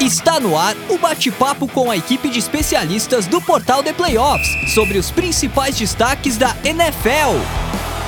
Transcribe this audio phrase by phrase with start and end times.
[0.00, 4.98] Está no ar o bate-papo com a equipe de especialistas do Portal de Playoffs sobre
[4.98, 7.38] os principais destaques da NFL.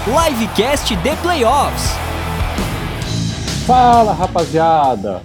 [0.05, 1.85] Livecast de Playoffs.
[3.67, 5.23] Fala rapaziada!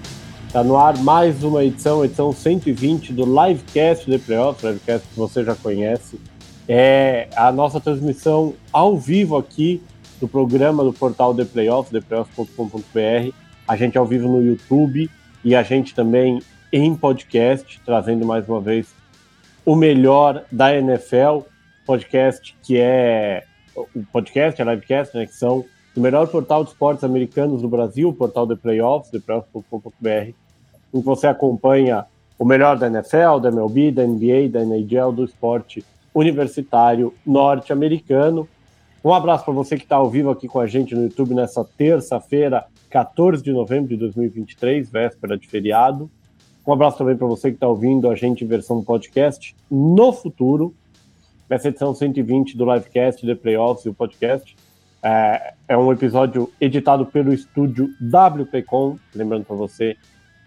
[0.54, 5.44] Tá no ar mais uma edição, edição 120 do Livecast de Playoffs, Livecast que você
[5.44, 6.22] já conhece.
[6.70, 9.82] É a nossa transmissão ao vivo aqui
[10.22, 13.34] do programa do portal The Playoffs, theplayoffs.com.br.
[13.68, 15.10] A gente ao vivo no YouTube
[15.44, 18.94] e a gente também em podcast, trazendo mais uma vez
[19.66, 21.40] o melhor da NFL,
[21.86, 23.44] podcast que é
[23.76, 25.66] o podcast, a livecast, né, que são
[25.96, 30.34] o melhor portal de esportes americanos do Brasil, o portal The Playoffs, theplayoffs.com.br,
[30.94, 32.06] em que você acompanha
[32.40, 38.48] o melhor da NFL, da MLB, da NBA, da NHL, do esporte universitário norte-americano.
[39.04, 41.64] Um abraço para você que está ao vivo aqui com a gente no YouTube nessa
[41.64, 46.12] terça-feira, 14 de novembro de 2023, véspera de feriado.
[46.68, 50.76] Um abraço também para você que está ouvindo a gente em versão podcast no futuro.
[51.50, 54.56] Essa edição 120 do Livecast, The Playoffs e o podcast.
[55.02, 58.98] É, é um episódio editado pelo estúdio WPcom.
[59.16, 59.96] Lembrando para você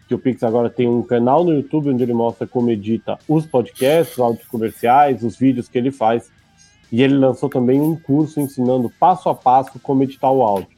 [0.06, 3.46] que o Pix agora tem um canal no YouTube onde ele mostra como edita os
[3.46, 6.30] podcasts, os áudios comerciais, os vídeos que ele faz
[6.92, 10.74] e ele lançou também um curso ensinando passo a passo como editar o áudio.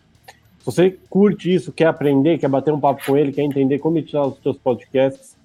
[0.66, 4.26] Você curte isso, quer aprender, quer bater um papo com ele, quer entender como editar
[4.26, 5.36] os seus podcasts,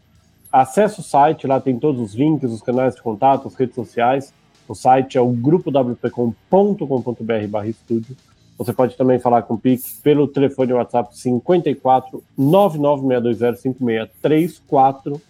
[0.51, 4.33] acesse o site, lá tem todos os links, os canais de contato, as redes sociais.
[4.67, 8.17] O site é o grupowpcom.com.br barra estúdio.
[8.57, 15.21] Você pode também falar com o Pix pelo telefone WhatsApp 54 99620 5634.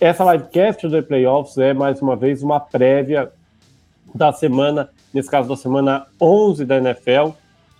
[0.00, 3.30] Essa livecast do Playoffs é, mais uma vez, uma prévia
[4.12, 7.28] da semana, nesse caso da semana 11 da NFL,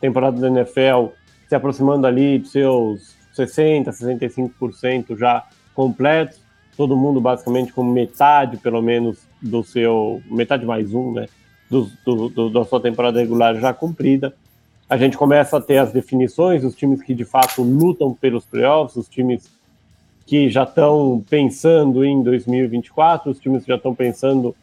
[0.00, 1.08] temporada da NFL
[1.48, 6.40] se aproximando ali de seus 60%, 65% já completos,
[6.76, 11.26] todo mundo basicamente com metade, pelo menos, do seu, metade mais um, né,
[11.68, 14.34] do, do, do, da sua temporada regular já cumprida.
[14.88, 18.96] A gente começa a ter as definições, os times que de fato lutam pelos playoffs,
[18.96, 19.48] os times
[20.26, 24.54] que já estão pensando em 2024, os times que já estão pensando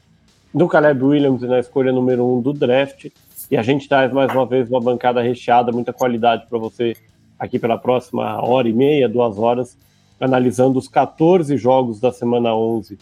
[0.53, 3.08] do Caleb Williams na escolha número um do draft.
[3.51, 6.95] E a gente traz mais uma vez uma bancada recheada, muita qualidade para você
[7.38, 9.78] aqui pela próxima hora e meia, duas horas,
[10.22, 12.97] analisando os 14 jogos da semana 11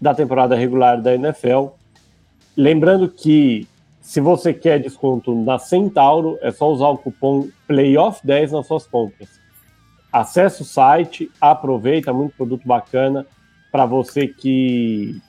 [0.00, 1.70] da temporada regular da NFL.
[2.56, 3.66] Lembrando que
[4.00, 9.40] se você quer desconto na Centauro, é só usar o cupom PLAYOFF10 nas suas compras.
[10.12, 13.26] Acesse o site, aproveita, muito produto bacana
[13.72, 15.20] para você que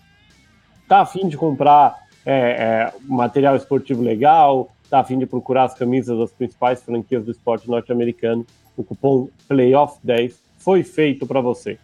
[0.88, 6.18] tá afim de comprar é, é, material esportivo legal, tá afim de procurar as camisas
[6.18, 11.78] das principais franquias do esporte norte-americano, o cupom PLAYOFF10 foi feito para você.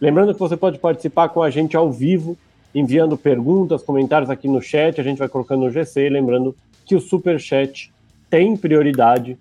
[0.00, 2.36] Lembrando que você pode participar com a gente ao vivo,
[2.74, 6.56] enviando perguntas, comentários aqui no chat, a gente vai colocando no GC, lembrando
[6.86, 7.92] que o Super Chat
[8.30, 9.38] tem prioridade.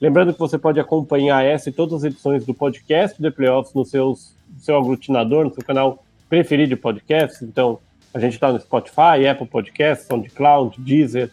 [0.00, 3.84] Lembrando que você pode acompanhar essa e todas as edições do podcast The Playoffs no
[3.84, 7.78] seus, seu aglutinador, no seu canal preferido de podcasts, então
[8.14, 11.30] a gente está no Spotify, Apple Podcasts, SoundCloud, Deezer,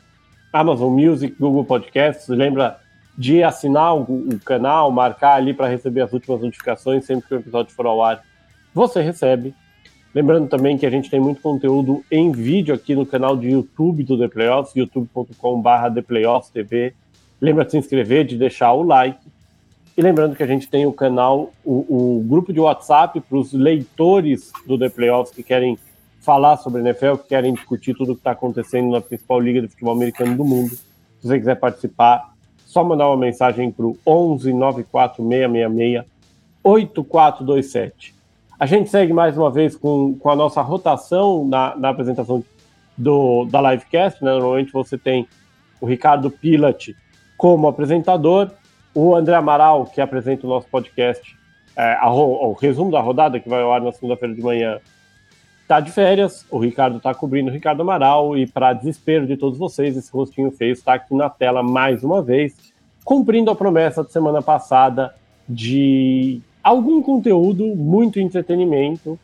[0.54, 2.28] Amazon Music, Google Podcasts.
[2.30, 2.80] Lembra
[3.18, 7.74] de assinar o, canal, marcar ali para receber as últimas notificações sempre que o episódio
[7.74, 8.24] for ao ar.
[8.74, 9.54] Você recebe.
[10.16, 14.04] Lembrando também que a gente tem muito conteúdo em vídeo aqui no canal de YouTube
[14.04, 16.94] do The Playoffs, youtube.com.br ThePlayoffsTV.
[17.42, 19.20] Lembra de se inscrever, de deixar o like.
[19.96, 23.52] E lembrando que a gente tem o canal, o, o grupo de WhatsApp para os
[23.52, 25.78] leitores do The Playoffs que querem
[26.20, 29.68] falar sobre NFL, que querem discutir tudo o que está acontecendo na principal liga de
[29.68, 30.70] futebol americano do mundo.
[30.70, 32.34] Se você quiser participar,
[32.66, 36.06] só mandar uma mensagem para o 11 94666
[36.64, 38.16] 8427.
[38.60, 42.44] A gente segue mais uma vez com, com a nossa rotação na, na apresentação
[42.98, 44.24] do, da livecast.
[44.24, 44.32] Né?
[44.32, 45.28] Normalmente você tem
[45.80, 46.94] o Ricardo Pilat
[47.38, 48.52] como apresentador,
[48.94, 51.38] o André Amaral, que apresenta o nosso podcast,
[51.76, 54.80] é, a, o resumo da rodada, que vai ao ar na segunda-feira de manhã,
[55.70, 59.56] tá de férias, o Ricardo tá cobrindo o Ricardo Amaral e para desespero de todos
[59.56, 62.56] vocês, esse rostinho feio está aqui na tela mais uma vez,
[63.06, 65.14] cumprindo a promessa de semana passada
[65.48, 69.18] de algum conteúdo, muito entretenimento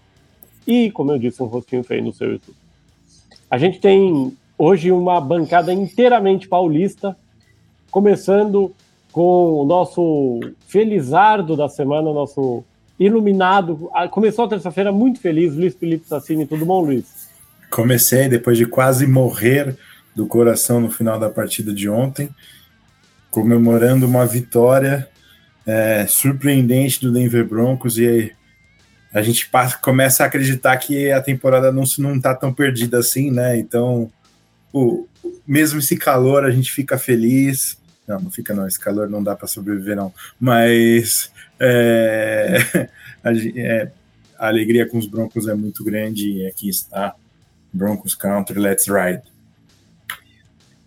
[0.67, 2.55] e, como eu disse, um rostinho feio no seu YouTube.
[3.49, 7.17] A gente tem hoje uma bancada inteiramente paulista,
[7.89, 8.71] começando
[9.11, 12.63] com o nosso Felizardo da semana, nosso
[12.99, 13.89] iluminado.
[13.93, 16.45] Ah, começou a terça-feira muito feliz, Luiz Felipe Sassini.
[16.45, 17.29] Tudo bom, Luiz?
[17.69, 19.75] Comecei depois de quase morrer
[20.15, 22.29] do coração no final da partida de ontem,
[23.29, 25.09] comemorando uma vitória
[25.65, 28.31] é, surpreendente do Denver Broncos e
[29.13, 33.31] a gente passa, começa a acreditar que a temporada não não tá tão perdida assim,
[33.31, 33.57] né?
[33.57, 34.11] Então,
[34.73, 35.07] o,
[35.47, 37.77] mesmo esse calor a gente fica feliz.
[38.07, 40.13] Não, não fica não, esse calor não dá para sobreviver não.
[40.39, 42.89] Mas é,
[43.23, 43.91] a, é,
[44.37, 47.15] a, alegria com os Broncos é muito grande e aqui está
[47.71, 49.23] Broncos Country, let's ride.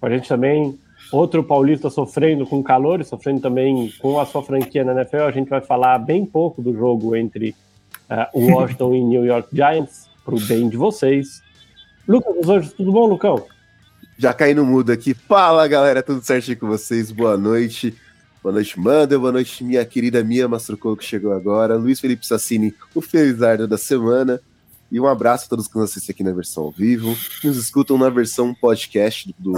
[0.00, 0.79] A gente também
[1.11, 5.23] outro paulista sofrendo com calor e sofrendo também com a sua franquia na NFL.
[5.23, 7.55] A gente vai falar bem pouco do jogo entre
[8.11, 11.43] uh, Washington e New York Giants, para o bem de vocês.
[12.06, 13.44] Lucas dos Anjos, tudo bom, Lucão?
[14.17, 15.15] Já caí no mudo aqui.
[15.15, 17.11] Fala, galera, tudo certinho com vocês?
[17.12, 17.94] Boa noite.
[18.40, 19.19] Boa noite, Mandel.
[19.19, 21.76] Boa noite, minha querida Mia Mastrucou, que chegou agora.
[21.76, 24.40] Luiz Felipe Sassini, o Felizardo da semana.
[24.93, 27.99] E um abraço a todos que nos assistem aqui na versão ao vivo, nos escutam
[27.99, 29.52] na versão podcast do,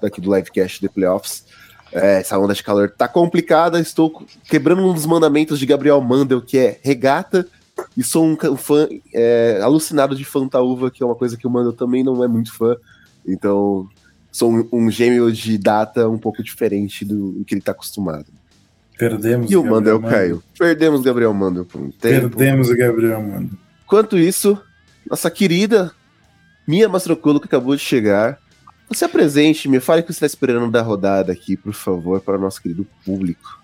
[0.00, 1.44] daqui do livecast de Playoffs.
[1.92, 3.78] É, essa onda de calor tá complicada.
[3.78, 7.46] Estou quebrando um dos mandamentos de Gabriel Mandel, que é regata.
[7.94, 11.74] E sou um fã é, alucinado de Fantaúva, que é uma coisa que o Mandel
[11.74, 12.74] também não é muito fã.
[13.26, 13.86] Então,
[14.30, 18.26] sou um, um gêmeo de data um pouco diferente do, do que ele está acostumado.
[18.98, 20.42] Perdemos E o Mandel caiu.
[20.58, 22.30] Perdemos Gabriel Mandel por um tempo.
[22.30, 23.56] Perdemos o Gabriel Mandel.
[23.84, 24.60] Enquanto isso,
[25.08, 25.92] nossa querida
[26.66, 28.38] Mia Mastroculo, que acabou de chegar.
[28.88, 32.36] Você apresente, me fale o que você está esperando da rodada aqui, por favor, para
[32.36, 33.58] o nosso querido público.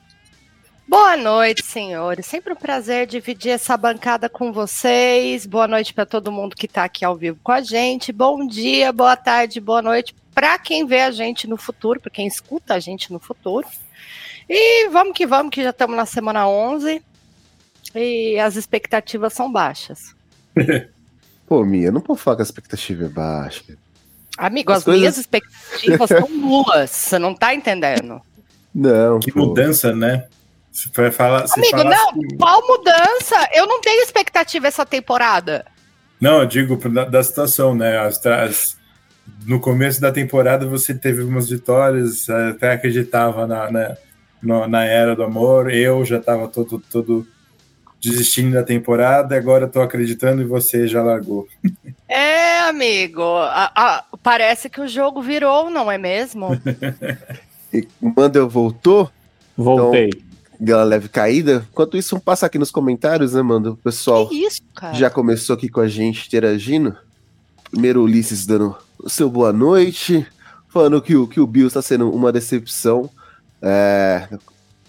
[0.86, 2.26] Boa noite, senhores.
[2.26, 5.44] Sempre um prazer dividir essa bancada com vocês.
[5.46, 8.12] Boa noite para todo mundo que está aqui ao vivo com a gente.
[8.12, 12.26] Bom dia, boa tarde, boa noite para quem vê a gente no futuro, para quem
[12.26, 13.66] escuta a gente no futuro.
[14.48, 17.02] E vamos que vamos, que já estamos na semana 11
[17.94, 20.14] e as expectativas são baixas.
[21.46, 23.76] Pô, Mia, não pode falar que a expectativa é baixa.
[24.36, 25.00] Amigo, as, as coisas...
[25.00, 28.20] minhas expectativas são nulas, você não tá entendendo.
[28.74, 29.20] Não.
[29.20, 29.46] Que pô.
[29.46, 30.26] mudança, né?
[30.72, 31.44] Você vai falar.
[31.54, 32.36] Amigo, fala não, assim...
[32.36, 33.48] qual mudança?
[33.52, 35.64] Eu não tenho expectativa essa temporada.
[36.20, 37.98] Não, eu digo da, da situação, né?
[37.98, 38.76] As, as,
[39.46, 43.96] no começo da temporada você teve umas vitórias, até acreditava na, na,
[44.42, 45.72] no, na era do amor.
[45.72, 47.26] Eu já estava todo, todo
[48.00, 51.48] desistindo da temporada, agora estou acreditando e você já largou.
[52.08, 56.48] É, amigo, a, a, parece que o jogo virou, não é mesmo?
[57.72, 59.10] e Mandel voltou?
[59.56, 60.08] Voltei.
[60.08, 60.24] Então,
[60.60, 61.66] deu uma leve caída.
[61.70, 63.72] Enquanto isso, vamos passar aqui nos comentários, né, mano?
[63.72, 64.60] O pessoal isso,
[64.92, 66.96] já começou aqui com a gente interagindo.
[67.70, 70.26] Primeiro, Ulisses dando o seu boa noite,
[70.68, 73.10] falando que o, que o Bill está sendo uma decepção
[73.62, 74.28] é,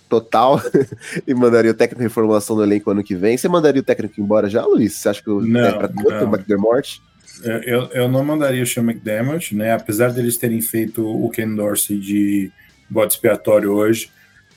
[0.10, 0.62] total
[1.26, 3.38] e mandaria o técnico em reformulação do elenco ano que vem.
[3.38, 4.94] Você mandaria o técnico embora já, Luiz?
[4.94, 7.02] Você acha que não, é para tanto o McDermott?
[7.44, 9.74] Eu, eu não mandaria o Sean McDermott, né?
[9.74, 12.52] Apesar deles terem feito o Ken Dorsey de
[12.90, 14.10] bode expiatório hoje,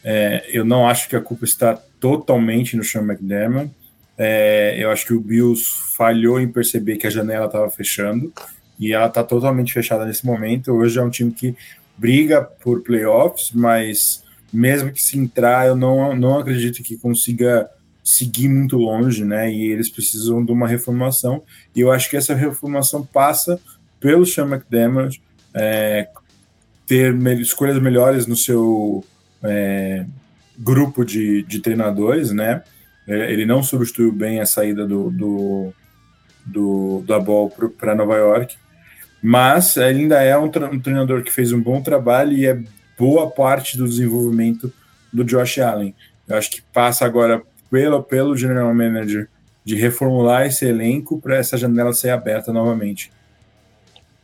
[0.05, 3.71] é, eu não acho que a culpa está totalmente no Sean McDermott.
[4.17, 5.65] É, eu acho que o Bills
[5.97, 8.33] falhou em perceber que a janela estava fechando
[8.79, 10.73] e ela está totalmente fechada nesse momento.
[10.73, 11.57] Hoje é um time que
[11.97, 14.23] briga por playoffs, mas
[14.53, 17.69] mesmo que se entrar, eu não, não acredito que consiga
[18.03, 19.53] seguir muito longe, né?
[19.53, 21.43] E eles precisam de uma reformação.
[21.75, 23.61] E eu acho que essa reformação passa
[24.01, 25.21] pelo Sean McDermott
[25.53, 26.09] é,
[26.87, 29.05] ter escolhas melhores no seu
[29.43, 30.07] é,
[30.59, 32.63] grupo de, de treinadores, né?
[33.07, 35.73] É, ele não substituiu bem a saída do, do,
[36.47, 38.57] do da Ball para Nova York,
[39.23, 42.61] mas ainda é um, um, treinador que fez um bom trabalho e é
[42.99, 44.73] boa parte do desenvolvimento
[45.13, 45.95] do Josh Allen.
[46.27, 49.29] Eu acho que passa agora pelo, pelo general manager
[49.65, 53.11] de reformular esse elenco para essa janela ser aberta novamente.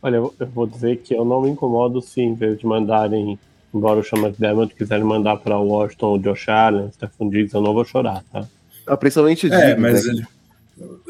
[0.01, 3.39] Olha, eu vou dizer que eu não me incomodo se, em vez de mandarem
[3.75, 7.73] embora o Sean McDermott quiserem mandar para Washington o Josh Allen, Stephen Diggs, eu não
[7.73, 8.47] vou chorar, tá?
[8.87, 10.25] Ah, principalmente é, mas né?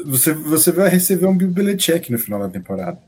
[0.04, 2.98] você, você vai receber um Bill Belichick no final da temporada.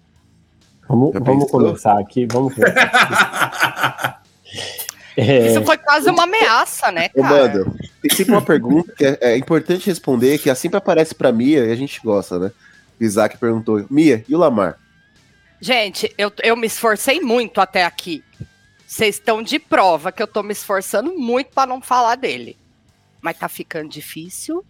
[0.89, 4.23] Vamos, vamos começar aqui, vamos começar
[5.15, 5.51] é...
[5.51, 7.29] Isso foi quase uma ameaça, né, cara?
[7.29, 11.67] Mano, tem sempre uma pergunta que é, é importante responder, que sempre aparece pra Mia
[11.67, 12.51] e a gente gosta, né?
[12.99, 14.79] O Isaac perguntou, Mia, e o Lamar?
[15.61, 18.25] Gente, eu, eu me esforcei muito até aqui.
[18.87, 22.57] Vocês estão de prova que eu tô me esforçando muito para não falar dele.
[23.21, 24.65] Mas tá ficando difícil.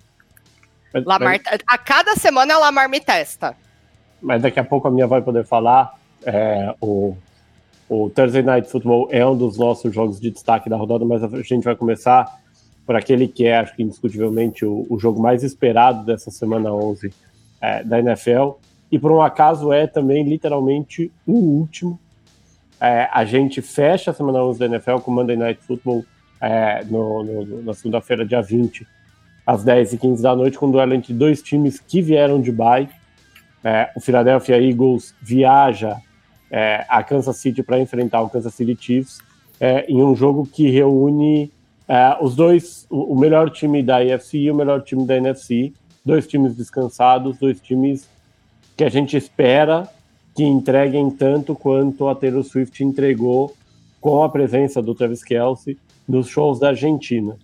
[0.92, 1.60] Mas, Lamar, mas...
[1.66, 3.54] A cada semana a Lamar me testa.
[4.20, 5.97] Mas daqui a pouco a minha vai poder falar.
[6.24, 7.16] É, o,
[7.88, 11.28] o Thursday Night Football é um dos nossos jogos de destaque da rodada, mas a
[11.42, 12.26] gente vai começar
[12.86, 17.12] por aquele que é, acho que indiscutivelmente, o, o jogo mais esperado dessa semana 11
[17.60, 18.52] é, da NFL.
[18.90, 21.98] E por um acaso é também literalmente o último
[22.80, 26.04] é, a gente fecha a semana 11 da NFL com o Monday Night Football
[26.40, 28.86] é, no, no, na segunda-feira, dia 20,
[29.44, 32.88] às 10h15 da noite, com um duelo entre dois times que vieram de bye.
[33.64, 35.96] É, o Philadelphia Eagles viaja
[36.50, 39.20] é, a Kansas City para enfrentar o Kansas City Chiefs
[39.60, 41.50] é, em um jogo que reúne
[41.86, 45.72] é, os dois, o, o, melhor time da AFC e o melhor time da NFC,
[46.04, 48.08] dois times descansados, dois times
[48.76, 49.88] que a gente espera
[50.34, 53.54] que entreguem tanto quanto a Taylor Swift entregou
[54.00, 55.76] com a presença do Travis Kelsey
[56.06, 57.36] nos shows da Argentina.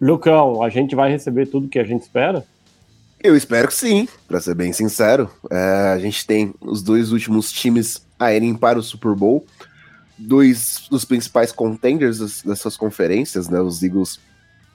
[0.00, 2.44] Lucão, a gente vai receber tudo que a gente espera?
[3.22, 5.30] Eu espero que sim, para ser bem sincero.
[5.50, 9.44] É, a gente tem os dois últimos times a irem para o Super Bowl,
[10.16, 13.60] dois dos principais contenders dessas conferências, né?
[13.60, 14.18] Os Eagles,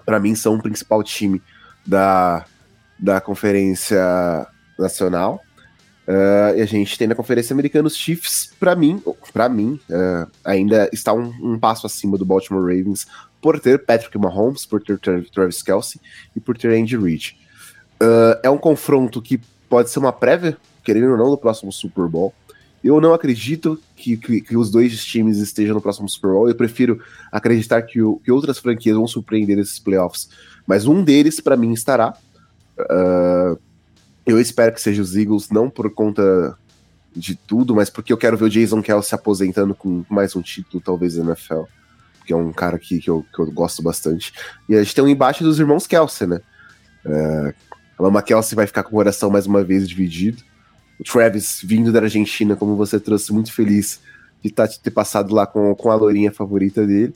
[0.06, 1.42] para mim, são o principal time
[1.84, 2.46] da,
[3.00, 3.98] da Conferência
[4.78, 5.42] Nacional.
[6.08, 9.02] Uh, e a gente tem na Conferência Americana os Chiefs, para mim,
[9.34, 13.08] para mim, uh, ainda está um, um, passo acima do Baltimore Ravens
[13.42, 16.00] por ter Patrick Mahomes, por ter Travis Kelsey
[16.36, 17.36] e por ter Andy Reid.
[18.02, 22.08] Uh, é um confronto que pode ser uma prévia, querendo ou não, do próximo Super
[22.08, 22.34] Bowl.
[22.84, 26.48] Eu não acredito que, que, que, os dois times estejam no próximo Super Bowl.
[26.48, 30.30] Eu prefiro acreditar que, o, que outras franquias vão surpreender esses playoffs.
[30.68, 32.16] Mas um deles, para mim, estará.
[32.78, 33.60] Uh,
[34.25, 36.56] eu espero que seja os Eagles, não por conta
[37.16, 40.42] de tudo, mas porque eu quero ver o Jason Kelsey se aposentando com mais um
[40.42, 41.64] título, talvez, na NFL.
[42.25, 44.32] Que é um cara que, que, eu, que eu gosto bastante.
[44.70, 46.42] E a gente tem um embate dos irmãos Kelsey, né?
[47.06, 47.54] Uh,
[47.98, 50.44] a Mama Kelsey vai ficar com o coração mais uma vez dividido.
[51.00, 54.00] O Travis, vindo da Argentina, como você trouxe, muito feliz
[54.44, 57.14] de tá, ter passado lá com, com a lourinha favorita dele.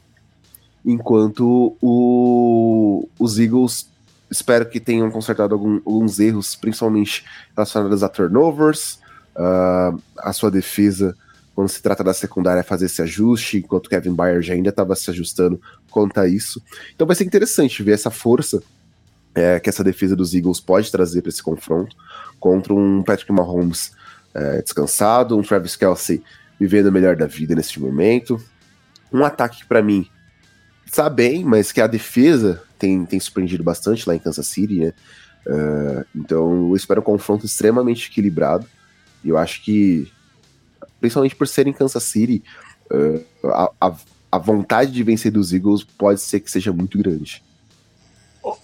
[0.86, 3.90] Enquanto o, os Eagles,
[4.32, 9.00] espero que tenham consertado algum, alguns erros, principalmente relacionados a turnovers,
[9.36, 11.16] uh, a sua defesa,
[11.54, 15.62] quando se trata da secundária, fazer esse ajuste, enquanto Kevin Byard ainda estava se ajustando
[15.92, 16.62] quanto a isso.
[16.96, 18.64] Então vai ser interessante ver essa força
[19.34, 21.96] é, que essa defesa dos Eagles pode trazer para esse confronto
[22.40, 23.92] contra um Patrick Mahomes
[24.34, 26.24] é, descansado, um Travis Kelsey
[26.60, 28.42] vivendo o melhor da vida nesse momento.
[29.12, 30.08] Um ataque que, para mim,
[30.86, 34.94] está bem, mas que a defesa tem, tem surpreendido bastante lá em Kansas City, né?
[35.48, 38.68] Uh, então eu espero um confronto extremamente equilibrado.
[39.24, 40.12] E eu acho que,
[41.00, 42.44] principalmente por ser em Kansas City,
[42.92, 43.96] uh, a, a,
[44.34, 47.44] a vontade de vencer dos Eagles pode ser que seja muito grande.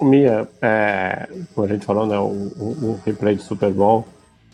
[0.01, 4.05] Mia, é, como a gente falou, né, o, replay de Super Bowl,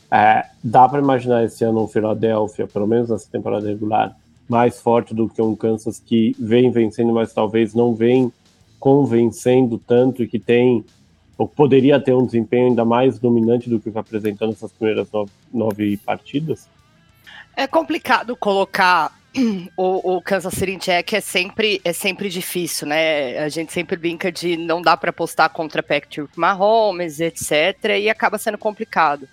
[0.10, 4.16] é, dá para imaginar esse ano um Philadelphia, pelo menos nessa temporada regular,
[4.50, 8.32] mais forte do que um Kansas que vem vencendo, mas talvez não vem
[8.80, 10.84] convencendo tanto e que tem,
[11.38, 15.10] ou poderia ter um desempenho ainda mais dominante do que o que apresentou nessas primeiras
[15.12, 16.68] nove, nove partidas?
[17.56, 19.21] É complicado colocar
[19.78, 23.38] o, o Kansas City é sempre, é sempre difícil, né?
[23.40, 27.98] A gente sempre brinca de não dá para apostar contra Patrick Mahomes, etc.
[28.00, 29.28] E acaba sendo complicado.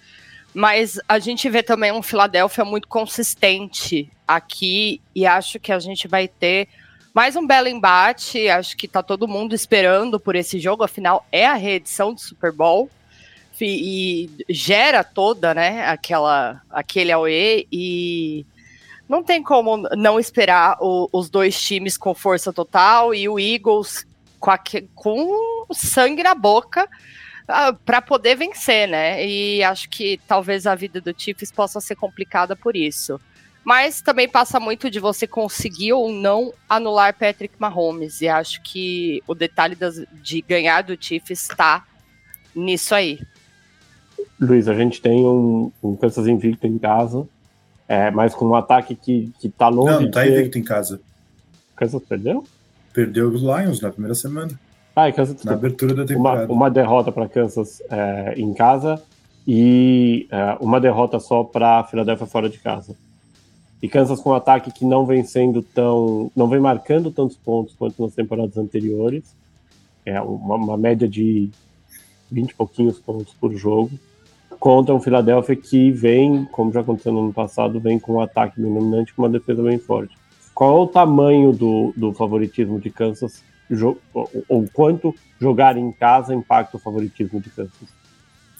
[0.54, 6.08] Mas a gente vê também um Philadelphia muito consistente aqui e acho que a gente
[6.08, 6.68] vai ter
[7.12, 8.48] mais um belo embate.
[8.48, 10.84] Acho que tá todo mundo esperando por esse jogo.
[10.84, 12.88] Afinal, é a reedição do Super Bowl
[13.60, 15.86] e, e gera toda, né?
[15.86, 18.46] Aquela, aquele AOE e
[19.08, 24.06] não tem como não esperar o, os dois times com força total e o Eagles
[24.38, 24.60] com, a,
[24.94, 26.88] com sangue na boca uh,
[27.48, 29.26] ah, para poder vencer, né?
[29.26, 33.18] E acho que talvez a vida do Chiefs possa ser complicada por isso.
[33.64, 38.20] Mas também passa muito de você conseguir ou não anular Patrick Mahomes.
[38.20, 41.84] E acho que o detalhe das, de ganhar do Chiefs está
[42.54, 43.20] nisso aí.
[44.40, 47.28] Luiz, a gente tem um, um Kansas invicto em casa
[47.88, 49.92] é, mas com um ataque que, que tá longe.
[49.92, 51.00] Não, não tá invicto em casa.
[51.74, 52.44] Kansas perdeu?
[52.92, 54.50] Perdeu os Lions na primeira semana.
[54.94, 56.44] Ah, Kansas, na abertura da temporada.
[56.44, 59.02] Uma, uma derrota para Kansas é, em casa
[59.46, 62.94] e é, uma derrota só para Philadelphia fora de casa.
[63.80, 66.30] E Kansas com um ataque que não vem sendo tão.
[66.36, 69.34] não vem marcando tantos pontos quanto nas temporadas anteriores.
[70.04, 71.48] É uma, uma média de
[72.30, 73.92] 20 e pouquinhos pontos por jogo
[74.58, 78.60] contra um Philadelphia que vem, como já aconteceu no ano passado, vem com um ataque
[78.60, 80.16] bem dominante com uma defesa bem forte.
[80.54, 83.42] Qual é o tamanho do, do favoritismo de Kansas?
[84.48, 87.98] Ou, quanto jogar em casa impacta o favoritismo de Kansas?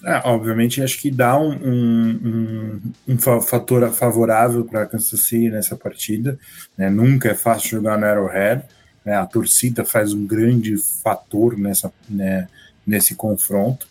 [0.05, 5.75] É, obviamente, acho que dá um, um, um, um fator favorável para Kansas City nessa
[5.75, 6.39] partida.
[6.77, 6.89] Né?
[6.89, 8.63] Nunca é fácil jogar no Arrowhead.
[9.03, 9.15] Né?
[9.15, 12.47] A torcida faz um grande fator nessa, né,
[12.87, 13.87] nesse confronto.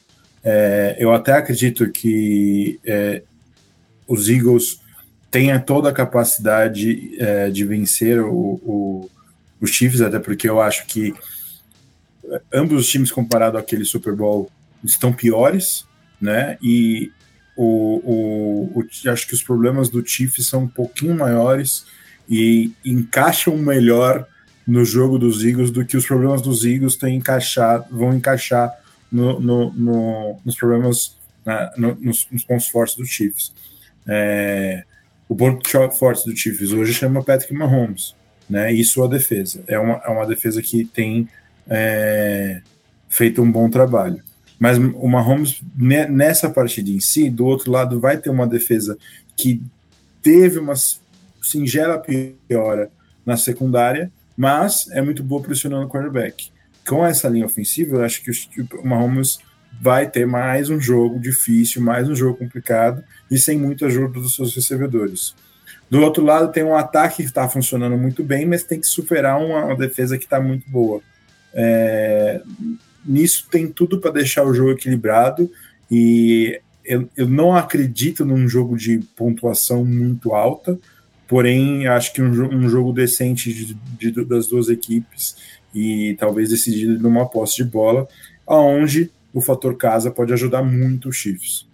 [0.50, 3.22] É, eu até acredito que é,
[4.06, 4.80] os Eagles
[5.30, 9.10] tenham toda a capacidade é, de vencer o, o,
[9.60, 11.12] os Chiefs, até porque eu acho que
[12.50, 14.50] ambos os times comparado àquele Super Bowl
[14.82, 15.86] estão piores,
[16.18, 16.56] né?
[16.62, 17.12] E
[17.54, 21.84] o, o, acho que os problemas do Chiefs são um pouquinho maiores
[22.26, 24.26] e encaixam melhor
[24.66, 28.72] no jogo dos Eagles do que os problemas dos Eagles têm encaixar, vão encaixar
[29.10, 33.52] no, no, no, nos problemas, né, nos, nos, pontos fortes do Chiefs.
[34.06, 34.84] É,
[35.28, 38.14] o ponto forte do Chiefs hoje chama Patrick Mahomes,
[38.48, 38.72] né?
[38.72, 39.62] E sua defesa.
[39.66, 41.28] É uma, é uma defesa que tem
[41.68, 42.62] é,
[43.08, 44.22] feito um bom trabalho.
[44.58, 48.98] Mas o Mahomes, nessa partida em si, do outro lado, vai ter uma defesa
[49.36, 49.62] que
[50.20, 50.74] teve uma
[51.40, 52.02] singela
[52.48, 52.90] piora
[53.24, 56.50] na secundária, mas é muito boa pressionando o quarterback.
[56.88, 59.38] Com essa linha ofensiva, eu acho que o Mahomes
[59.80, 64.34] vai ter mais um jogo difícil, mais um jogo complicado e sem muito ajuda dos
[64.34, 65.34] seus recebedores.
[65.90, 69.38] Do outro lado, tem um ataque que está funcionando muito bem, mas tem que superar
[69.38, 71.02] uma, uma defesa que está muito boa.
[71.52, 72.40] É,
[73.04, 75.50] nisso tem tudo para deixar o jogo equilibrado
[75.90, 80.78] e eu, eu, não acredito num jogo de pontuação muito alta,
[81.26, 85.36] porém acho que um, um jogo decente de, de, das duas equipes
[85.74, 88.08] e talvez decidido numa posse de bola,
[88.46, 91.66] aonde o fator casa pode ajudar muito os Chiefs.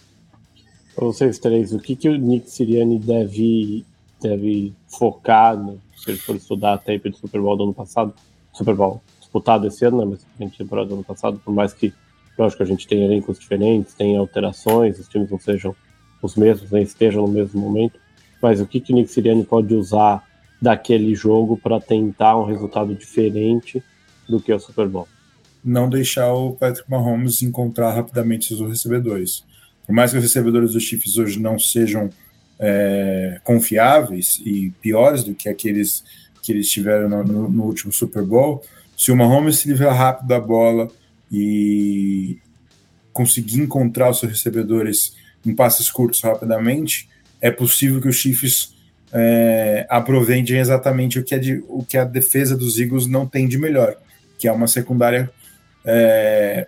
[0.96, 3.84] Vocês três, o que, que o Nick Siriani deve,
[4.20, 8.14] deve focar, no, se ele for estudar a tape do Super Bowl do ano passado,
[8.52, 11.72] Super Bowl disputado esse ano, né, mas a gente temporada do ano passado, por mais
[11.72, 11.92] que,
[12.38, 15.74] lógico, a gente tenha elencos diferentes, tem alterações, os times não sejam
[16.22, 17.98] os mesmos, nem estejam no mesmo momento,
[18.40, 20.24] mas o que, que o Nick Siriani pode usar
[20.64, 23.84] daquele jogo para tentar um resultado diferente
[24.26, 25.06] do que o Super Bowl?
[25.62, 29.44] Não deixar o Patrick Mahomes encontrar rapidamente seus recebedores.
[29.86, 32.08] Por mais que os recebedores dos Chiefs hoje não sejam
[32.58, 36.02] é, confiáveis e piores do que aqueles
[36.42, 38.62] que eles tiveram no, no, último Super Bowl,
[38.96, 40.88] se o Mahomes se livrar rápido da bola
[41.30, 42.38] e
[43.12, 48.73] conseguir encontrar os seus recebedores em passes curtos rapidamente, é possível que os Chiefs
[49.16, 53.46] é, aproveitem exatamente o que, é de, o que a defesa dos Eagles não tem
[53.46, 53.96] de melhor,
[54.36, 55.30] que é uma secundária
[55.84, 56.66] é,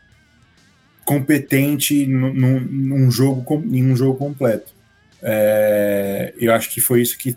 [1.04, 4.72] competente num, num, jogo, em um jogo completo.
[5.20, 7.36] É, eu acho que foi isso que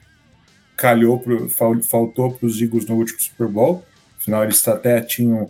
[0.77, 3.83] calhou, pro, faltou para os Eagles no último Super Bowl.
[4.19, 5.49] Afinal, eles até tinham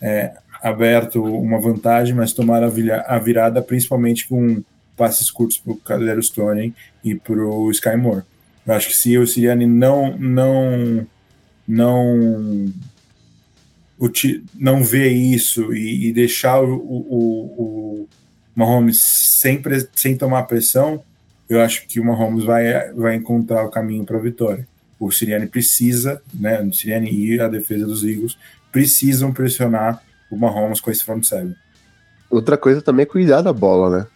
[0.00, 2.72] é, aberto uma vantagem, mas tomaram
[3.06, 4.62] a, virada principalmente com
[4.96, 8.22] passes curtos para o Stone e para o Sky Moore.
[8.66, 11.06] Eu acho que se o Siriani não não
[11.66, 12.72] não
[14.54, 18.08] não ver isso e, e deixar o, o, o
[18.54, 19.60] Mahomes sem,
[19.94, 21.02] sem tomar pressão,
[21.48, 24.66] eu acho que o Mahomes vai, vai encontrar o caminho para a vitória
[25.00, 28.36] o Siriani precisa, né, o Siriani e a defesa dos Eagles
[28.70, 31.56] precisam pressionar o Mahomes com esse front seven.
[32.28, 34.06] Outra coisa também é cuidar da bola, né?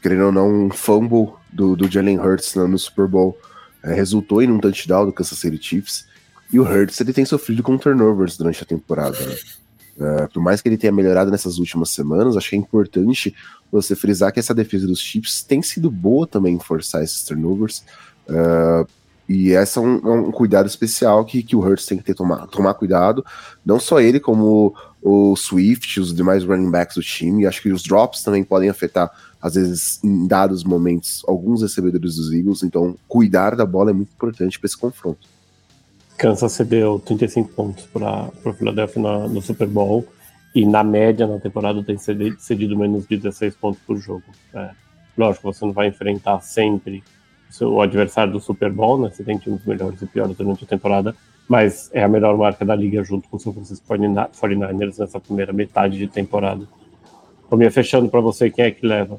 [0.00, 3.38] Querendo ou não, um fumble do, do Jalen Hurts no, no Super Bowl
[3.82, 6.06] é, resultou em um touchdown do Kansas City Chiefs.
[6.52, 9.18] E o Hurts ele tem sofrido com turnovers durante a temporada.
[9.18, 9.36] Né?
[9.98, 13.34] É, por mais que ele tenha melhorado nessas últimas semanas, acho que é importante
[13.70, 17.84] você frisar que essa defesa dos Chiefs tem sido boa também em forçar esses turnovers.
[18.28, 18.86] Uh,
[19.28, 22.14] e esse é um, é um, cuidado especial que, que o Hurts tem que ter
[22.14, 23.24] tomar, tomar cuidado.
[23.64, 27.46] Não só ele, como o Swift, os demais running backs do time.
[27.46, 29.10] Acho que os drops também podem afetar,
[29.42, 32.62] às vezes, em dados momentos, alguns recebedores dos Eagles.
[32.62, 35.28] Então, cuidar da bola é muito importante para esse confronto.
[36.16, 40.06] Kansas cedeu 35 pontos para o Philadelphia no, no Super Bowl.
[40.54, 44.22] E na média, na temporada, tem cedido, menos de 16 pontos por jogo.
[44.54, 44.70] É,
[45.18, 47.02] lógico, você não vai enfrentar sempre
[47.60, 49.10] o adversário do Super Bowl, né?
[49.10, 51.16] Você tem times melhores e piores durante a temporada,
[51.48, 55.52] mas é a melhor marca da liga junto com o São Francisco 49ers nessa primeira
[55.52, 56.64] metade de temporada.
[57.50, 59.18] Tominha, fechando para você, quem é que leva?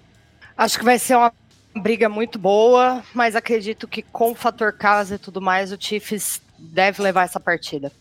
[0.57, 1.31] Acho que vai ser uma
[1.75, 6.41] briga muito boa, mas acredito que com o fator casa e tudo mais, o Chiefs
[6.57, 7.91] deve levar essa partida.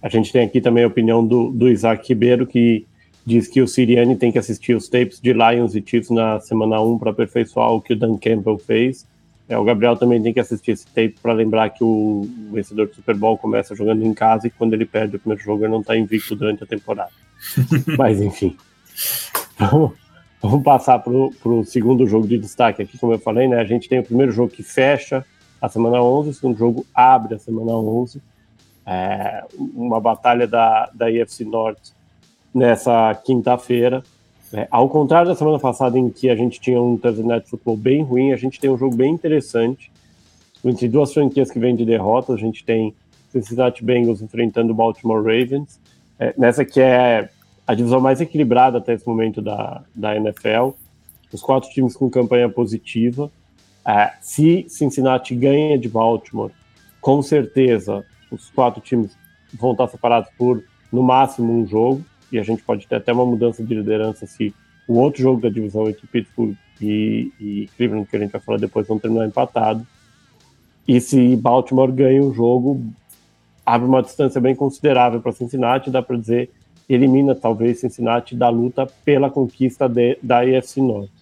[0.00, 2.86] A gente tem aqui também a opinião do, do Isaac Ribeiro, que
[3.24, 6.80] diz que o Siriani tem que assistir os tapes de Lions e Chiefs na semana
[6.80, 9.04] 1 para aperfeiçoar o que o Dan Campbell fez.
[9.48, 12.94] É, o Gabriel também tem que assistir esse tape para lembrar que o vencedor do
[12.94, 15.80] Super Bowl começa jogando em casa e quando ele perde o primeiro jogo ele não
[15.80, 17.10] está invicto durante a temporada.
[17.98, 18.56] Mas enfim.
[19.58, 19.92] Vamos,
[20.48, 23.58] vamos passar para o segundo jogo de destaque aqui, como eu falei, né?
[23.60, 25.24] A gente tem o primeiro jogo que fecha
[25.60, 28.20] a semana 11, o segundo jogo abre a semana 11.
[28.86, 31.92] É, uma batalha da, da IFC Norte
[32.54, 34.02] nessa quinta-feira.
[34.52, 37.76] É, ao contrário da semana passada, em que a gente tinha um Thursday Night Football
[37.76, 39.90] bem ruim, a gente tem um jogo bem interessante.
[40.64, 42.94] Entre duas franquias que vêm de derrotas, a gente tem
[43.30, 45.80] Cincinnati Bengals enfrentando o Baltimore Ravens.
[46.18, 47.28] É, nessa que é
[47.66, 50.70] a divisão mais equilibrada até esse momento da, da NFL.
[51.32, 53.30] Os quatro times com campanha positiva.
[53.86, 56.52] É, se Cincinnati ganha de Baltimore,
[57.00, 59.16] com certeza os quatro times
[59.54, 63.26] vão estar separados por no máximo um jogo, e a gente pode ter até uma
[63.26, 64.54] mudança de liderança se
[64.88, 68.58] o outro jogo da divisão entre Pittsburgh e, e Cleveland, que a gente vai falar
[68.58, 69.86] depois, vão terminar empatado.
[70.86, 72.84] E se Baltimore ganha o jogo,
[73.64, 76.50] abre uma distância bem considerável para Cincinnati, dá para dizer,
[76.88, 81.12] elimina talvez Cincinnati da luta pela conquista de, da AFC Norte.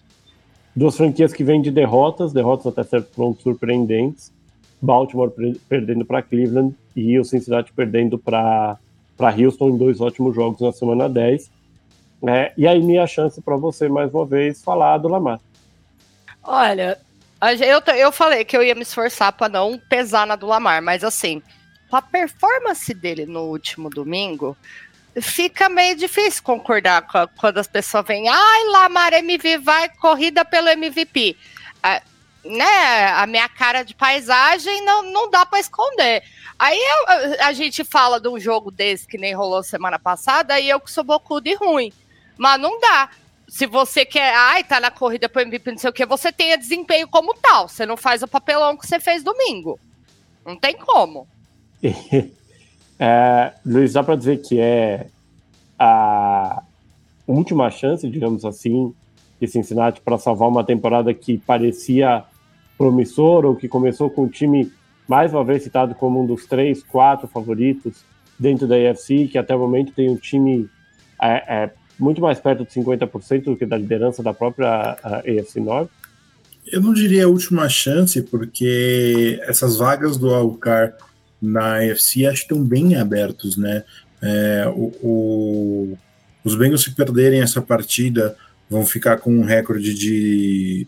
[0.75, 4.33] Duas franquias que vêm de derrotas, derrotas até certo ponto surpreendentes.
[4.81, 5.31] Baltimore
[5.69, 8.77] perdendo para Cleveland e o Cincinnati perdendo para
[9.19, 11.49] Houston em dois ótimos jogos na semana 10.
[12.27, 15.39] É, e aí, minha chance para você, mais uma vez, falar do Lamar.
[16.43, 16.97] Olha,
[17.41, 21.03] eu, eu falei que eu ia me esforçar para não pesar na do Lamar, mas
[21.03, 21.41] assim,
[21.91, 24.57] a performance dele no último domingo,
[25.21, 30.69] fica meio difícil concordar com quando as pessoas vêm, ai, Lamar MVP vai corrida pelo
[30.69, 31.37] MVP.
[31.81, 32.01] A,
[32.43, 36.23] né, a minha cara de paisagem não, não dá para esconder.
[36.59, 37.09] Aí eu,
[37.41, 40.79] a, a gente fala de um jogo desse que nem rolou semana passada, e eu
[40.79, 41.91] que sou bocudo e ruim.
[42.37, 43.09] Mas não dá.
[43.47, 46.57] Se você quer, ai, tá na corrida pro MVP, não sei o que, você tenha
[46.57, 47.67] desempenho como tal.
[47.67, 49.79] Você não faz o papelão que você fez domingo.
[50.45, 51.27] Não tem como.
[52.99, 55.07] é, Luiz, dá para dizer que é
[55.77, 56.63] a
[57.27, 58.93] última chance, digamos assim,
[59.39, 62.23] de Cincinnati para salvar uma temporada que parecia
[62.77, 64.71] promissora ou que começou com o time
[65.07, 68.03] mais uma vez citado como um dos três, quatro favoritos
[68.39, 70.69] dentro da AFC, que até o momento tem um time
[71.21, 75.91] é, é, muito mais perto de 50% do que da liderança da própria AFC Norte?
[76.65, 80.95] Eu não diria a última chance, porque essas vagas do Alcar
[81.45, 83.83] na AFC acho que estão bem abertos, né?
[84.21, 85.97] É, o, o,
[86.43, 88.35] os Bengals, se perderem essa partida,
[88.69, 90.87] vão ficar com um recorde de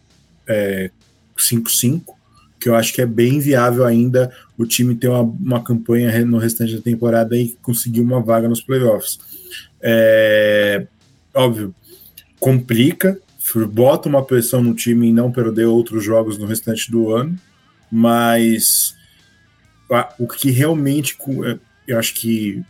[1.38, 2.14] 5-5, é,
[2.60, 6.38] que eu acho que é bem viável ainda o time ter uma, uma campanha no
[6.38, 9.20] restante da temporada e conseguir uma vaga nos playoffs.
[9.82, 10.88] É,
[11.34, 11.74] óbvio,
[12.40, 13.20] complica,
[13.72, 17.38] bota uma pressão no time em não perder outros jogos no restante do ano,
[17.92, 18.97] mas
[20.20, 22.64] o que realmente é, eu acho que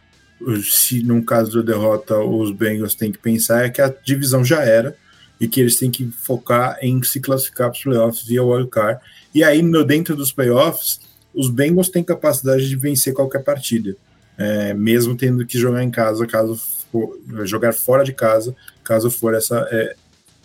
[0.63, 4.63] se num caso da derrota os Bengals têm que pensar é que a divisão já
[4.63, 4.95] era
[5.39, 8.99] e que eles têm que focar em se classificar para os playoffs via wildcard.
[9.33, 10.99] E aí, no, dentro dos playoffs,
[11.33, 13.95] os Bengals têm capacidade de vencer qualquer partida,
[14.37, 16.59] é, mesmo tendo que jogar em casa, caso
[16.91, 19.95] for, jogar fora de casa, caso for essa, é,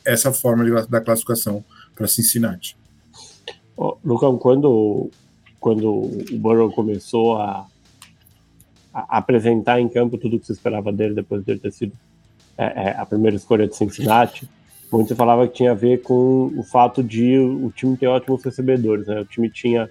[0.05, 2.77] essa forma de, da classificação para Cincinnati.
[3.77, 5.11] Oh, Lucão, quando,
[5.63, 7.65] quando o Burrow começou a,
[8.93, 11.93] a, apresentar em campo tudo o que se esperava dele depois de ter sido
[12.59, 14.47] é, é, a primeira escolha de Cincinnati,
[14.91, 19.07] muito falava que tinha a ver com o fato de o time ter ótimos recebedores,
[19.07, 19.21] né?
[19.21, 19.89] O time tinha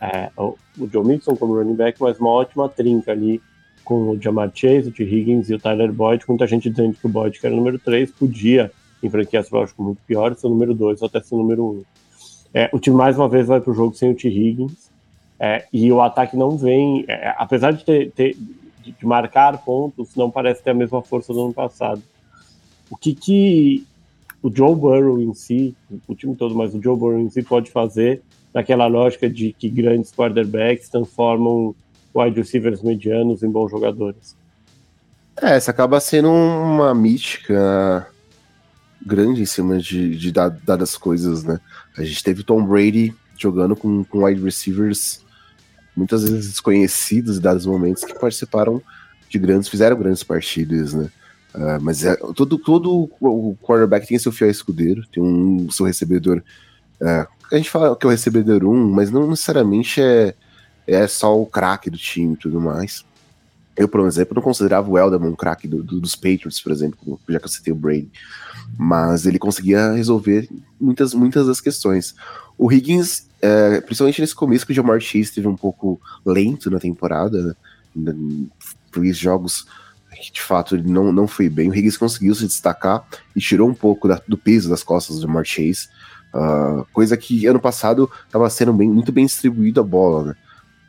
[0.00, 3.42] é, o, o Joe Mixon como running back, mas uma ótima trinca ali
[3.84, 5.02] com o Jamar Chase, o T.
[5.02, 7.78] Higgins e o Tyler Boyd, muita gente dizendo que o Boyd, que era o número
[7.78, 8.70] 3, podia,
[9.02, 11.82] em franquias lógico muito piores, ser o número 2 ou até ser o número 1.
[12.54, 14.28] É, o time mais uma vez vai para o jogo sem o T.
[14.28, 14.90] Higgins,
[15.38, 18.36] é, e o ataque não vem, é, apesar de, ter, ter,
[18.82, 22.02] de marcar pontos, não parece ter a mesma força do ano passado.
[22.90, 23.86] O que, que
[24.42, 27.70] o Joe Burrow em si, o time todo, mas o Joe Burrow em si pode
[27.70, 28.22] fazer
[28.52, 31.74] naquela lógica de que grandes quarterbacks transformam
[32.14, 34.36] wide receivers medianos em bons jogadores.
[35.40, 38.08] É, essa acaba sendo uma mística
[39.04, 41.60] grande em cima de, de dadas coisas, né?
[41.96, 45.24] A gente teve Tom Brady jogando com, com wide receivers
[45.98, 48.80] muitas vezes desconhecidos em dados momentos que participaram
[49.28, 51.10] de grandes, fizeram grandes partidas, né?
[51.54, 56.42] Uh, mas é, todo, todo o quarterback tem seu fiel escudeiro, tem um seu recebedor.
[57.00, 60.34] Uh, a gente fala que é o recebedor 1, um, mas não necessariamente é,
[60.86, 63.04] é só o craque do time e tudo mais.
[63.76, 67.18] Eu, por exemplo, não considerava o Elderman um craque do, do, dos Patriots, por exemplo,
[67.28, 68.10] já que eu citei o Brady.
[68.76, 70.48] Mas ele conseguia resolver
[70.80, 72.14] muitas, muitas das questões.
[72.56, 76.78] O Higgins, é, principalmente nesse começo, que o Jamar Chase esteve um pouco lento na
[76.78, 77.56] temporada,
[77.94, 78.14] né?
[78.90, 79.66] três jogos
[80.20, 81.70] que de fato ele não, não foi bem.
[81.70, 85.22] O Higgins conseguiu se destacar e tirou um pouco da, do peso das costas do
[85.22, 85.88] Jamar Chase.
[86.34, 90.34] Uh, coisa que ano passado estava sendo bem, muito bem distribuída a bola, né?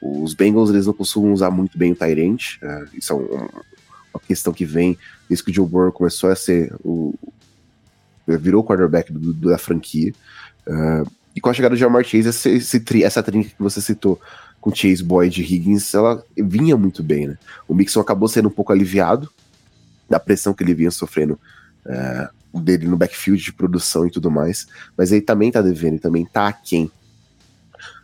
[0.01, 3.47] Os Bengals eles não costumam usar muito bem o Tyrant, uh, isso é um,
[4.13, 7.13] uma questão que vem desde que o Joe Burrow começou a ser o
[8.27, 10.13] virou quarterback do, do, da franquia.
[10.67, 11.09] Uh,
[11.39, 14.19] e com a chegada do Jamar Chase, esse, esse, essa trinca que você citou
[14.60, 17.38] com Chase Boyd e Higgins, ela vinha muito bem, né?
[17.65, 19.30] O Mixon acabou sendo um pouco aliviado
[20.10, 21.39] da pressão que ele vinha sofrendo
[21.86, 25.99] é, dele no backfield de produção e tudo mais, mas ele também tá devendo, ele
[25.99, 26.91] também tá aquém.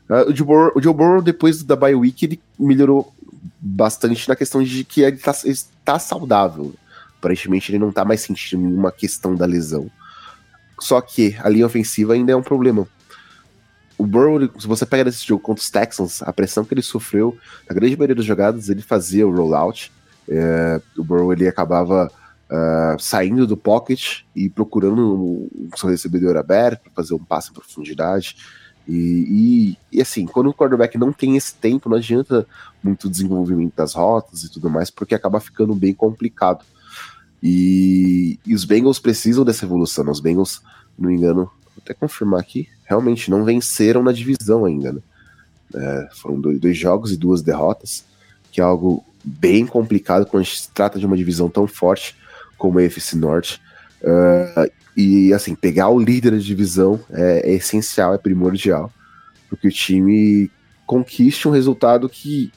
[0.09, 3.13] Uh, o, Joe Burrow, o Joe Burrow, depois da bye week, ele melhorou
[3.59, 6.73] bastante na questão de que ele tá, ele tá saudável.
[7.17, 9.91] Aparentemente ele não tá mais sentindo nenhuma questão da lesão.
[10.79, 12.87] Só que a linha ofensiva ainda é um problema.
[13.97, 17.37] O Burrow, se você pega nesse jogo contra os Texans, a pressão que ele sofreu,
[17.69, 19.91] na grande maioria das jogadas ele fazia o rollout.
[20.27, 22.11] É, o Burrow ele acabava
[22.49, 27.53] uh, saindo do pocket e procurando um, seu recebedor aberto para fazer um passe em
[27.53, 28.35] profundidade.
[28.87, 32.45] E, e, e, assim, quando o quarterback não tem esse tempo, não adianta
[32.83, 36.63] muito desenvolvimento das rotas e tudo mais, porque acaba ficando bem complicado.
[37.41, 40.09] E, e, os Bengals precisam dessa evolução.
[40.09, 40.61] Os Bengals,
[40.97, 44.93] não me engano, vou até confirmar aqui, realmente não venceram na divisão ainda.
[44.93, 45.01] Né?
[45.75, 48.05] É, foram dois, dois, jogos e duas derrotas,
[48.51, 52.15] que é algo bem complicado quando se trata de uma divisão tão forte
[52.57, 53.61] como a FC Norte.
[54.01, 58.91] Uh, e assim, pegar o líder da divisão é, é essencial, é primordial,
[59.49, 60.49] porque o time
[60.85, 62.51] conquiste um resultado que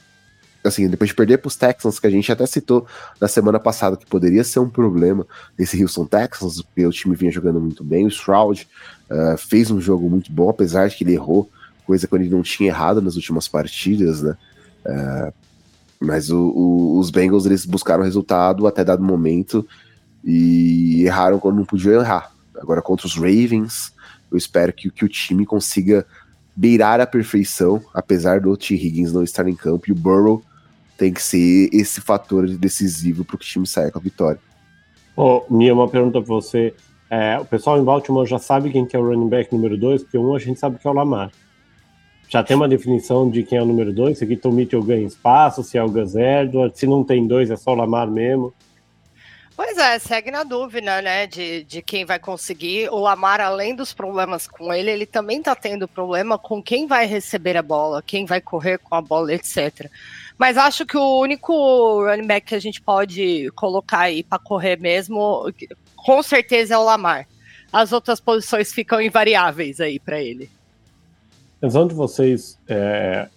[0.63, 2.85] assim, depois de perder para os Texans, que a gente até citou
[3.19, 5.25] na semana passada que poderia ser um problema
[5.57, 8.67] desse Houston Texans, porque o time vinha jogando muito bem, o Stroud
[9.09, 11.49] uh, fez um jogo muito bom, apesar de que ele errou,
[11.85, 14.37] coisa que ele não tinha errado nas últimas partidas, né?
[14.85, 15.33] Uh,
[15.99, 19.67] mas o, o, os Bengals eles buscaram resultado até dado momento
[20.23, 22.31] e erraram quando não podiam errar.
[22.57, 23.93] Agora contra os Ravens,
[24.31, 26.05] eu espero que, que o time consiga
[26.55, 28.75] beirar a perfeição, apesar do T.
[28.75, 30.43] Higgins não estar em campo e o Burrow
[30.99, 34.39] tem que ser esse fator decisivo para que o time saia com a vitória.
[35.15, 36.73] Oh, Mia, uma pergunta para você.
[37.09, 40.03] É, o pessoal em Baltimore já sabe quem que é o running back número 2,
[40.03, 41.31] porque um a gente sabe que é o Lamar.
[42.27, 45.07] Já tem uma definição de quem é o número 2, se aqui Tom Mitchell ganha
[45.07, 48.53] espaço, se é o Gus Edwards, se não tem dois é só o Lamar mesmo.
[49.55, 52.89] Pois é, segue na dúvida, né, de, de quem vai conseguir.
[52.89, 57.05] O Lamar, além dos problemas com ele, ele também tá tendo problema com quem vai
[57.05, 59.89] receber a bola, quem vai correr com a bola, etc.
[60.39, 64.79] Mas acho que o único running back que a gente pode colocar aí para correr
[64.79, 65.51] mesmo,
[65.97, 67.27] com certeza é o Lamar.
[67.73, 70.49] As outras posições ficam invariáveis aí para ele.
[71.59, 73.27] Pensando de vocês, é,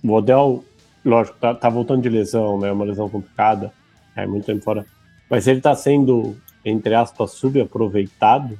[0.00, 0.64] o Odell,
[1.04, 2.70] lógico, tá, tá, voltando de lesão, né?
[2.70, 3.72] Uma lesão complicada,
[4.14, 4.86] é muito tempo fora.
[5.28, 8.56] Mas ele tá sendo, entre aspas, subaproveitado?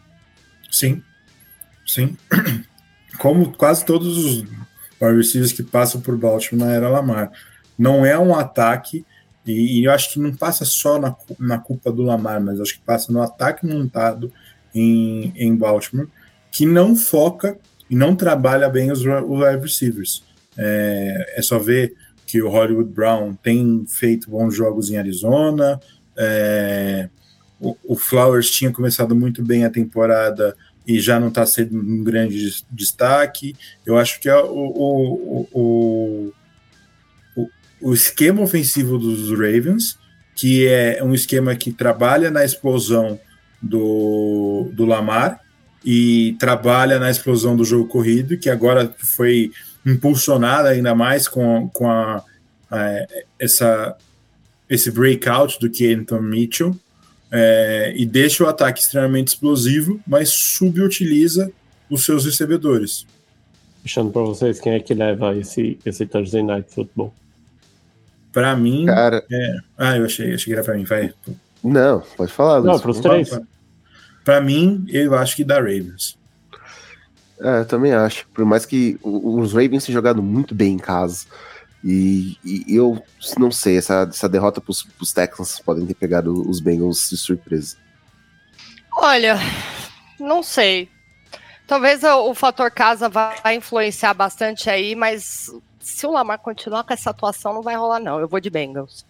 [0.69, 1.01] Sim,
[1.87, 2.17] sim.
[3.21, 4.45] Como quase todos os
[5.01, 7.31] wide receivers que passam por Baltimore na era Lamar.
[7.83, 9.05] Não é um ataque,
[9.45, 12.75] e, e eu acho que não passa só na, na culpa do Lamar, mas acho
[12.75, 14.33] que passa no ataque montado
[14.73, 16.07] em, em Baltimore,
[16.49, 17.59] que não foca
[17.91, 20.23] e não trabalha bem os, os wide receivers.
[20.57, 25.81] É, é só ver que o Hollywood Brown tem feito bons jogos em Arizona,
[26.17, 27.09] é,
[27.61, 32.05] o, o, Flowers tinha começado muito bem a temporada e já não está sendo um
[32.05, 33.57] grande destaque.
[33.85, 36.33] Eu acho que é o, o, o,
[37.83, 39.99] o esquema ofensivo dos Ravens,
[40.35, 43.19] que é um esquema que trabalha na explosão
[43.61, 45.41] do, do Lamar
[45.85, 49.51] e trabalha na explosão do jogo corrido, que agora foi
[49.85, 52.23] impulsionada ainda mais com, com a,
[52.71, 53.07] a,
[53.39, 53.97] essa,
[54.71, 56.75] esse breakout do Kenton Mitchell,
[57.31, 61.51] é, e deixa o ataque extremamente explosivo, mas subutiliza
[61.91, 63.07] os seus recebedores.
[63.83, 67.13] Deixando para vocês quem é que leva esse, esse Thursday Night Football.
[68.33, 68.87] Pra mim.
[68.87, 69.25] Cara.
[69.31, 69.57] É...
[69.77, 71.13] Ah, eu achei, achei que era pra mim, vai.
[71.63, 72.61] Não, pode falar.
[72.63, 73.29] Não, pros três.
[73.29, 73.43] Pra,
[74.25, 76.19] pra mim, eu acho que dá Ravens.
[77.41, 78.27] É, eu também acho.
[78.29, 81.27] Por mais que os Ravens tenham jogado muito bem em casa.
[81.85, 83.03] E, e eu
[83.37, 87.77] não sei, essa, essa derrota pros, pros Texans podem ter pegado os Bengals de surpresa.
[88.97, 89.37] Olha,
[90.21, 90.89] não sei.
[91.67, 95.51] Talvez o, o fator casa vai influenciar bastante aí, mas
[95.83, 98.19] se o Lamar continuar com essa atuação, não vai rolar, não.
[98.19, 99.05] Eu vou de Bengals.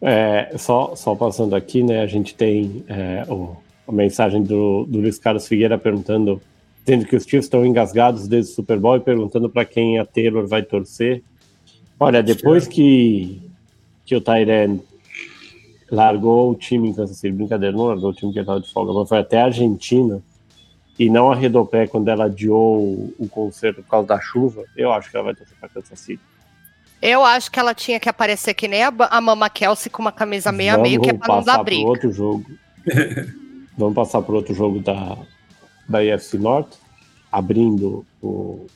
[0.00, 2.00] É, só, só passando aqui, né?
[2.00, 3.56] A gente tem é, o,
[3.86, 6.40] a mensagem do, do Luiz Carlos Figueira perguntando,
[6.84, 10.04] tendo que os Chiefs estão engasgados desde o Super Bowl e perguntando para quem a
[10.04, 11.22] Taylor vai torcer.
[11.98, 13.42] Olha, depois que,
[14.06, 14.80] que o Tyren
[15.90, 18.92] largou o time em Kansas City, brincadeira, não largou o time que estava de folga,
[18.92, 20.22] mas foi até a Argentina
[20.98, 25.10] e não arredou pé quando ela adiou o, concerto por causa da chuva, eu acho
[25.10, 26.22] que ela vai torcer para Kansas City.
[27.00, 30.10] Eu acho que ela tinha que aparecer que nem a, a Mama Kelsey com uma
[30.10, 31.86] camisa meia meio que é para não dar briga.
[31.86, 32.44] outro jogo.
[33.78, 35.16] Vamos passar para outro jogo da,
[35.88, 36.76] da IFC Norte,
[37.30, 38.66] abrindo o,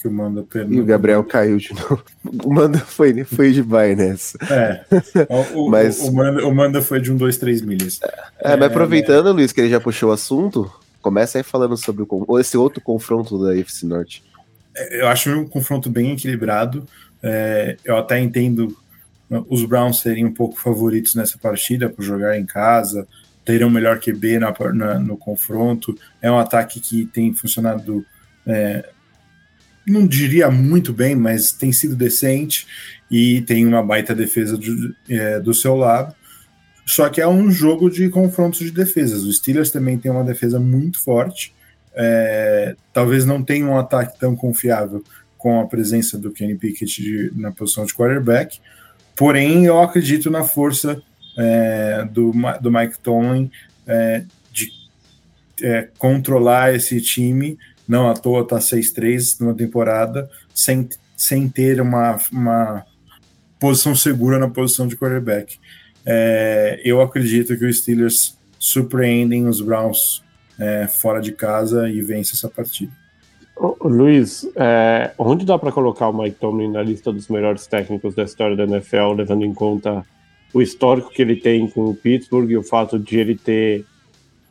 [0.00, 0.78] que o Manda perdeu.
[0.78, 2.02] E o Gabriel caiu de novo.
[2.44, 4.38] O Manda foi, foi de bye nessa.
[4.50, 4.84] É.
[5.54, 6.00] O, mas...
[6.00, 7.98] o, o, Manda, o Manda foi de um, dois, três milhas.
[8.40, 9.32] É, é mas aproveitando, é...
[9.32, 10.70] Luiz, que ele já puxou o assunto,
[11.02, 14.22] começa aí falando sobre o, esse outro confronto da UFC Norte.
[14.76, 16.86] É, eu acho um confronto bem equilibrado.
[17.22, 18.76] É, eu até entendo
[19.48, 23.06] os Browns serem um pouco favoritos nessa partida por jogar em casa,
[23.44, 25.96] teriam melhor QB na, na, no confronto.
[26.22, 28.04] É um ataque que tem funcionado,
[28.46, 28.88] é,
[29.90, 32.66] não diria muito bem, mas tem sido decente
[33.10, 36.14] e tem uma baita defesa de, é, do seu lado.
[36.86, 39.22] Só que é um jogo de confrontos de defesas.
[39.22, 41.54] Os Steelers também tem uma defesa muito forte.
[41.94, 45.04] É, talvez não tenha um ataque tão confiável
[45.36, 48.58] com a presença do Kenny Pickett de, na posição de quarterback.
[49.14, 51.02] Porém, eu acredito na força
[51.36, 53.50] é, do, do Mike Tomlin
[53.86, 54.70] é, de
[55.62, 57.58] é, controlar esse time.
[57.88, 62.84] Não à toa está 6-3 numa temporada, sem, sem ter uma, uma
[63.58, 65.58] posição segura na posição de quarterback.
[66.04, 70.22] É, eu acredito que os Steelers surpreendem os Browns
[70.58, 72.92] é, fora de casa e vence essa partida.
[73.80, 78.22] Luiz, é, onde dá para colocar o Mike Tomlin na lista dos melhores técnicos da
[78.22, 80.04] história da NFL, levando em conta
[80.54, 83.84] o histórico que ele tem com o Pittsburgh e o fato de ele ter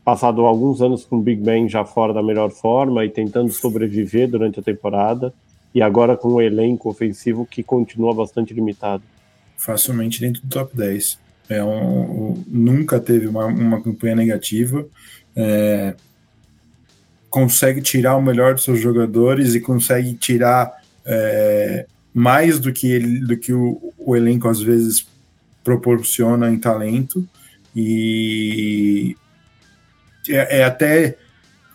[0.08, 4.30] passado alguns anos com o Big Ben já fora da melhor forma e tentando sobreviver
[4.30, 5.34] durante a temporada,
[5.76, 9.04] e agora com um elenco ofensivo que continua bastante limitado?
[9.58, 11.20] Facilmente dentro do top 10.
[11.50, 14.88] É um nunca teve uma, uma campanha negativa.
[15.36, 15.94] É,
[17.30, 20.72] consegue tirar o melhor dos seus jogadores e consegue tirar
[21.06, 25.06] é, mais do que ele, do que o, o, elenco às vezes
[25.66, 27.28] proporciona em talento
[27.76, 29.18] e
[30.30, 31.18] é, é, até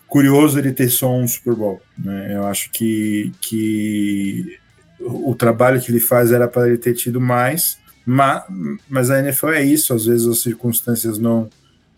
[0.07, 1.81] curioso ele ter só um Super Bowl.
[1.97, 2.35] Né?
[2.35, 4.59] Eu acho que, que
[4.99, 8.43] o trabalho que ele faz era para ele ter tido mais, mas,
[8.89, 11.49] mas a NFL é isso, às vezes as circunstâncias não,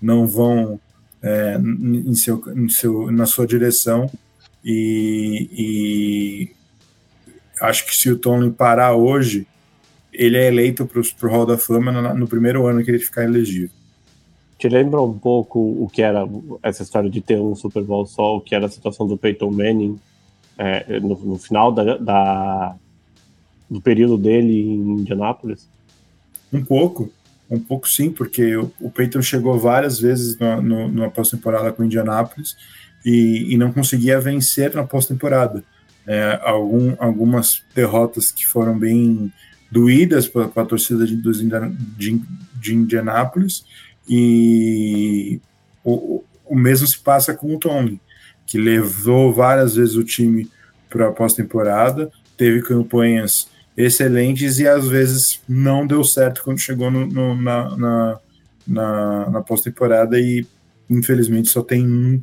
[0.01, 0.79] não vão
[1.21, 4.09] é, em seu, em seu, na sua direção.
[4.63, 6.51] E, e,
[7.61, 9.47] acho que se o Tony parar hoje,
[10.13, 13.23] ele é eleito para o Hall da Fama no, no, primeiro ano que ele ficar
[13.23, 13.69] elegível.
[14.57, 16.25] Te lembra um pouco o que era
[16.63, 19.51] essa história de ter um Super Bowl só, o que era a situação do Peyton
[19.51, 19.99] Manning
[20.57, 22.75] é, no, no, final da, da,
[23.69, 25.67] do período dele em Indianápolis?
[26.53, 27.11] Um pouco.
[27.49, 31.83] Um pouco sim, porque o, o Peyton chegou várias vezes no, no, numa pós-temporada com
[31.83, 32.55] o Indianapolis
[33.05, 35.63] e, e, não conseguia vencer na pós-temporada.
[36.07, 39.31] É, algum, algumas derrotas que foram bem
[39.71, 42.21] doídas para a torcida de, de,
[42.59, 43.65] de Indianápolis
[44.07, 45.39] e
[45.83, 47.99] o, o mesmo se passa com o Tony,
[48.45, 50.49] que levou várias vezes o time
[50.89, 57.05] para a pós-temporada, teve campanhas excelentes e às vezes não deu certo quando chegou no,
[57.05, 58.19] no, na, na,
[58.65, 60.45] na, na pós-temporada e
[60.89, 62.21] infelizmente só tem um,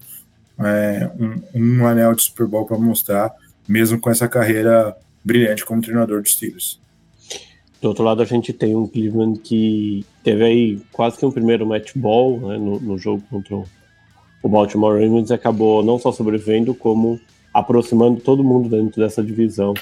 [0.61, 3.33] é, um, um, anel de Super Bowl para mostrar,
[3.69, 6.81] mesmo com essa carreira brilhante como treinador de Steelers.
[7.83, 11.67] Do outro lado, a gente tem um Cleveland que teve aí quase que um primeiro
[11.67, 16.75] match ball né, no, no jogo contra o Baltimore Ravens e acabou não só sobrevivendo,
[16.75, 17.21] como
[17.53, 19.75] aproximando todo mundo dentro dessa divisão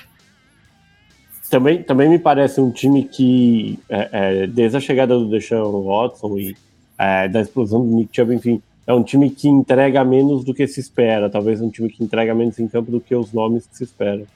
[1.50, 6.38] também, também me parece um time que, é, é, desde a chegada do Deshaun Watson
[6.38, 6.56] e
[6.96, 10.66] é, da explosão do Nick Chubb, enfim, é um time que entrega menos do que
[10.68, 11.28] se espera.
[11.28, 14.26] Talvez um time que entrega menos em campo do que os nomes que se esperam.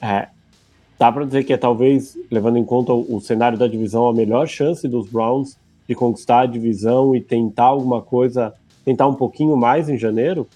[0.00, 0.28] É,
[0.98, 4.48] dá para dizer que é talvez, levando em conta o, cenário da divisão, a melhor
[4.48, 5.56] chance dos Browns
[5.88, 8.52] de conquistar a divisão e tentar alguma coisa,
[8.84, 10.46] tentar um pouquinho mais em janeiro?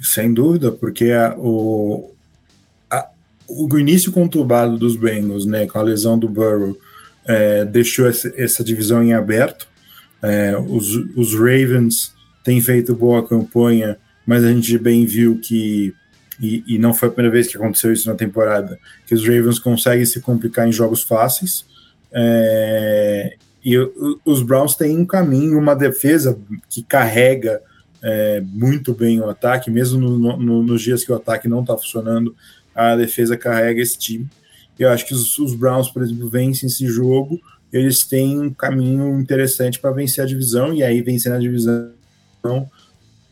[0.00, 2.10] Sem dúvida, porque a, o,
[3.48, 6.76] o início conturbado dos Bengals, né, com a lesão do Burrow,
[7.24, 9.68] é, deixou essa, essa, divisão em aberto.
[10.22, 12.12] É, os, os, Ravens
[12.44, 15.94] têm feito boa campanha, mas a gente bem viu que,
[16.40, 19.58] e, e, não foi a primeira vez que aconteceu isso na temporada, que os Ravens
[19.58, 21.64] conseguem se complicar em jogos fáceis.
[22.12, 23.76] É, e
[24.24, 26.38] os Browns têm um caminho, uma defesa
[26.68, 27.60] que carrega
[28.02, 31.76] é, muito bem o ataque, mesmo no, no, nos dias que o ataque não está
[31.76, 32.34] funcionando,
[32.74, 34.28] a defesa carrega esse time.
[34.78, 37.40] Eu acho que os, os Browns, por exemplo, vencem esse jogo,
[37.72, 41.92] eles têm um caminho interessante para vencer a divisão, e aí vencendo a divisão,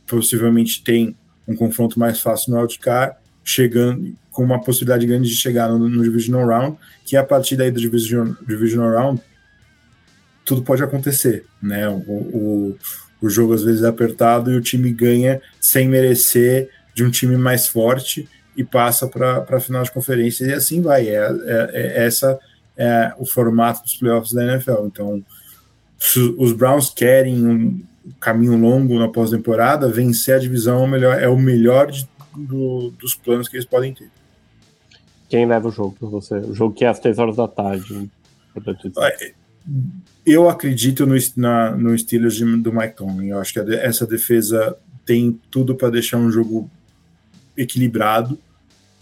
[0.07, 1.17] possivelmente tem
[1.51, 6.03] um confronto mais fácil no wildcard, chegando com uma possibilidade grande de chegar no, no
[6.03, 9.21] Divisional Round, que a partir daí do Division, Divisional Round,
[10.45, 11.89] tudo pode acontecer, né?
[11.89, 12.79] O, o,
[13.21, 17.37] o jogo às vezes é apertado e o time ganha sem merecer de um time
[17.37, 21.09] mais forte e passa para a final de conferência, e assim vai.
[21.09, 22.39] É, é, é essa
[22.77, 24.87] é o formato dos playoffs da NFL.
[24.87, 25.25] Então,
[26.39, 27.83] os Browns querem um
[28.21, 32.91] caminho longo na pós-temporada, vencer a divisão é o melhor, é o melhor de, do,
[32.99, 34.11] dos planos que eles podem ter.
[35.29, 36.35] Quem leva o jogo para você?
[36.37, 38.11] O jogo que é às 3 horas da tarde.
[40.27, 43.29] Eu acredito no, na, no Steelers do Mike Tomlin.
[43.29, 46.69] Eu acho que essa defesa tem tudo para deixar um jogo
[47.57, 48.39] equilibrado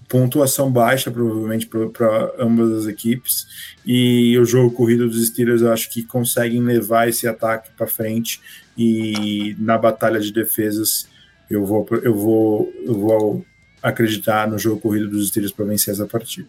[0.09, 3.47] pontuação baixa, provavelmente, para ambas as equipes.
[3.85, 8.41] E o jogo corrido dos Steelers, eu acho que conseguem levar esse ataque para frente.
[8.77, 11.07] E na batalha de defesas,
[11.51, 13.45] eu vou, eu vou, eu vou
[13.83, 16.49] acreditar no jogo corrido dos Steelers para vencer essa partida.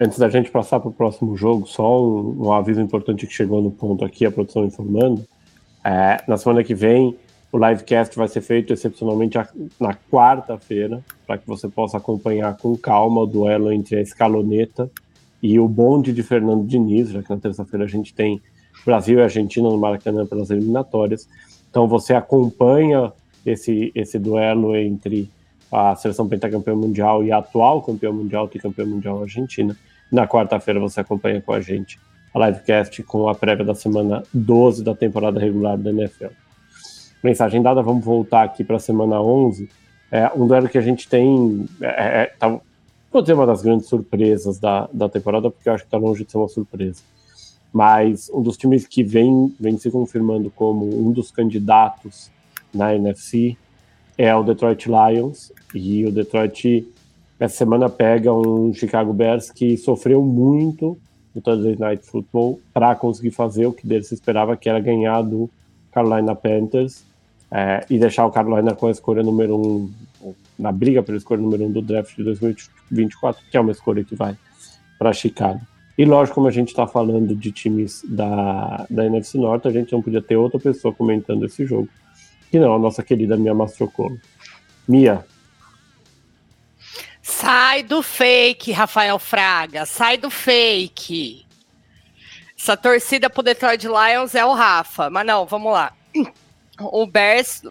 [0.00, 3.60] Antes da gente passar para o próximo jogo, só um, um, aviso importante que chegou
[3.60, 5.26] no ponto aqui, a produção informando.
[5.84, 7.16] É, na semana que vem,
[7.50, 9.38] o livecast vai ser feito excepcionalmente
[9.80, 14.90] na quarta-feira, para que você possa acompanhar com calma o duelo entre a escaloneta
[15.42, 18.40] e o bonde de Fernando Diniz, já que na terça-feira a gente tem
[18.84, 21.28] Brasil e Argentina no Maracanã pelas eliminatórias.
[21.70, 23.12] Então você acompanha
[23.46, 25.30] esse, esse duelo entre
[25.72, 29.76] a seleção pentacampeã mundial e a atual campeã mundial, campeã mundial Argentina.
[30.12, 31.98] Na quarta-feira você acompanha com a gente
[32.34, 36.47] a livecast com a prévia da semana 12 da temporada regular da NFL
[37.22, 39.68] mensagem dada, vamos voltar aqui para a semana 11.
[40.10, 41.66] É um duelo que a gente tem.
[41.80, 42.60] É, é, é, tá,
[43.12, 46.24] vou dizer uma das grandes surpresas da, da temporada, porque eu acho que está longe
[46.24, 47.02] de ser uma surpresa.
[47.72, 52.30] Mas um dos times que vem, vem se confirmando como um dos candidatos
[52.72, 53.56] na NFC
[54.16, 55.52] é o Detroit Lions.
[55.74, 56.86] E o Detroit,
[57.38, 60.96] essa semana, pega um Chicago Bears que sofreu muito
[61.34, 65.20] no Thursday Night Football para conseguir fazer o que dele se esperava, que era ganhar
[65.20, 65.50] do
[65.92, 67.04] Carolina Panthers
[67.50, 69.92] é, e deixar o Carolina com a escolha número um,
[70.58, 74.14] na briga pela escolha número um do draft de 2024, que é uma escolha que
[74.14, 74.36] vai
[74.98, 75.60] para Chicago.
[75.96, 79.92] E lógico, como a gente está falando de times da, da NFC Norte, a gente
[79.92, 81.88] não podia ter outra pessoa comentando esse jogo,
[82.50, 84.18] que não a nossa querida Mia Mastrocolo.
[84.86, 85.24] Mia.
[87.22, 91.46] Sai do fake, Rafael Fraga, sai do fake.
[92.58, 95.92] Essa torcida pro Detroit Lions é o Rafa, mas não, vamos lá
[96.78, 97.62] o Bears,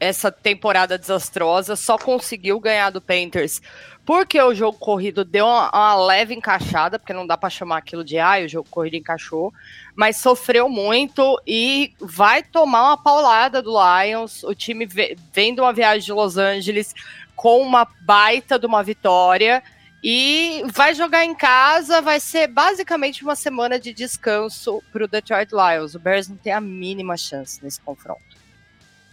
[0.00, 3.60] essa temporada desastrosa, só conseguiu ganhar do Panthers
[4.08, 8.02] porque o jogo corrido deu uma, uma leve encaixada, porque não dá para chamar aquilo
[8.02, 9.52] de ah, o jogo corrido encaixou,
[9.94, 14.42] mas sofreu muito e vai tomar uma paulada do Lions.
[14.44, 16.94] O time vem de uma viagem de Los Angeles
[17.36, 19.62] com uma baita de uma vitória
[20.02, 25.50] e vai jogar em casa, vai ser basicamente uma semana de descanso para o Detroit
[25.52, 25.94] Lions.
[25.94, 28.20] O Bears não tem a mínima chance nesse confronto.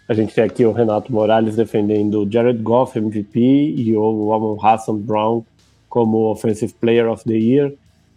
[0.07, 4.63] A gente tem aqui o Renato Morales defendendo o Jared Goff MVP e o Amon
[4.63, 5.43] Hassan Brown
[5.89, 7.73] como Offensive Player of the Year.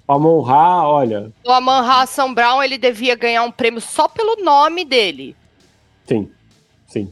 [0.06, 1.32] O Amon Ha, olha.
[1.46, 5.34] O Amon Hassan Brown ele devia ganhar um prêmio só pelo nome dele.
[6.06, 6.30] Sim,
[6.86, 7.10] sim.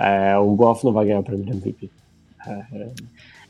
[0.00, 1.90] É, o Goff não vai ganhar o prêmio de MVP.
[2.46, 2.92] É, é...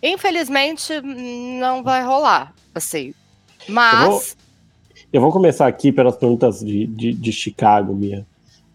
[0.03, 3.13] Infelizmente, não vai rolar, assim.
[3.69, 4.03] Mas.
[4.05, 4.23] Eu vou,
[5.13, 8.27] eu vou começar aqui pelas perguntas de, de, de, Chicago, Mia.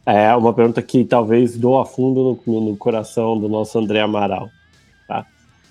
[0.05, 4.49] É uma pergunta que talvez doa fundo no, no coração do nosso André Amaral.
[5.07, 5.25] Tá?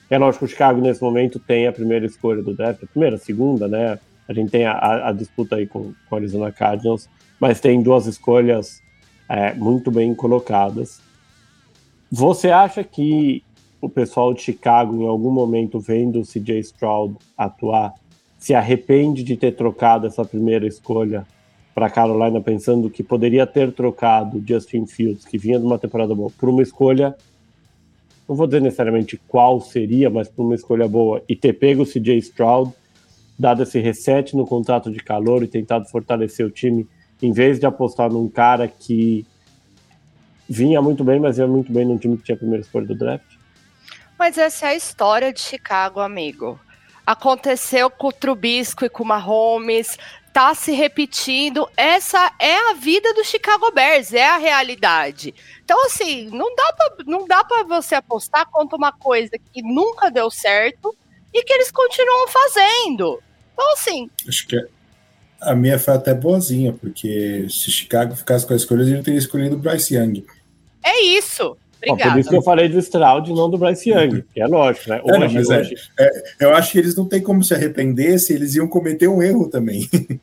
[0.08, 3.16] É lógico que o Chicago, nesse momento, tem a primeira escolha do draft, a primeira,
[3.16, 3.98] a segunda, né?
[4.26, 8.06] A gente tem a, a disputa aí com, com o Arizona Cardinals, mas tem duas
[8.06, 8.80] escolhas
[9.28, 11.00] é, muito bem colocadas.
[12.10, 13.42] Você acha que
[13.82, 17.92] o pessoal de Chicago, em algum momento, vendo o CJ Stroud atuar,
[18.38, 21.26] se arrepende de ter trocado essa primeira escolha
[21.74, 26.30] para Carolina, pensando que poderia ter trocado Justin Fields, que vinha de uma temporada boa,
[26.38, 27.16] por uma escolha,
[28.28, 31.86] não vou dizer necessariamente qual seria, mas por uma escolha boa, e ter pego o
[31.86, 32.72] CJ Stroud,
[33.36, 36.86] dado esse reset no contrato de calor e tentado fortalecer o time,
[37.20, 39.26] em vez de apostar num cara que
[40.48, 42.94] vinha muito bem, mas ia muito bem num time que tinha a primeira escolha do
[42.94, 43.41] draft?
[44.22, 46.56] Mas essa é a história de Chicago, amigo.
[47.04, 49.98] Aconteceu com o Trubisco e com o Mahomes,
[50.32, 51.68] tá se repetindo.
[51.76, 55.34] Essa é a vida do Chicago Bears, é a realidade.
[55.64, 60.08] Então, assim, não dá pra, não dá para você apostar contra uma coisa que nunca
[60.08, 60.96] deu certo
[61.34, 63.20] e que eles continuam fazendo.
[63.52, 64.08] Então, assim.
[64.28, 64.56] Acho que
[65.40, 69.56] a minha foi até boazinha, porque se Chicago ficasse com as escolhas, ele teria escolhido
[69.56, 70.24] o Bryce Young.
[70.80, 71.56] É isso.
[71.84, 72.12] Obrigada.
[72.12, 74.88] por isso que eu falei do Stroud e não do Bryce Young, que é lógico,
[74.88, 75.00] né?
[75.02, 75.74] Hoje, é, não, mas é, hoje...
[75.98, 79.08] É, é, eu acho que eles não têm como se arrepender se eles iam cometer
[79.08, 79.88] um erro também.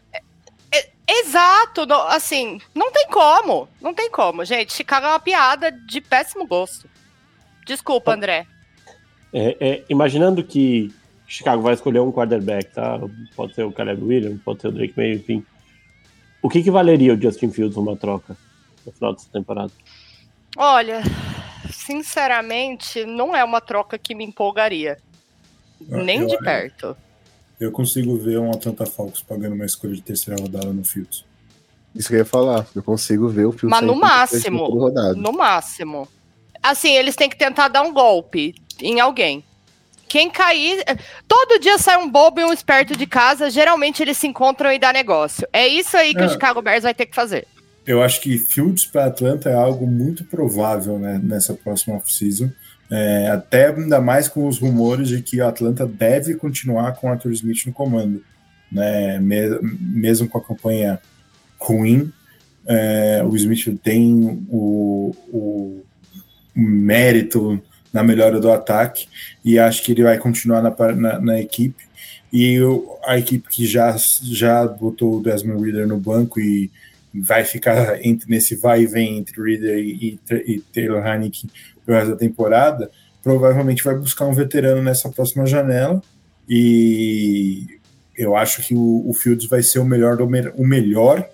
[0.72, 4.72] É, exato, no, assim, não tem como, não tem como, gente.
[4.72, 6.88] Chicago é uma piada de péssimo gosto.
[7.66, 8.46] Desculpa, André.
[9.34, 10.94] É, é, imaginando que
[11.28, 13.00] Chicago vai escolher um quarterback, tá?
[13.36, 15.44] Pode ser o Caleb Williams, pode ser o Drake May, enfim.
[16.42, 18.36] O que, que valeria o Justin Fields numa troca
[18.86, 19.72] no final dessa temporada?
[20.58, 21.02] Olha,
[21.72, 24.98] sinceramente, não é uma troca que me empolgaria.
[25.90, 26.96] Eu- nem eu- de perto.
[27.60, 31.26] Eu consigo ver um Atlanta Falcons pagando uma escolha de terceira rodada no Fields.
[31.94, 32.66] Isso que eu ia falar.
[32.76, 33.72] Eu consigo ver o filme.
[33.72, 34.66] Mas no máximo.
[34.66, 35.16] Rodado.
[35.16, 36.08] No máximo.
[36.62, 39.44] Assim, eles têm que tentar dar um golpe em alguém.
[40.08, 40.84] Quem cair.
[41.28, 43.50] Todo dia sai um bobo e um esperto de casa.
[43.50, 45.48] Geralmente eles se encontram e dá negócio.
[45.52, 46.26] É isso aí que É.
[46.26, 47.46] o Chicago Bears vai ter que fazer.
[47.86, 52.50] Eu acho que Fields para Atlanta é algo muito provável né, nessa próxima off-season.
[52.92, 57.10] É, até ainda mais com os rumores de que o Atlanta deve continuar com o
[57.12, 58.24] Arthur Smith no comando.
[58.72, 61.00] Né, me- mesmo com a campanha
[61.60, 62.12] ruim,
[62.68, 65.82] é, o Smith tem o, o
[66.56, 67.60] mérito
[67.92, 69.08] na melhora do ataque
[69.44, 71.84] e acho que ele vai continuar na, na, na equipe.
[72.32, 76.70] E o- a equipe que já, já botou o Desmond Reader no banco e
[77.14, 81.50] vai ficar entre, nesse vai e vem entre Reader e, e, e Taylor Heineken
[81.86, 82.90] pelo resto da temporada,
[83.24, 86.02] provavelmente vai buscar um veterano nessa próxima janela
[86.48, 87.80] e
[88.18, 91.28] eu acho que o, o Fields vai ser o melhor, do, o melhor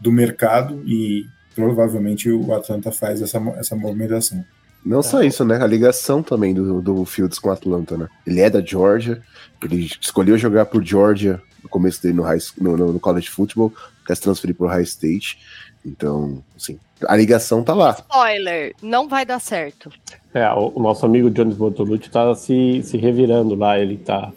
[0.00, 4.44] do mercado e provavelmente o Atlanta faz essa, essa movimentação.
[4.84, 5.62] Não só isso, né?
[5.62, 8.08] A ligação também do, do Fields com o Atlanta, né?
[8.26, 9.20] Ele é da Georgia,
[9.62, 13.72] ele escolheu jogar por Georgia no começo dele no, high, no, no college football,
[14.10, 15.38] quer se transferir pro High State.
[15.86, 17.92] Então, assim, a ligação tá lá.
[17.92, 19.90] Spoiler, não vai dar certo.
[20.34, 24.32] É, o, o nosso amigo Jones Bortolucci tá se, se revirando lá, ele tá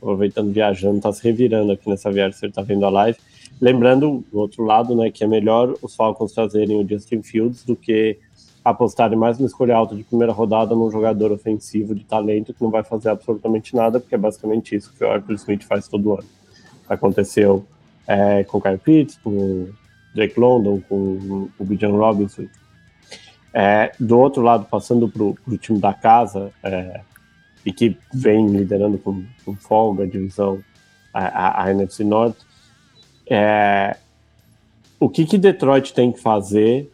[0.00, 3.18] aproveitando, viajando, tá se revirando aqui nessa viagem, você tá vendo a live.
[3.60, 7.74] Lembrando, do outro lado, né, que é melhor os Falcons trazerem o Justin Fields do
[7.74, 8.18] que
[8.64, 12.70] apostarem mais numa escolha alta de primeira rodada num jogador ofensivo de talento que não
[12.70, 16.28] vai fazer absolutamente nada, porque é basicamente isso que o Arthur Smith faz todo ano.
[16.88, 17.64] Aconteceu
[18.06, 19.74] é, com o Kyle Pitts, com o
[20.14, 22.46] Drake London, com o Bijan Robinson,
[23.52, 27.00] é, do outro lado, passando para o time da casa, é,
[27.64, 30.62] e que vem liderando com, com folga a divisão,
[31.12, 32.38] a, a, a NFC Norte,
[33.28, 33.96] é,
[35.00, 36.90] o que, que Detroit tem que fazer,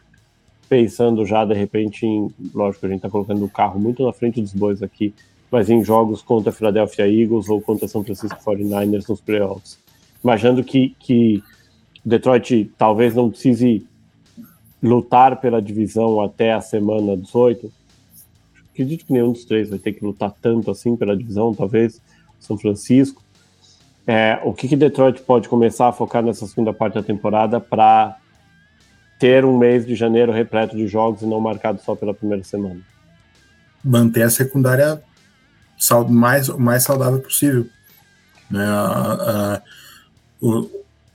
[0.68, 2.32] pensando já de repente em.
[2.54, 5.14] Lógico, a gente está colocando o carro muito na frente dos bois aqui,
[5.50, 9.78] mas em jogos contra a Philadelphia Eagles ou contra São Francisco 49ers nos playoffs.
[10.22, 11.42] Imaginando que, que
[12.04, 13.86] Detroit talvez não precise
[14.82, 17.72] lutar pela divisão até a semana 18.
[18.72, 22.00] Acredito que nenhum dos três vai ter que lutar tanto assim pela divisão, talvez
[22.40, 23.22] São Francisco.
[24.06, 28.16] É, o que, que Detroit pode começar a focar nessa segunda parte da temporada para
[29.18, 32.80] ter um mês de janeiro repleto de jogos e não marcado só pela primeira semana?
[33.84, 35.00] Manter a secundária
[36.08, 37.66] mais, mais saudável possível.
[38.50, 38.64] Né?
[38.64, 39.12] A-
[39.58, 39.62] a-
[40.42, 40.68] o,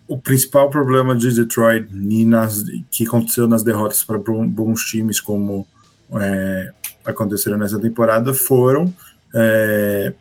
[0.07, 1.87] o principal problema de Detroit
[2.25, 5.67] nas, que aconteceu nas derrotas para bons times como
[6.13, 6.71] é,
[7.05, 8.93] aconteceram nessa temporada foram
[9.35, 10.13] é,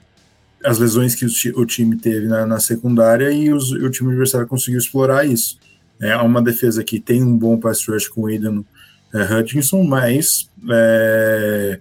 [0.65, 4.49] as lesões que o, o time teve na, na secundária e os- o time adversário
[4.49, 5.59] conseguiu explorar isso.
[6.01, 8.65] É uma defesa que tem um bom pass rush com o Aidan
[9.15, 11.79] é, Hutchinson, mas é,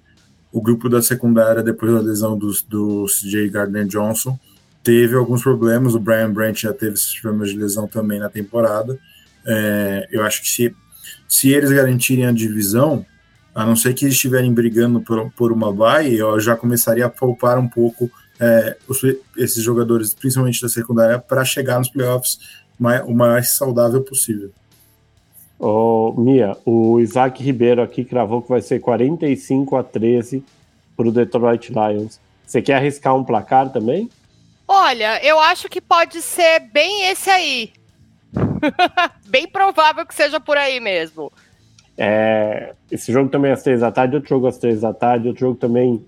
[0.51, 4.39] o grupo da secundária, depois da lesão do, do CJ Gardner Johnson,
[4.85, 5.95] teve alguns problemas.
[5.95, 8.97] O Brian Branch já teve esses problemas de lesão também na temporada.
[9.45, 10.73] É, eu acho que se,
[11.27, 13.05] se eles garantirem a divisão,
[13.53, 17.09] a não ser que eles estiverem brigando por, por uma bye, eu já começaria a
[17.09, 18.09] poupar um pouco
[18.39, 19.01] é, os-
[19.37, 22.37] esses jogadores, principalmente da secundária, para chegar nos playoffs
[22.79, 24.51] mai- o mais saudável possível.
[25.57, 30.43] Ô, Mia, o Isaac Ribeiro aqui cravou que vai ser 45 a 13
[30.97, 32.19] para o Detroit Lions.
[32.45, 34.09] Você quer arriscar um placar também?
[34.67, 37.71] Olha, eu acho que pode ser bem esse aí.
[39.27, 41.31] bem provável que seja por aí mesmo.
[41.97, 45.27] É, esse jogo também é às três da tarde, outro jogo às três da tarde,
[45.27, 46.03] outro jogo também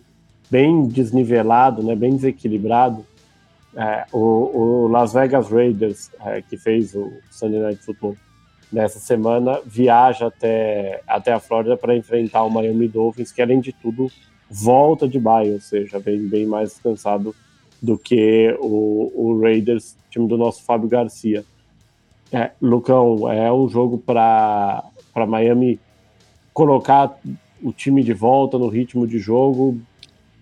[0.49, 3.05] bem desnivelado, né, bem desequilibrado.
[3.75, 8.17] É, o, o Las Vegas Raiders, é, que fez o Sunday Night Football
[8.71, 13.71] nessa semana, viaja até, até a Flórida para enfrentar o Miami Dolphins, que além de
[13.71, 14.11] tudo
[14.49, 17.35] volta de bye, ou seja, vem bem mais descansado
[17.81, 21.45] do que o, o Raiders, time do nosso Fábio Garcia.
[22.31, 24.83] É, Lucão, é um jogo para
[25.27, 25.79] Miami
[26.53, 27.17] colocar
[27.61, 29.79] o time de volta no ritmo de jogo.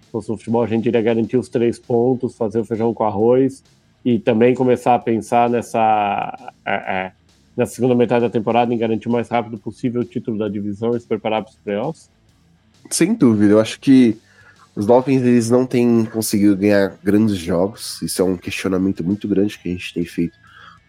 [0.03, 3.03] Se fosse no futebol, a gente iria garantir os três pontos, fazer o feijão com
[3.03, 3.63] arroz
[4.03, 7.11] e também começar a pensar nessa, é, é,
[7.57, 10.95] nessa segunda metade da temporada em garantir o mais rápido possível o título da divisão
[10.95, 12.09] e se preparar para os playoffs.
[12.89, 14.17] Sem dúvida, eu acho que
[14.75, 18.01] Os Dolphins eles não têm conseguido ganhar grandes jogos.
[18.01, 20.37] Isso é um questionamento muito grande que a gente tem feito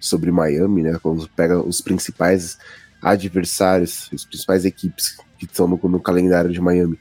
[0.00, 0.98] sobre Miami, né?
[1.00, 2.58] Quando pega os principais
[3.00, 6.98] adversários, as principais equipes que estão no, no calendário de Miami,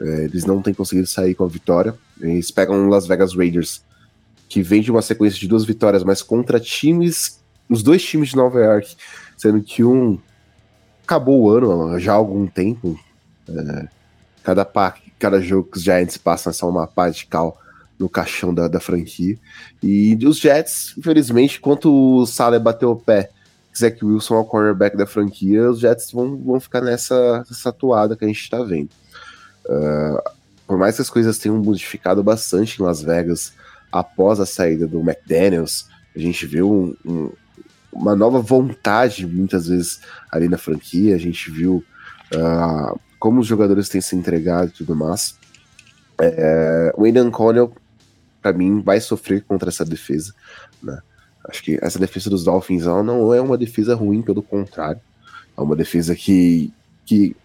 [0.00, 1.94] é, eles não têm conseguido sair com a vitória.
[2.20, 3.82] Eles pegam o Las Vegas Raiders,
[4.48, 8.36] que vem de uma sequência de duas vitórias, mas contra times, os dois times de
[8.36, 8.96] Nova York,
[9.36, 10.18] sendo que um
[11.02, 12.98] acabou o ano já há algum tempo.
[13.48, 13.88] É,
[14.44, 17.60] cada, pá, cada jogo que os Giants passam é só uma pá de cal
[17.98, 19.36] no caixão da, da franquia.
[19.82, 23.30] E os Jets, infelizmente, enquanto o Saleh bateu o pé,
[23.76, 28.16] Zach Wilson é o quarterback da franquia, os Jets vão, vão ficar nessa, nessa atuada
[28.16, 28.90] que a gente está vendo.
[29.66, 30.30] Uh,
[30.66, 33.52] por mais que as coisas tenham modificado bastante em Las Vegas
[33.90, 37.32] após a saída do McDaniels, a gente viu um, um,
[37.92, 40.00] uma nova vontade, muitas vezes,
[40.30, 41.14] ali na franquia.
[41.14, 41.84] A gente viu
[42.34, 45.36] uh, como os jogadores têm se entregado e tudo mais.
[46.20, 47.72] É, o Aidan Connell,
[48.42, 50.34] para mim, vai sofrer contra essa defesa.
[50.82, 50.98] Né?
[51.48, 55.00] Acho que essa defesa dos Dolphins não é uma defesa ruim, pelo contrário.
[55.56, 56.72] É uma defesa que,
[57.04, 57.36] que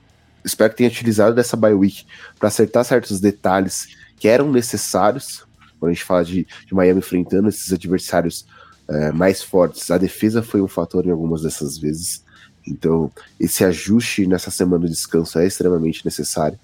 [0.43, 2.05] espero que tenha utilizado dessa bye week
[2.37, 5.45] para acertar certos detalhes que eram necessários.
[5.79, 8.45] Quando a gente fala de, de Miami enfrentando esses adversários
[8.87, 12.23] é, mais fortes, a defesa foi um fator em algumas dessas vezes.
[12.67, 16.57] Então, esse ajuste nessa semana de descanso é extremamente necessário.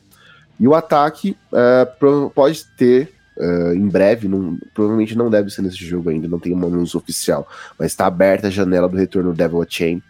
[0.60, 1.86] E o ataque é,
[2.34, 6.52] pode ter Uh, em breve, não, provavelmente não deve ser nesse jogo ainda, não tem
[6.52, 7.48] uma anúncio oficial,
[7.80, 10.04] mas está aberta a janela do retorno do Devil Chain,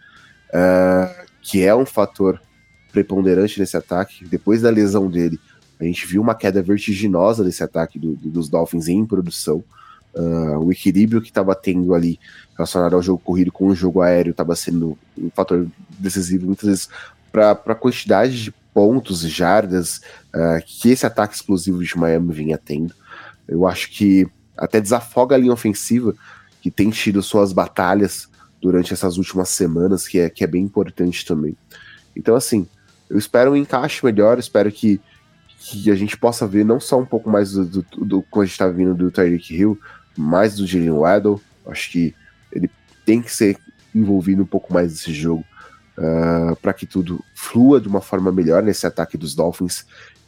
[0.50, 2.42] uh, que é um fator
[2.92, 4.26] preponderante nesse ataque.
[4.26, 5.40] Depois da lesão dele,
[5.80, 9.64] a gente viu uma queda vertiginosa desse ataque do, do, dos Dolphins em produção.
[10.14, 12.20] Uh, o equilíbrio que estava tendo ali
[12.58, 15.68] relacionado ao jogo corrido com o jogo aéreo estava sendo um fator
[16.00, 16.90] decisivo muitas vezes
[17.32, 20.02] para a quantidade de pontos e jardas
[20.34, 22.94] uh, que esse ataque explosivo de Miami vinha tendo.
[23.48, 26.14] Eu acho que até desafoga a linha ofensiva,
[26.62, 28.28] que tem tido suas batalhas
[28.62, 31.56] durante essas últimas semanas, que é, que é bem importante também.
[32.16, 32.68] Então, assim,
[33.10, 35.00] eu espero um encaixe melhor, espero que,
[35.60, 38.46] que a gente possa ver não só um pouco mais do, do, do como a
[38.46, 39.80] gente está vindo do Tyreek Hill,
[40.20, 41.42] mais do Jalen Waddle.
[41.68, 42.14] Acho que
[42.52, 42.70] ele
[43.06, 43.58] tem que ser
[43.94, 45.44] envolvido um pouco mais nesse jogo
[45.98, 49.86] uh, ah, para que tudo flua de uma forma melhor nesse ataque dos Dolphins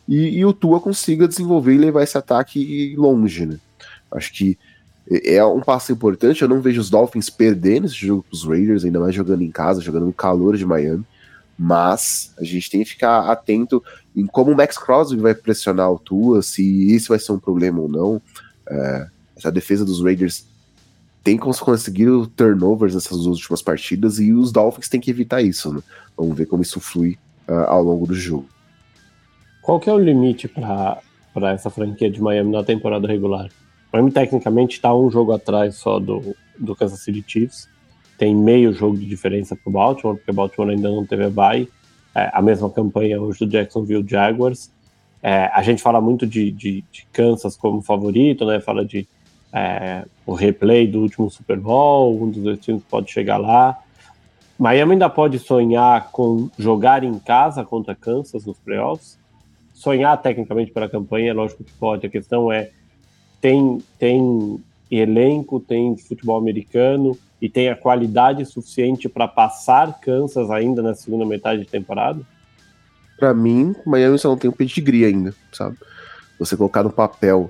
[0.07, 3.57] e, e, o Tua consiga desenvolver e levar esse ataque longe, né?
[4.11, 4.57] Acho que
[5.09, 6.41] é um passo importante.
[6.41, 9.51] Eu não vejo os Dolphins perdendo esse jogo para os Raiders, ainda mais jogando em
[9.51, 11.05] casa, jogando no calor de Miami.
[11.57, 13.83] Mas a gente tem que ficar atento
[14.15, 16.61] em como o Max Crosby vai pressionar o Tua, se
[16.93, 18.21] isso vai ser um problema ou não.
[18.67, 19.07] É,
[19.41, 20.45] essa defesa dos Raiders
[21.23, 25.73] tem conseguido turnovers nessas últimas partidas e os Dolphins têm que evitar isso.
[25.73, 25.81] Né?
[26.17, 27.17] Vamos ver como isso flui
[27.47, 28.47] uh, ao longo do jogo.
[29.61, 33.49] Qual que é o limite para essa franquia de Miami na temporada regular?
[33.93, 37.69] Miami tecnicamente está um jogo atrás só do, do Kansas City Chiefs.
[38.17, 41.29] Tem meio jogo de diferença para o Baltimore, porque o Baltimore ainda não teve a
[41.29, 41.67] bye.
[42.15, 44.71] É, a mesma campanha hoje do Jacksonville Jaguars.
[45.23, 48.59] É, a gente fala muito de, de, de, Kansas como favorito, né?
[48.59, 49.07] Fala de
[49.53, 53.77] é, o replay do último Super Bowl, um dos dois times pode chegar lá.
[54.57, 59.21] Miami ainda pode sonhar com jogar em casa contra Kansas nos playoffs
[59.81, 62.05] sonhar tecnicamente para a campanha, lógico que pode.
[62.05, 62.69] A questão é
[63.41, 70.83] tem tem elenco, tem futebol americano e tem a qualidade suficiente para passar Kansas ainda
[70.83, 72.21] na segunda metade de temporada?
[73.17, 75.77] Para mim, Miami só não tem um pedigree ainda, sabe?
[76.37, 77.49] Você colocar no papel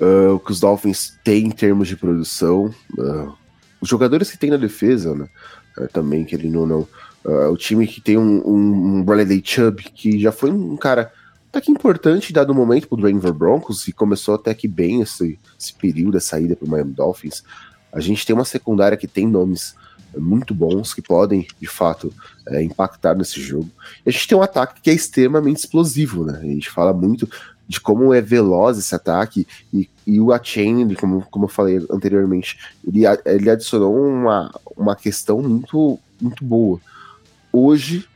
[0.00, 3.32] uh, o que os Dolphins têm em termos de produção, uh,
[3.80, 5.28] os jogadores que tem na defesa, né?
[5.78, 6.88] Uh, também, querendo ou não.
[7.50, 11.12] o time que tem um, um, um Bradley Chubb, que já foi um cara
[11.48, 15.38] até que importante dado o momento pro Denver Broncos e começou até que bem esse,
[15.58, 17.42] esse período da saída pro Miami Dolphins.
[17.92, 19.74] A gente tem uma secundária que tem nomes
[20.16, 22.12] muito bons que podem, de fato,
[22.46, 23.70] é, impactar nesse jogo.
[24.04, 26.38] E a gente tem um ataque que é extremamente explosivo, né?
[26.38, 27.28] A gente fala muito
[27.68, 32.58] de como é veloz esse ataque e, e o Achain, como, como eu falei anteriormente,
[32.86, 36.80] ele, ele adicionou uma, uma questão muito, muito boa.
[37.52, 38.06] Hoje,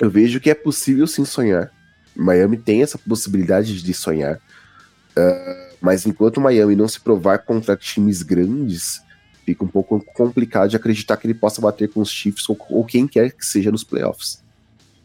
[0.00, 1.70] eu vejo que é possível sim sonhar
[2.16, 4.36] Miami tem essa possibilidade de sonhar.
[5.16, 9.02] Uh, mas enquanto Miami não se provar contra times grandes,
[9.44, 12.84] fica um pouco complicado de acreditar que ele possa bater com os Chiefs ou, ou
[12.84, 14.42] quem quer que seja nos playoffs.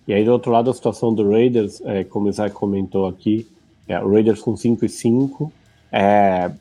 [0.08, 3.48] E aí, do outro lado, a situação do Raiders, é, como o Isaac comentou aqui,
[3.90, 5.52] é, o Raiders com 5 e 5,
[5.92, 6.52] é,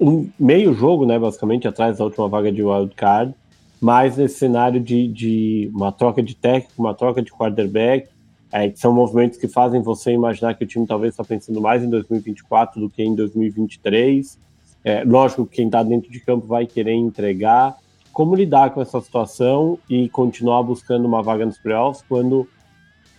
[0.00, 3.34] um meio jogo, né, basicamente, atrás da última vaga de wild card,
[3.80, 8.08] mas nesse cenário de, de uma troca de técnico, uma troca de quarterback,
[8.52, 11.90] é, são movimentos que fazem você imaginar que o time talvez está pensando mais em
[11.90, 14.38] 2024 do que em 2023.
[14.84, 17.76] É, lógico que quem está dentro de campo vai querer entregar.
[18.12, 22.48] Como lidar com essa situação e continuar buscando uma vaga nos playoffs quando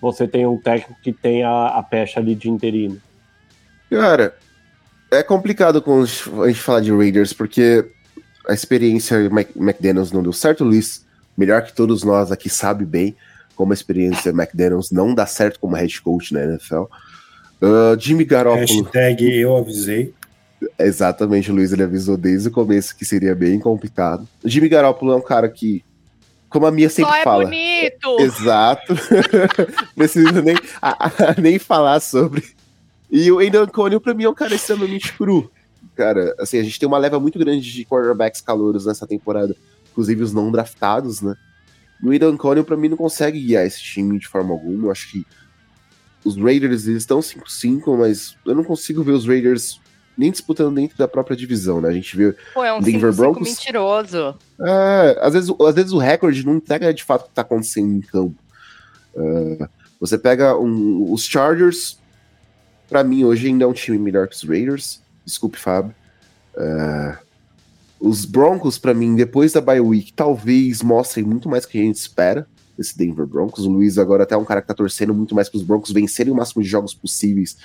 [0.02, 3.00] você tem um técnico que tem a, a pecha ali de interino?
[3.90, 4.36] Cara,
[5.12, 6.08] é complicado quando
[6.44, 7.86] a gente fala de Raiders, porque
[8.48, 9.18] a experiência
[9.56, 11.06] McDaniels não deu certo, Luiz,
[11.38, 13.16] melhor que todos nós aqui sabe bem
[13.56, 16.84] como a experiência McDaniels não dá certo como head coach na NFL.
[17.62, 18.84] Uh, Jimmy Garoppolo.
[18.84, 20.14] Hashtag eu avisei.
[20.80, 24.28] Exatamente, o Luiz ele avisou desde o começo que seria bem complicado.
[24.44, 25.84] Jimmy Garoppolo é um cara que,
[26.52, 27.46] como a minha sempre Só é fala.
[27.46, 28.20] bonito!
[28.20, 28.94] Exato.
[29.96, 32.44] Preciso nem, a, a, nem falar sobre.
[33.10, 35.50] E o Aidan Coney, pra mim, é um cara extremamente cru.
[35.96, 39.56] Cara, assim, a gente tem uma leva muito grande de quarterbacks calouros nessa temporada,
[39.92, 41.36] inclusive os não draftados, né?
[42.04, 44.88] E o Aidan Coney, pra mim, não consegue guiar esse time de forma alguma.
[44.88, 45.26] Eu acho que
[46.24, 49.81] os Raiders, eles estão 5-5, mas eu não consigo ver os Raiders
[50.18, 51.90] nem disputando dentro da própria divisão, né?
[51.90, 53.48] A gente vê Pô, é um Denver 5, Broncos.
[53.48, 54.36] mentiroso.
[54.60, 57.94] É, às vezes, às vezes o recorde não entrega de fato o que tá acontecendo
[57.94, 58.36] em campo.
[59.16, 59.68] Uh,
[60.00, 61.98] você pega um, os Chargers,
[62.90, 65.02] para mim hoje ainda é um time melhor que os Raiders.
[65.26, 65.94] Desculpe, Fábio.
[66.56, 67.18] Uh,
[68.00, 71.98] os Broncos, para mim, depois da bye week, talvez mostrem muito mais que a gente
[71.98, 73.66] espera desse Denver Broncos.
[73.66, 75.92] O Luiz agora até é um cara que tá torcendo muito mais para os Broncos
[75.92, 77.58] vencerem o máximo de jogos possíveis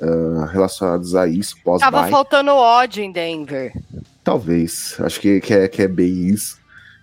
[0.00, 1.56] uh, relacionados a isso.
[1.62, 1.80] Pós.
[1.80, 3.72] Tava faltando ódio em Denver.
[4.22, 4.96] Talvez.
[5.00, 6.58] Acho que, que, é, que é bem isso.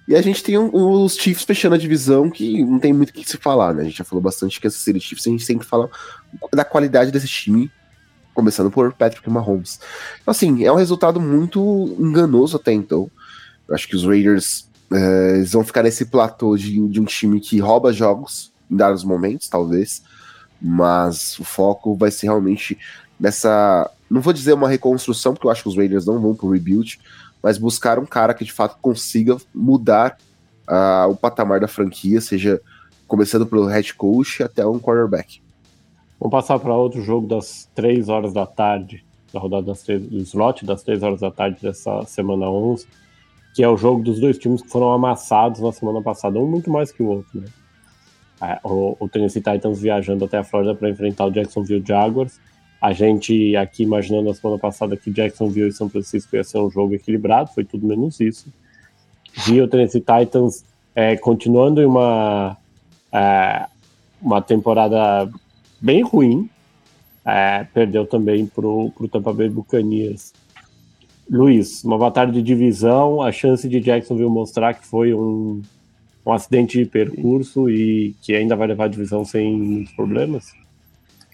[0.07, 3.13] E a gente tem um, os Chiefs fechando a divisão, que não tem muito o
[3.13, 3.81] que se falar, né?
[3.81, 5.89] A gente já falou bastante que essa série Chiefs, a gente sempre fala
[6.51, 7.71] da qualidade desse time,
[8.33, 9.79] começando por Patrick Mahomes.
[10.21, 13.09] Então, assim, é um resultado muito enganoso até então.
[13.67, 17.39] Eu acho que os Raiders é, eles vão ficar nesse platô de, de um time
[17.39, 20.01] que rouba jogos em dados momentos, talvez
[20.61, 22.77] mas o foco vai ser realmente
[23.19, 23.89] nessa.
[24.09, 26.99] Não vou dizer uma reconstrução, porque eu acho que os Raiders não vão pro rebuild,
[27.41, 30.17] mas buscar um cara que de fato consiga mudar
[30.67, 32.61] uh, o patamar da franquia, seja
[33.07, 35.41] começando pelo head coach até um quarterback.
[36.19, 39.03] Vamos passar para outro jogo das 3 horas da tarde,
[39.33, 42.85] da rodada das 3, do slot das 3 horas da tarde dessa semana 11,
[43.55, 46.69] que é o jogo dos dois times que foram amassados na semana passada, um muito
[46.69, 47.47] mais que o outro, né?
[48.63, 52.39] O, o Tennessee Titans viajando até a Flórida para enfrentar o Jacksonville Jaguars.
[52.81, 56.69] A gente aqui imaginando na semana passada que Jacksonville e São Francisco ia ser um
[56.69, 58.51] jogo equilibrado, foi tudo menos isso.
[59.45, 60.65] Vi o Tennessee Titans
[60.95, 62.57] é, continuando em uma,
[63.11, 63.67] é,
[64.19, 65.29] uma temporada
[65.79, 66.49] bem ruim,
[67.23, 70.33] é, perdeu também para o Tampa Bay Buccaneers.
[71.29, 75.61] Luiz, uma batalha de divisão, a chance de Jacksonville mostrar que foi um,
[76.25, 80.51] um acidente de percurso e que ainda vai levar a divisão sem muitos problemas?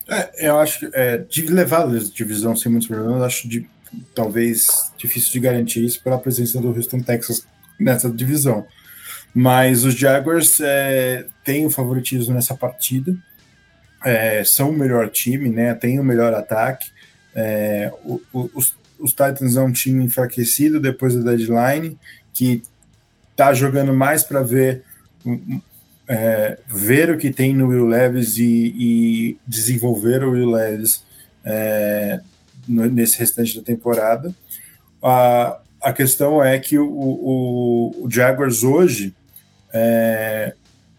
[0.10, 3.68] É, eu acho que é, de levar a divisão sem muitos problemas, acho de,
[4.16, 7.46] talvez difícil de garantir isso pela presença do Houston Texas
[7.80, 8.66] nessa divisão.
[9.34, 13.16] Mas os Jaguars é, têm o favoritismo nessa partida,
[14.04, 15.74] é, são o melhor time, né?
[15.74, 16.90] Tem o melhor ataque.
[17.36, 21.98] É, o, o, os, os Titans é um time enfraquecido depois da deadline,
[22.34, 22.64] que
[23.38, 24.84] tá jogando mais para ver
[26.08, 31.04] é, ver o que tem no Will Levis e, e desenvolver o Will Levis
[31.46, 32.20] é,
[32.68, 34.34] nesse restante da temporada.
[35.04, 39.14] A, a questão é que o, o, o Jaguars hoje
[39.72, 40.54] é,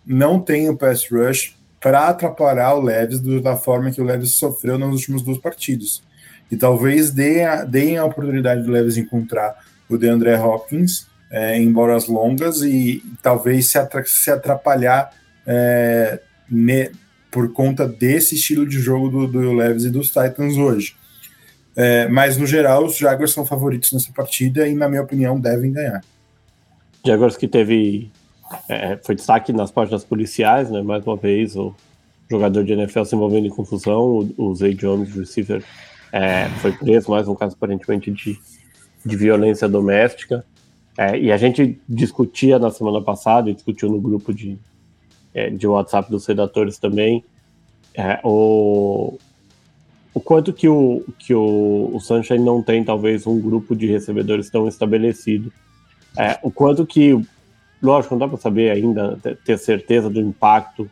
[0.06, 4.78] não tem o pass rush para atrapalhar o Levis da forma que o Levis sofreu
[4.78, 6.02] nas últimas duas partidas.
[6.50, 9.56] E talvez deem a, deem a oportunidade do Levis encontrar
[9.88, 15.10] o DeAndre Hopkins é, bolas longas e talvez se, se atrapalhar
[15.46, 16.20] é,
[16.50, 16.90] ne,
[17.30, 20.96] por conta desse estilo de jogo do, do Leves e dos Titans hoje.
[21.76, 25.72] É, mas no geral, os Jaguars são favoritos nessa partida e, na minha opinião, devem
[25.72, 26.02] ganhar.
[27.06, 28.10] Jaguars que teve.
[28.68, 30.82] É, foi destaque nas páginas policiais, né?
[30.82, 31.74] Mais uma vez, o
[32.28, 35.62] jogador de NFL se envolvendo em confusão, o, o Zay Jones, receiver,
[36.12, 38.38] é, foi preso, mais um caso aparentemente de,
[39.04, 40.44] de violência doméstica.
[40.98, 44.58] É, e a gente discutia na semana passada, discutiu no grupo de,
[45.32, 47.24] é, de WhatsApp dos redatores também,
[47.94, 49.16] é, o,
[50.12, 54.50] o quanto que, o, que o, o Sunshine não tem, talvez, um grupo de recebedores
[54.50, 55.52] tão estabelecido.
[56.16, 57.16] É, o quanto que,
[57.80, 60.90] lógico, não dá para saber ainda, ter certeza do impacto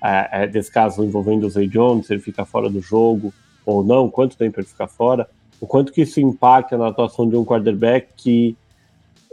[0.00, 3.34] é, é, desse caso envolvendo o Zay Jones, se ele fica fora do jogo
[3.66, 5.28] ou não, quanto tempo ele fica fora,
[5.60, 8.56] o quanto que isso impacta na atuação de um quarterback que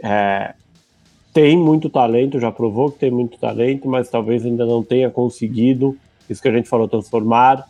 [0.02, 0.54] é,
[1.32, 5.96] tem muito talento, já provou que tem muito talento, mas talvez ainda não tenha conseguido
[6.30, 7.66] Isso que a gente falou, transformar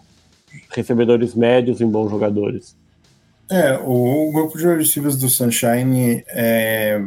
[0.70, 2.76] recebedores médios em bons jogadores.
[3.50, 7.02] É, o, o grupo de receivers do Sunshine é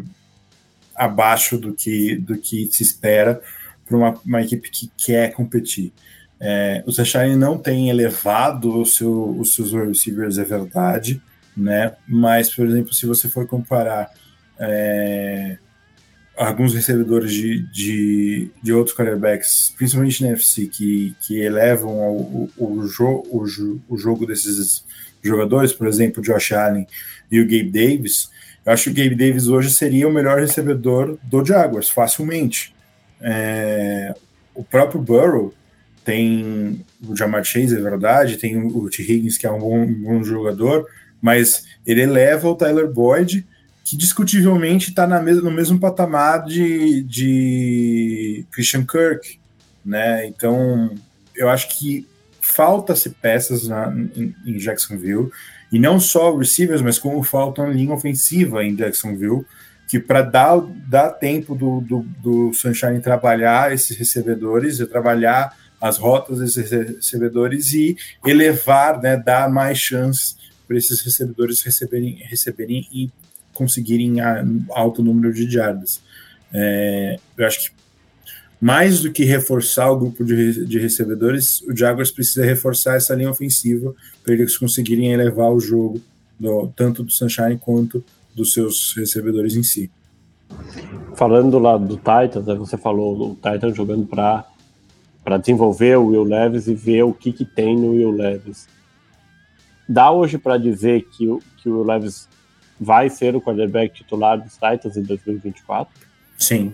[0.95, 3.41] abaixo do que, do que se espera
[3.85, 5.93] para uma, uma, equipe que quer competir.
[6.39, 11.21] É, o Sunshine não tem elevado seu, os seus receivers, é verdade,
[11.55, 11.93] né?
[12.07, 14.11] Mas, por exemplo, se você for comparar
[14.59, 15.57] é,
[16.37, 22.79] alguns recebedores de, de, de, outros quarterbacks, principalmente na NFC, que, que elevam o, o,
[22.79, 23.45] o, jo, o,
[23.89, 24.83] o jogo desses
[25.21, 26.87] jogadores, por exemplo, Josh Allen
[27.31, 28.29] e o Gabe Davis,
[28.65, 32.73] eu acho que o Gabe Davis hoje seria o melhor recebedor do Jaguars, facilmente.
[33.21, 34.13] É,
[34.53, 35.53] o próprio Burrow
[36.03, 39.01] tem o Jamar Chase, é verdade, tem o T.
[39.01, 40.85] Higgins, que é um bom, um bom jogador,
[41.21, 43.45] mas ele eleva o Tyler Boyd,
[43.89, 49.39] que discutivelmente está no mesmo patamar de, de Christian Kirk,
[49.83, 50.27] né?
[50.27, 50.95] Então,
[51.35, 52.05] eu acho que
[52.39, 55.31] falta-se peças na, em, em, Jacksonville,
[55.71, 59.43] e não só receivers, mas como falta uma linha ofensiva em Jacksonville,
[59.87, 65.97] que para dar, dar tempo do, do, do, Sunshine trabalhar esses recebedores, e trabalhar as
[65.97, 70.35] rotas desses recebedores e elevar, né, dar mais chance
[70.67, 73.09] para esses recebedores receberem, receberem e
[73.59, 74.15] conseguirem
[74.71, 76.01] alto número de jardas.
[76.53, 77.79] É, eu acho que
[78.61, 83.29] mais do que reforçar o grupo de, de recebedores, o Jaguars precisa reforçar essa linha
[83.29, 83.93] ofensiva
[84.23, 86.01] para eles conseguirem elevar o jogo
[86.39, 88.03] do, tanto do Sunshine quanto
[88.33, 89.91] dos seus recebedores em si.
[91.15, 94.45] Falando do lado do Titans, né, você falou do Titans jogando para
[95.21, 98.67] para desenvolver o Will Levis e ver o que, que tem no Will Levis.
[99.87, 102.28] Dá hoje para dizer que, o, que o Will Levis
[102.79, 105.93] vai ser o quarterback titular dos Titans em 2024?
[106.37, 106.73] Sim,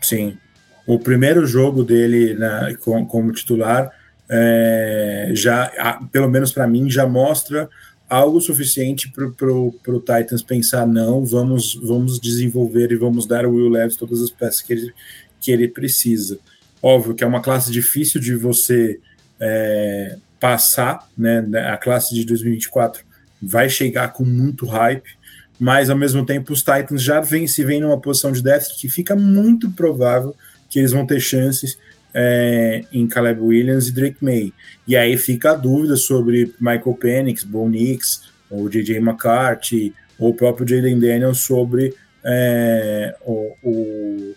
[0.00, 0.38] sim
[0.86, 3.90] o primeiro jogo dele né, como, titular
[4.28, 7.68] é, já, pelo menos para mim, já mostra
[8.08, 13.68] algo suficiente para o Titans pensar não, vamos, vamos desenvolver e vamos dar ao Will
[13.68, 14.92] Levis todas as peças que ele,
[15.40, 16.38] que ele precisa.
[16.82, 18.98] Óbvio que é uma classe difícil de você
[19.40, 21.46] é, passar, né?
[21.72, 23.04] A classe de 2024
[23.42, 25.10] vai chegar com muito hype,
[25.58, 28.88] mas ao mesmo tempo os Titans já vem, se vem numa posição de déficit que
[28.88, 30.34] fica muito provável
[30.70, 31.78] que eles vão ter chances
[32.14, 34.52] é, em Caleb Williams e Drake May.
[34.86, 38.98] E aí fica a dúvida sobre Michael Penix, Bo Nix, ou J.J.
[38.98, 44.34] McCarthy, ou o próprio Jaden Daniels sobre é, o, o,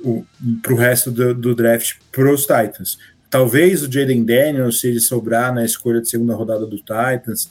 [0.00, 0.26] o
[0.62, 2.98] para o resto do, do draft para os Titans.
[3.28, 7.50] Talvez o Jaden Daniels, se ele sobrar na escolha de segunda rodada do Titans,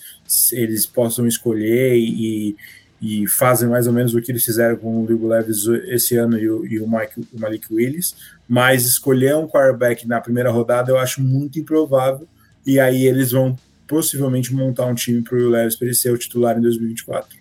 [0.52, 2.56] eles possam escolher e,
[3.02, 6.38] e fazem mais ou menos o que eles fizeram com o Ligo Leves esse ano
[6.38, 8.16] e o, e o, Mike, o Malik Willis,
[8.48, 12.28] mas escolher um quarterback na primeira rodada eu acho muito improvável,
[12.66, 13.58] e aí eles vão
[13.88, 17.38] possivelmente montar um time para o Levis para ele ser o titular em 2024.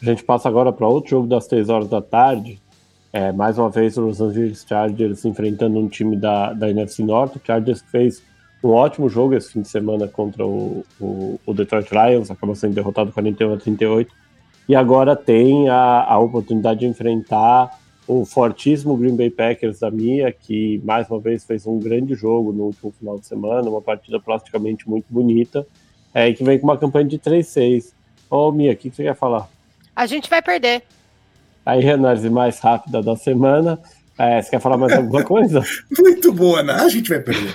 [0.00, 2.60] A gente passa agora para outro jogo das 3 horas da tarde,
[3.12, 7.36] é, mais uma vez o Los Angeles Chargers enfrentando um time da, da NFC Norte,
[7.36, 8.22] o Chargers fez
[8.64, 12.74] um ótimo jogo esse fim de semana contra o, o, o Detroit Lions, acabou sendo
[12.74, 14.12] derrotado 41 a 38,
[14.68, 20.32] e agora tem a, a oportunidade de enfrentar o fortíssimo Green Bay Packers da Mia,
[20.32, 24.18] que mais uma vez fez um grande jogo no último final de semana, uma partida
[24.18, 25.66] plasticamente muito bonita,
[26.14, 27.92] é, e que vem com uma campanha de 3-6.
[28.30, 29.48] Ô, Mia, o que você quer falar?
[29.94, 30.82] A gente vai perder.
[31.64, 33.78] Aí, a análise mais rápida da semana.
[34.18, 35.62] É, você quer falar mais alguma coisa?
[35.98, 36.74] Muito boa, né?
[36.74, 37.54] A gente vai perder.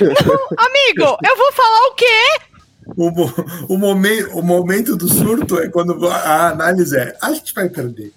[0.00, 2.52] amigo, eu vou falar o quê?
[2.96, 7.68] O, o, momento, o momento do surto é quando a análise é: a gente vai
[7.68, 8.12] perder.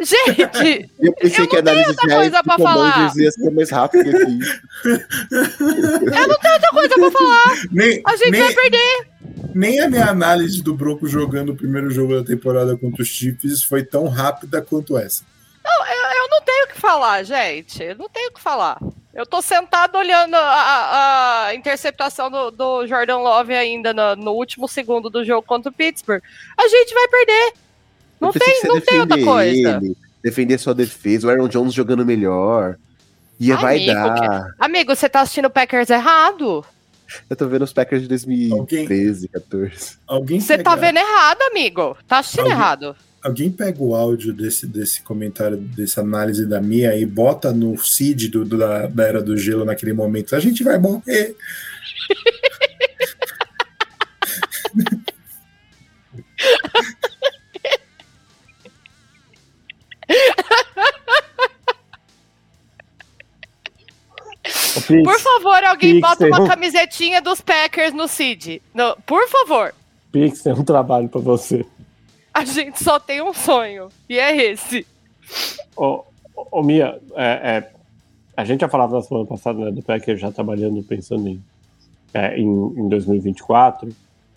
[0.00, 3.12] Gente, eu pensei eu que a análise já coisa pra falar.
[3.16, 4.38] ia ser mais rápido aqui.
[4.84, 7.62] Eu não tenho outra coisa pra falar.
[7.70, 9.06] Nem, a gente nem, vai perder.
[9.54, 13.62] Nem a minha análise do Bronco jogando o primeiro jogo da temporada contra os Chiefs
[13.62, 15.24] foi tão rápida quanto essa.
[15.64, 17.82] Não, eu, eu não tenho o que falar, gente.
[17.82, 18.78] Eu não tenho o que falar.
[19.14, 24.66] Eu tô sentado olhando a, a interceptação do, do, Jordan Love ainda no, no, último
[24.66, 26.22] segundo do jogo contra o Pittsburgh.
[26.58, 27.52] A gente vai perder.
[28.20, 29.80] Não tem, não tem outra coisa.
[29.80, 32.76] Ele, defender sua defesa, o Aaron Jones jogando melhor.
[33.38, 34.14] Ia vai dar.
[34.14, 34.54] Que...
[34.58, 36.64] Amigo, você tá assistindo o Packers errado?
[37.28, 39.98] Eu tô vendo os Packers de 2013, 14.
[40.06, 41.96] Alguém Você tá vendo errado, amigo.
[42.06, 42.56] Tá assistindo Alguém...
[42.56, 47.78] errado alguém pega o áudio desse, desse comentário, dessa análise da Mia e bota no
[47.78, 50.36] seed do, do da, da, Era do Gelo naquele momento.
[50.36, 51.34] A gente vai morrer.
[64.86, 68.60] Pix, Por favor, alguém bota uma um- camisetinha dos Packers no Cid.
[68.74, 69.74] No- por favor.
[70.12, 71.64] Pix tem um trabalho pra você.
[72.32, 73.88] A gente só tem um sonho.
[74.08, 74.86] E é esse.
[75.76, 77.70] Ô, Mia, é, é,
[78.36, 81.42] a gente já falava na semana passada né, do Packers já trabalhando, pensando em,
[82.12, 83.94] é, em, em 2024.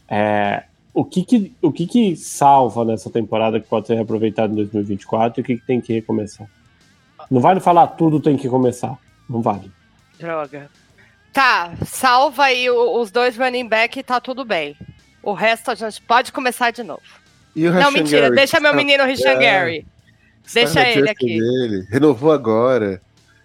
[0.10, 4.56] É, o que que, o que que salva nessa temporada que pode ser reaproveitado em
[4.58, 6.48] 2024 e o que, que tem que recomeçar?
[7.30, 8.98] Não vale falar tudo tem que começar.
[9.30, 9.72] Não vale.
[10.20, 10.70] Droga.
[11.34, 14.76] Tá, salva aí os dois running back e tá tudo bem.
[15.22, 17.02] O resto a gente pode começar de novo.
[17.56, 18.36] E o Não, mentira, Gary?
[18.36, 19.48] deixa meu menino Richard É.
[19.52, 19.86] Gary.
[20.54, 21.40] Deixa ele aqui.
[21.40, 21.86] dele.
[21.90, 23.02] Renovou agora.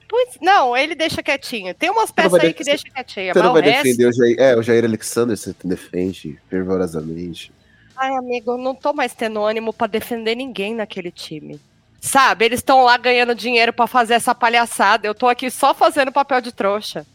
[0.08, 1.74] Pois- não, ele deixa quietinho.
[1.74, 3.32] Tem umas peças aí que deixa quietinho.
[3.32, 3.82] Você mas não o vai resto...
[3.84, 7.52] defender o Jair, é, o Jair Alexander, você defende fervorosamente.
[7.96, 11.58] Ai, amigo, eu não tô mais tendo ânimo pra defender ninguém naquele time.
[12.04, 15.06] Sabe, eles estão lá ganhando dinheiro pra fazer essa palhaçada.
[15.06, 17.06] Eu tô aqui só fazendo papel de trouxa.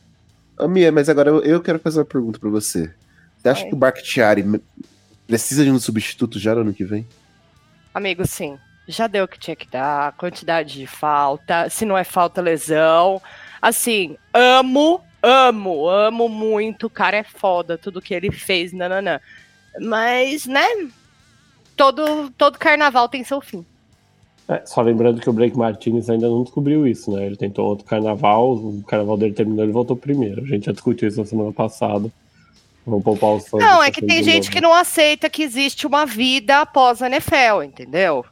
[0.58, 2.90] Ô, Mia, mas agora eu, eu quero fazer uma pergunta pra você.
[3.38, 4.46] Você acha que o Bakhtiari
[5.28, 7.06] precisa de um substituto já no ano que vem?
[7.94, 8.58] Amigo, sim.
[8.88, 13.22] Já deu o que tinha que dar, quantidade de falta, se não é falta, lesão.
[13.62, 16.88] Assim, amo, amo, amo muito.
[16.88, 19.20] O cara é foda, tudo que ele fez, nananã.
[19.82, 20.66] Mas, né?
[21.76, 23.66] Todo, todo carnaval tem seu fim.
[24.50, 27.26] É, só lembrando que o Blake Martinez ainda não descobriu isso, né?
[27.26, 30.42] Ele tentou outro carnaval, o carnaval dele terminou, ele voltou primeiro.
[30.44, 32.10] A gente já discutiu isso na semana passada.
[32.86, 33.62] Vamos poupar os fãs.
[33.62, 34.52] Não, é que tem gente novo.
[34.52, 38.24] que não aceita que existe uma vida após a NFL, entendeu?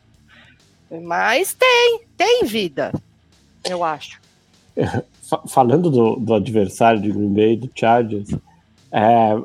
[1.03, 2.93] Mas tem, tem vida,
[3.69, 4.21] eu acho.
[5.29, 8.29] Fa- falando do, do adversário de Green Bay, do Chargers,
[8.91, 9.35] é,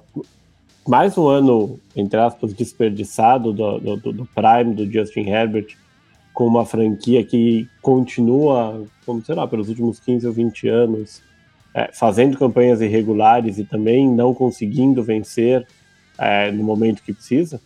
[0.86, 5.76] mais um ano, entre aspas, desperdiçado do, do, do- do Prime, do Justin Herbert,
[6.41, 11.22] com uma franquia que continua, como sei lá, pelos últimos 15 ou 20 anos,
[11.74, 15.66] é, fazendo campanhas irregulares e também não conseguindo vencer
[16.16, 17.61] é, no momento que precisa.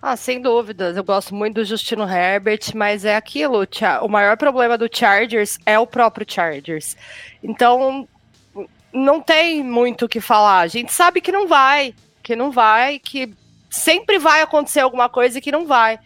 [0.00, 0.96] Ah, sem dúvidas.
[0.96, 3.66] Eu gosto muito do Justino Herbert, mas é aquilo.
[4.00, 6.96] o maior problema do Chargers é o próprio Chargers.
[7.42, 8.06] Então,
[8.92, 10.60] não tem muito o que falar.
[10.60, 11.92] A gente sabe que não vai,
[12.22, 13.34] que não vai, que
[13.68, 15.98] sempre vai acontecer alguma coisa que não vai.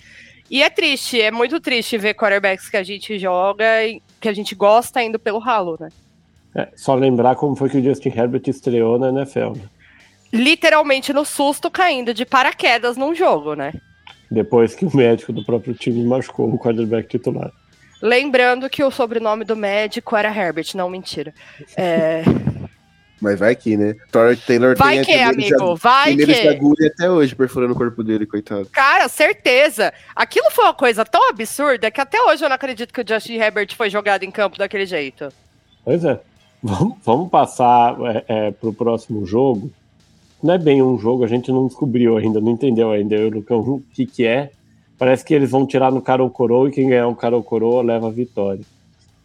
[0.50, 4.32] E é triste, é muito triste ver quarterbacks que a gente joga e que a
[4.32, 5.88] gente gosta indo pelo ralo, né?
[6.54, 9.52] É, só lembrar como foi que o Justin Herbert estreou na NFL.
[9.56, 9.62] né?
[10.32, 13.72] Literalmente no susto caindo de paraquedas num jogo, né?
[14.30, 17.50] Depois que o médico do próprio time machucou o quarterback titular.
[18.00, 21.34] Lembrando que o sobrenome do médico era Herbert, não mentira.
[21.76, 22.22] É,
[23.20, 23.96] Mas vai que, né?
[24.46, 26.48] Taylor vai tem que, amigo, vai Tem de que.
[26.48, 28.66] agulha até hoje, perfurando o corpo dele, coitado.
[28.66, 29.92] Cara, certeza.
[30.14, 33.34] Aquilo foi uma coisa tão absurda que até hoje eu não acredito que o Justin
[33.34, 35.28] Herbert foi jogado em campo daquele jeito.
[35.84, 36.20] Pois é.
[36.62, 39.70] Vamos, vamos passar é, é, para o próximo jogo.
[40.42, 43.58] Não é bem um jogo, a gente não descobriu ainda, não entendeu ainda eu, Lucão,
[43.58, 44.50] o que, que é.
[44.96, 47.42] Parece que eles vão tirar no cara ou coroa e quem ganhar um cara ou
[47.42, 48.64] coroa leva a vitória.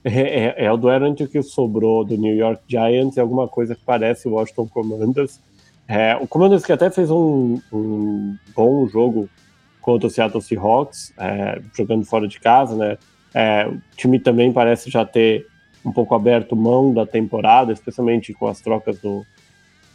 [0.04, 3.48] É, é, é o duelo entre o que sobrou do New York Giants e alguma
[3.48, 5.40] coisa que parece o Washington Commanders.
[5.88, 9.30] É, o Commanders que até fez um, um bom jogo
[9.82, 12.98] contra o Seattle Seahawks, é, jogando fora de casa, né?
[13.34, 15.46] É, o time também parece já ter
[15.84, 19.26] um pouco aberto mão da temporada, especialmente com as trocas do,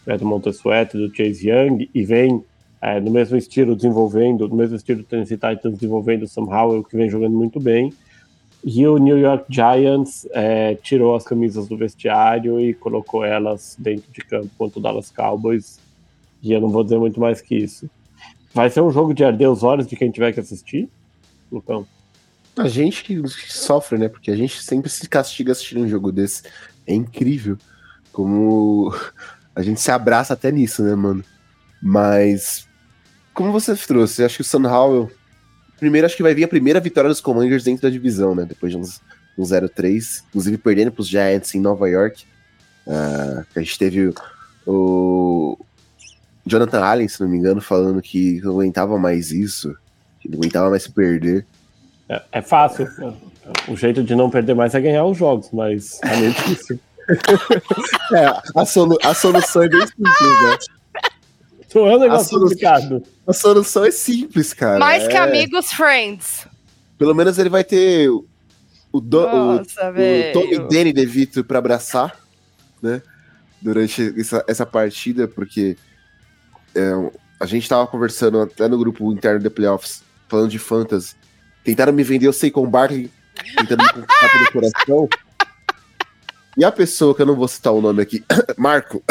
[0.06, 2.44] é, do Montesuete, do Chase Young, e vem
[2.82, 6.84] é, no mesmo estilo desenvolvendo, no mesmo estilo do Tennessee Titans desenvolvendo o Sam Howell,
[6.84, 7.92] que vem jogando muito bem.
[8.64, 14.10] E o New York Giants é, tirou as camisas do vestiário e colocou elas dentro
[14.12, 15.78] de campo contra o Dallas Cowboys.
[16.42, 17.88] E eu não vou dizer muito mais que isso.
[18.52, 20.88] Vai ser um jogo de arder os olhos de quem tiver que assistir?
[21.52, 21.86] Então,
[22.56, 24.08] A gente que sofre, né?
[24.08, 26.42] Porque a gente sempre se castiga assistindo um jogo desse.
[26.86, 27.56] É incrível
[28.12, 28.92] como
[29.54, 31.24] a gente se abraça até nisso, né, mano?
[31.80, 32.68] Mas,
[33.32, 35.10] como você trouxe, acho que o Sam Howell.
[35.78, 38.44] Primeiro, acho que vai vir a primeira vitória dos Commanders dentro da divisão, né?
[38.44, 39.00] Depois de uns,
[39.38, 42.24] um 0-3, inclusive perdendo para os Giants em Nova York.
[42.86, 44.14] Ah, a gente teve o,
[44.66, 45.58] o
[46.46, 49.74] Jonathan Allen, se não me engano, falando que não aguentava mais isso,
[50.20, 51.46] que não aguentava mais perder.
[52.08, 52.88] é, é fácil.
[53.66, 56.78] O jeito de não perder mais é ganhar os jogos, mas é meio difícil.
[58.12, 60.56] É, a, solu- a solução é bem simples, né?
[61.68, 63.02] Então é um negócio A solução- complicado.
[63.26, 64.78] A solução é simples, cara.
[64.78, 66.46] Mais que É, amigos, friends.
[66.98, 68.26] Pelo menos ele vai ter o,
[68.90, 70.68] o, do, o, Nossa, o Tommy velho.
[70.68, 72.18] Danny DeVito pra abraçar,
[72.82, 73.02] né?
[73.60, 75.76] Durante essa, essa partida, porque
[76.74, 76.90] é,
[77.38, 81.14] a gente tava conversando até no grupo interno da Playoffs, falando de fantasy.
[81.64, 83.10] Tentaram me vender o Saquon Barkley,
[83.58, 85.08] tentando me conquistar pelo coração.
[86.56, 88.24] E a pessoa, que eu não vou citar o nome aqui,
[88.56, 89.02] Marco.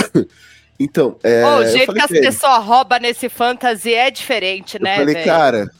[0.79, 4.83] Então, é, Ô, o eu jeito que as pessoas roubam nesse fantasy é diferente, eu
[4.83, 5.25] né, falei, velho?
[5.25, 5.71] cara,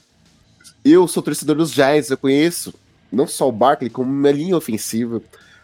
[0.84, 2.74] eu sou torcedor dos Giants, eu conheço
[3.12, 5.22] não só o Barkley, como minha linha ofensiva,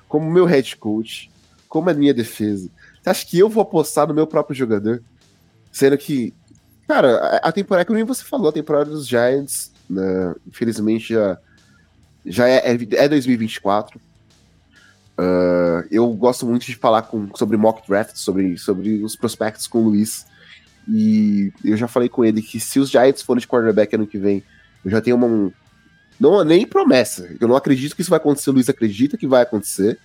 [0.08, 1.32] como meu head coach,
[1.68, 2.70] como a minha defesa.
[3.02, 5.02] Você acha que eu vou apostar no meu próprio jogador?
[5.72, 6.34] Sendo que,
[6.88, 11.38] cara, a, temporada, como você falou, a temporada dos Giants, né, infelizmente já,
[12.26, 14.00] já é, é, é 2024.
[15.24, 19.80] Ah, eu gosto muito de falar com, sobre mock draft, sobre, sobre os prospectos com
[19.80, 20.26] o Luiz.
[20.88, 24.17] E eu já falei com ele que se os Giants forem de quarterback ano que
[24.17, 24.43] vem,
[24.84, 25.28] eu já tenho uma.
[25.28, 25.51] um-
[26.19, 27.30] Não, nem promessa.
[27.39, 28.49] Eu não acredito que isso vai acontecer.
[28.49, 29.97] O Luiz acredita que vai acontecer.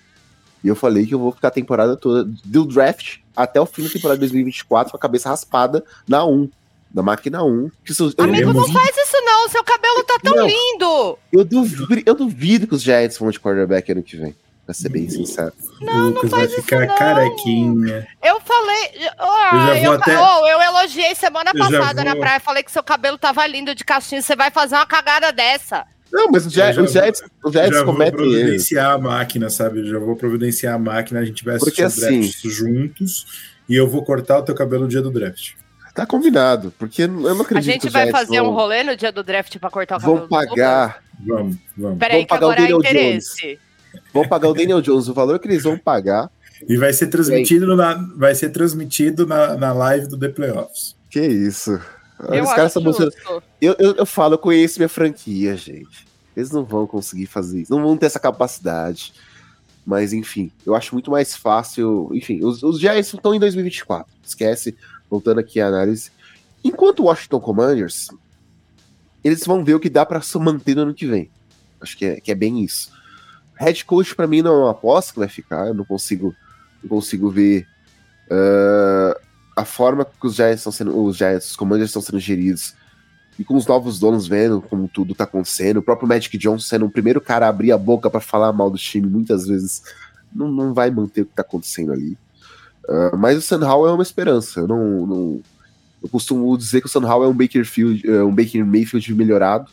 [0.62, 3.84] E eu falei que eu vou ficar a temporada toda do draft até o fim
[3.84, 6.48] da temporada de 2024 com a cabeça raspada na 1.
[6.92, 7.70] Na máquina 1.
[7.84, 10.46] Que Amigo, não faz isso não, seu cabelo tá tão Não.
[10.46, 11.18] lindo.
[11.32, 14.34] eu, duvido, eu duvido que os Giants vão de quarterback ano que vem.
[14.68, 15.50] Pra ser bem sincero.
[15.80, 16.94] Não, Lucas não vai faz isso ficar não.
[16.96, 18.06] carequinha.
[18.22, 19.08] Eu falei.
[19.18, 22.38] ó, Eu já eu, vou até- ó, eu elogiei semana Eu passada na vou- praia.
[22.38, 24.20] Falei que seu cabelo tava lindo de caixinha.
[24.20, 25.86] Você vai fazer uma cagada dessa.
[26.12, 28.34] Não, mas Giants, já os Giants, os Giants já vou cometem erros.
[28.34, 29.88] providenciar a máquina, sabe?
[29.88, 33.26] Já vou providenciar a máquina, a gente vai assistir Porque o draft assim- juntos
[33.66, 35.52] e eu vou cortar o teu cabelo no dia do draft.
[35.94, 38.54] Tá combinado, porque eu não acredito A gente que os vai Giants fazer vão, um
[38.54, 40.48] rolê no dia do draft pra cortar o cabelo vão Lucas?
[40.50, 41.98] pagar, Vamos, vamos.
[41.98, 43.58] Peraí, que pagar o agora Daniel interesse.
[44.12, 46.30] Vão pagar o Daniel Jones, o valor que eles vão pagar.
[46.68, 50.97] E vai ser transmitido, na, vai ser transmitido na, na live do The Playoffs.
[51.09, 51.80] Que isso?
[52.32, 56.07] Eu Os caras eu, eu, eu falo, eu conheço minha franquia, gente.
[56.36, 59.12] Eles não vão conseguir fazer isso, não vão ter essa capacidade.
[59.86, 62.11] Mas, enfim, eu acho muito mais fácil.
[62.12, 64.12] Enfim, os, os Giants estão em 2024.
[64.22, 64.76] Esquece,
[65.09, 66.11] voltando aqui à análise.
[66.62, 68.09] Enquanto o Washington Commanders,
[69.24, 71.30] eles vão ver o que dá pra se manter no ano que vem.
[71.80, 72.91] Acho que é, que é bem isso.
[73.59, 75.66] Head coach, pra mim, não é uma aposta que vai ficar.
[75.68, 76.34] Eu não consigo,
[76.82, 77.66] não consigo ver
[78.30, 79.18] ah,
[79.56, 80.98] a forma que os Giants estão sendo.
[81.04, 82.74] Os Giants, os Commanders estão sendo geridos
[83.38, 86.86] e com os novos donos vendo como tudo tá acontecendo, o próprio Magic Johnson sendo
[86.86, 89.80] o primeiro cara a abrir a boca pra falar mal do time, muitas vezes
[90.34, 92.18] não, não vai manter o que tá acontecendo ali.
[92.88, 94.61] Ah, mas o Sam Howell é uma esperança.
[94.61, 95.40] Eu não, não-
[96.02, 99.14] eu costumo dizer que o Sam Howell é um Baker, Field, é um Baker Mayfield
[99.14, 99.70] melhorado.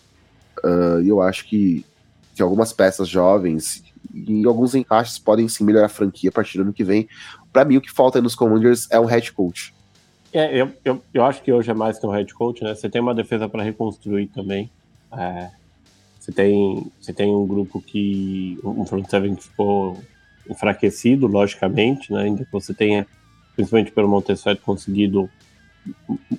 [0.64, 1.84] Ah, E eu acho que,
[2.36, 3.84] que algumas peças jovens
[4.14, 7.08] e alguns encaixes podem sim melhorar a franquia a partir do ano que vem.
[7.52, 9.74] Pra mim, o que falta nos Commanders é um head coach.
[10.34, 12.76] É, eu, eu, eu acho que hoje é mais que um head coach, né?
[12.76, 14.70] Você tem uma defesa para reconstruir também.
[15.18, 15.50] É,
[16.20, 18.60] você, tem, você tem um grupo que.
[18.62, 19.98] Um front seven que ficou
[20.50, 22.24] enfraquecido, logicamente, né?
[22.24, 23.08] Ainda que você tenha,
[23.56, 25.30] principalmente pelo Montessuet, conseguido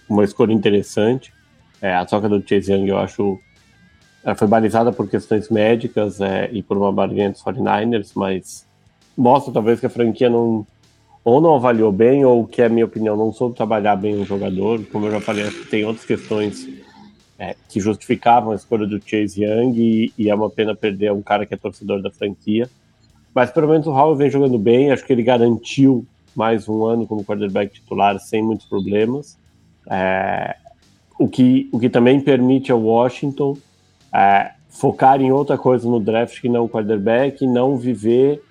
[0.07, 1.33] uma escolha interessante.
[1.81, 3.41] É, a troca do Chase Young, eu acho.
[4.35, 8.67] Foi balizada por questões médicas é, e por uma barganha dos 49ers, mas
[9.17, 10.67] mostra talvez que a franquia não,
[11.25, 14.85] ou não avaliou bem, ou que, a minha opinião, não soube trabalhar bem o jogador.
[14.91, 16.69] Como eu já falei, tem outras questões
[17.39, 21.23] é, que justificavam a escolha do Chase Young, e, e é uma pena perder um
[21.23, 22.69] cara que é torcedor da franquia.
[23.35, 27.07] Mas pelo menos o Howell vem jogando bem, acho que ele garantiu mais um ano
[27.07, 29.39] como quarterback titular sem muitos problemas.
[29.89, 30.57] É,
[31.19, 33.57] o, que, o que também permite ao Washington
[34.17, 38.43] é, focar em outra coisa no draft que não o quarterback, e não viver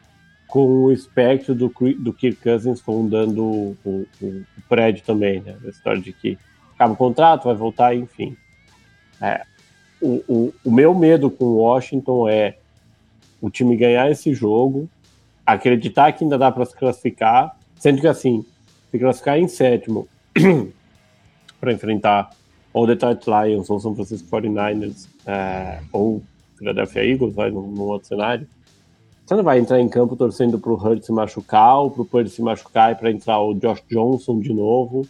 [0.47, 5.55] com o espectro do, do Kirk Cousins rondando o, o, o prédio também, né?
[5.65, 6.37] A história de que
[6.75, 8.37] acaba o contrato, vai voltar, enfim.
[9.19, 9.41] É,
[9.99, 12.57] o, o, o meu medo com Washington é
[13.41, 14.87] o time ganhar esse jogo,
[15.45, 18.45] acreditar que ainda dá para se classificar, sendo que assim,
[18.91, 20.07] se classificar em sétimo
[21.59, 22.29] para enfrentar
[22.75, 26.21] ou Detroit Lions, ou São Francisco 49ers, é, ou
[26.57, 28.45] Philadelphia Eagles, vai num, num outro cenário,
[29.25, 32.41] você não vai entrar em campo torcendo pro Hurt se machucar, ou pro Purdy se
[32.41, 35.07] machucar e para entrar o Josh Johnson de novo,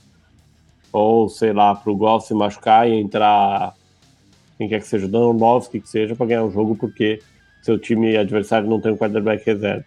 [0.94, 3.74] ou sei lá, pro Goff se machucar e entrar
[4.60, 7.20] quem quer que seja, o Danovski que seja, para ganhar um jogo porque
[7.64, 9.84] seu time adversário não tem um quarterback reserva.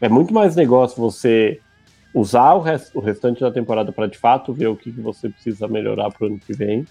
[0.00, 1.60] É muito mais negócio você
[2.16, 5.28] usar o, rest, o restante da temporada para de fato ver o que, que você
[5.28, 6.86] precisa melhorar para o ano que vem,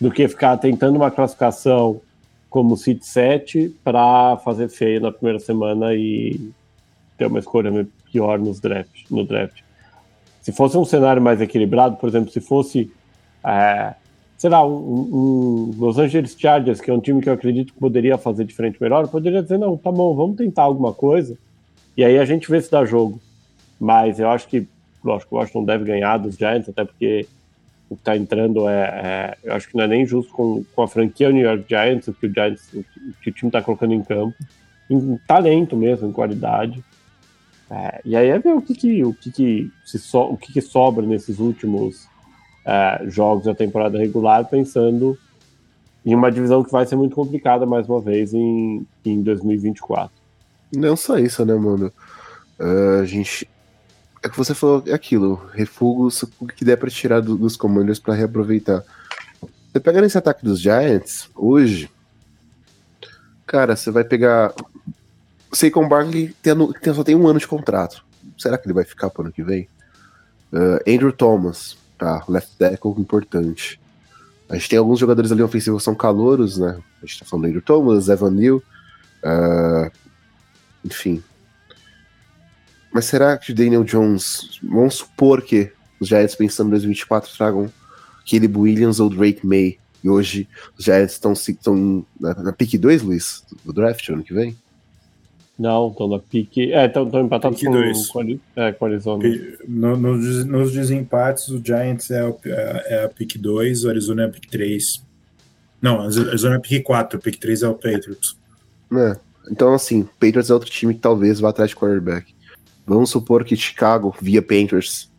[0.00, 2.00] do que ficar tentando uma classificação
[2.48, 6.50] como Seed 7 para fazer feio na primeira semana e
[7.18, 9.60] ter uma escolha pior nos draft, no draft.
[10.40, 12.90] Se fosse um cenário mais equilibrado, por exemplo, se fosse,
[13.44, 13.94] é,
[14.38, 17.78] sei lá, um, um, Los Angeles Chargers, que é um time que eu acredito que
[17.78, 21.36] poderia fazer diferente melhor, eu poderia dizer, não, tá bom, vamos tentar alguma coisa,
[21.94, 23.20] e aí a gente vê se dá jogo.
[23.80, 24.68] Mas eu acho que,
[25.02, 27.26] lógico, o Washington deve ganhar dos Giants, até porque
[27.88, 30.82] o que tá entrando é, é, eu acho que não é nem justo com, com
[30.82, 32.84] a franquia New York Giants, o que o Giants, o
[33.22, 34.36] que, o, time tá colocando em campo,
[34.90, 36.84] em talento mesmo, em qualidade.
[37.70, 40.52] É, e aí é ver o que, que o que, que se so, o que,
[40.52, 42.06] que sobra nesses últimos
[42.66, 45.18] é, jogos da temporada regular, pensando
[46.04, 50.12] em uma divisão que vai ser muito complicada mais uma vez em, em 2024.
[50.74, 51.92] Não só isso, né, mano?
[52.58, 53.48] Uh, a gente.
[54.22, 57.98] É que você falou é aquilo, refugos, o que der para tirar do, dos commanders
[57.98, 58.84] para reaproveitar.
[59.72, 61.90] Você pega nesse ataque dos Giants, hoje,
[63.46, 64.52] cara, você vai pegar.
[65.52, 66.54] Saquon Barkley tem,
[66.94, 68.04] só tem um ano de contrato.
[68.38, 69.68] Será que ele vai ficar pro ano que vem?
[70.52, 73.80] Uh, Andrew Thomas, tá, left tackle importante.
[74.48, 76.78] A gente tem alguns jogadores ali ofensivos que são calouros, né?
[77.02, 79.90] A gente tá falando do Andrew Thomas, Evan Neal, uh,
[80.84, 81.22] enfim.
[82.92, 87.70] Mas será que Daniel Jones, vamos supor que os Giants pensando em 2024 tragam
[88.28, 90.48] Caleb Williams ou Drake May, e hoje
[90.78, 94.56] os Giants estão, na, na pick 2, Luiz, do draft ano que vem?
[95.58, 96.72] Não, estão na pique.
[96.72, 97.70] É, estão empatados com,
[98.12, 99.24] com, é, com a Arizona.
[99.68, 104.22] No, nos, nos desempates, o Giants é, o, é, é a pick 2, o Arizona
[104.22, 105.04] é a pick 3.
[105.82, 108.38] Não, a Arizona é a pick 4, a pick 3 é o Patriots.
[108.90, 109.16] É.
[109.50, 112.34] Então, assim, Patriots é outro time que talvez vá atrás de quarterback.
[112.86, 115.10] Vamos supor que Chicago, via Panthers,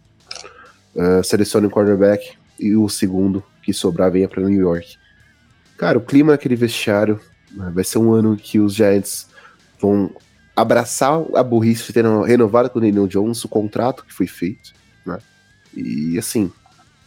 [0.95, 4.97] uh, selecione um quarterback e o segundo que sobrar venha para New York.
[5.77, 7.19] Cara, o clima naquele vestiário
[7.51, 9.27] né, vai ser um ano que os Giants
[9.79, 10.11] vão
[10.55, 14.73] abraçar a burrice de ter renovado com o Daniel Jones o contrato que foi feito,
[15.05, 15.17] né?
[15.73, 16.51] E assim,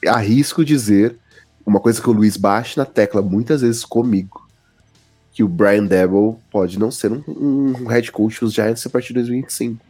[0.07, 1.17] arrisco dizer
[1.65, 4.47] uma coisa que o Luiz bate na tecla muitas vezes comigo,
[5.33, 9.09] que o Brian Debo pode não ser um, um head coach dos Giants a partir
[9.09, 9.85] de 2025.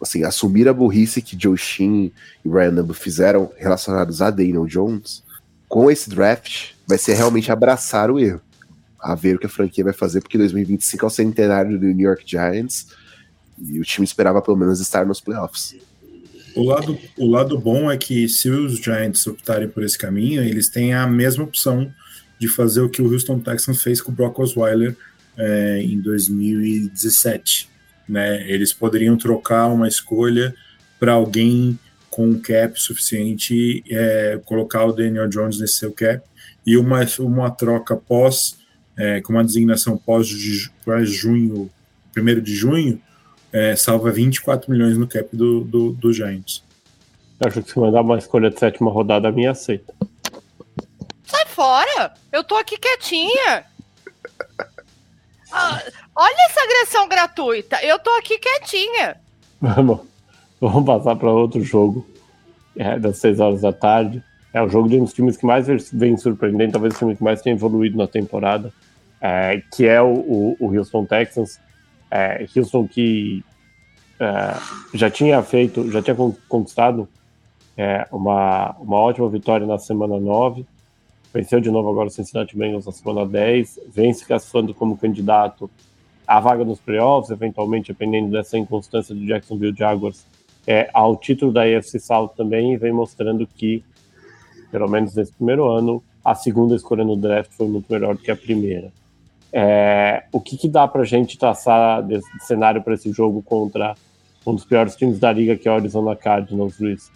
[0.00, 2.12] Assim, assumir a burrice que Joe Sheen
[2.44, 5.22] e Brian Debo fizeram relacionados a Daniel Jones,
[5.68, 8.40] com esse draft, vai ser realmente abraçar o erro
[8.98, 12.06] a ver o que a franquia vai fazer, porque 2025 é o centenário do New
[12.06, 12.88] York Giants
[13.60, 15.76] e o time esperava pelo menos estar nos playoffs.
[16.56, 20.68] O lado, o lado bom é que se os Giants optarem por esse caminho, eles
[20.68, 21.92] têm a mesma opção
[22.38, 24.96] de fazer o que o Houston Texans fez com o Brock Osweiler
[25.36, 27.68] é, em 2017.
[28.08, 28.48] Né?
[28.48, 30.54] Eles poderiam trocar uma escolha
[30.98, 31.78] para alguém
[32.10, 36.22] com cap suficiente, é, colocar o Daniel Jones nesse seu cap,
[36.66, 38.58] e uma, uma troca pós
[38.96, 41.70] é, com uma designação pós-junho,
[42.12, 43.00] primeiro de junho,
[43.52, 46.64] é, salva 24 milhões no cap do, do, do Giants.
[47.40, 49.94] Acho que se mandar uma escolha de sétima rodada, a minha aceita.
[51.24, 52.12] Sai fora!
[52.32, 53.64] Eu tô aqui quietinha!
[55.52, 55.82] Ah,
[56.18, 57.78] olha essa agressão gratuita!
[57.82, 59.16] Eu tô aqui quietinha!
[59.60, 60.00] Vamos,
[60.60, 62.04] vamos passar para outro jogo
[62.76, 64.22] é, das 6 horas da tarde.
[64.52, 67.22] É o jogo de um dos times que mais vem surpreendendo, talvez o time que
[67.22, 68.72] mais tenha evoluído na temporada
[69.20, 71.60] é, que é o, o, o Houston Texans.
[72.10, 73.44] É, Houston que
[74.18, 74.54] é,
[74.94, 76.16] já tinha feito, já tinha
[76.48, 77.08] conquistado
[77.76, 80.66] é, uma, uma ótima vitória na semana 9,
[81.32, 85.70] venceu de novo agora o Cincinnati Bengals na semana 10, vem se classificando como candidato
[86.28, 90.26] à vaga nos playoffs, eventualmente dependendo dessa inconstância do Jacksonville Jaguars,
[90.66, 93.82] é, ao título da AFC South também, e vem mostrando que,
[94.70, 98.30] pelo menos nesse primeiro ano, a segunda escolha no draft foi muito melhor do que
[98.30, 98.92] a primeira.
[99.50, 103.40] É, o que, que dá para a gente traçar de, de cenário para esse jogo
[103.40, 103.94] contra
[104.46, 107.10] um dos piores times da liga, que é o Arizona Cardinals, Luiz?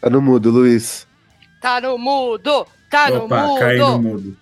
[0.00, 1.08] Tá no mudo, Luiz.
[1.60, 2.64] Tá no mudo!
[2.88, 3.58] Tá Opa, no mudo!
[3.58, 4.36] Cai no mudo.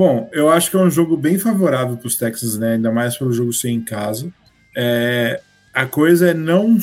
[0.00, 2.72] Bom, eu acho que é um jogo bem favorável para os Texans, né?
[2.72, 4.32] Ainda mais pelo jogo ser em casa.
[4.74, 5.42] É,
[5.74, 6.78] a coisa é não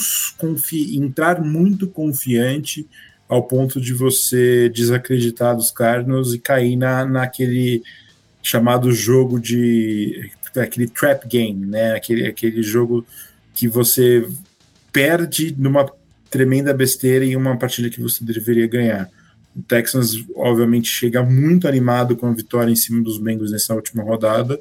[0.94, 2.88] entrar muito confiante
[3.28, 7.82] ao ponto de você desacreditar dos Cardinals e cair na, naquele
[8.44, 11.94] chamado jogo de aquele trap game, né?
[11.94, 13.04] Aquele, aquele jogo
[13.52, 14.30] que você
[14.94, 15.92] perde numa
[16.30, 19.10] tremenda besteira em uma partida que você deveria ganhar.
[19.58, 24.04] O Texans, obviamente, chega muito animado com a vitória em cima dos Bengals nessa última
[24.04, 24.60] rodada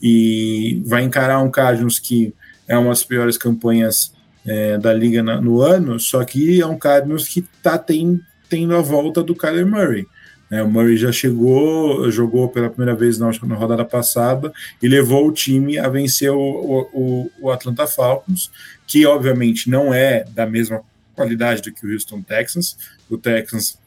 [0.00, 2.32] e vai encarar um Cardinals que
[2.66, 4.12] é uma das piores campanhas
[4.46, 7.44] é, da liga na, no ano, só que é um Cardinals que
[7.86, 10.06] tem, tendo a volta do Kyler Murray.
[10.50, 14.50] É, o Murray já chegou, jogou pela primeira vez na, na, rodada passada
[14.82, 18.50] e levou o time a vencer o, o, o, Atlanta Falcons,
[18.86, 20.80] que obviamente não é da mesma
[21.14, 22.78] qualidade do que o Houston Texans.
[23.10, 23.78] O Texans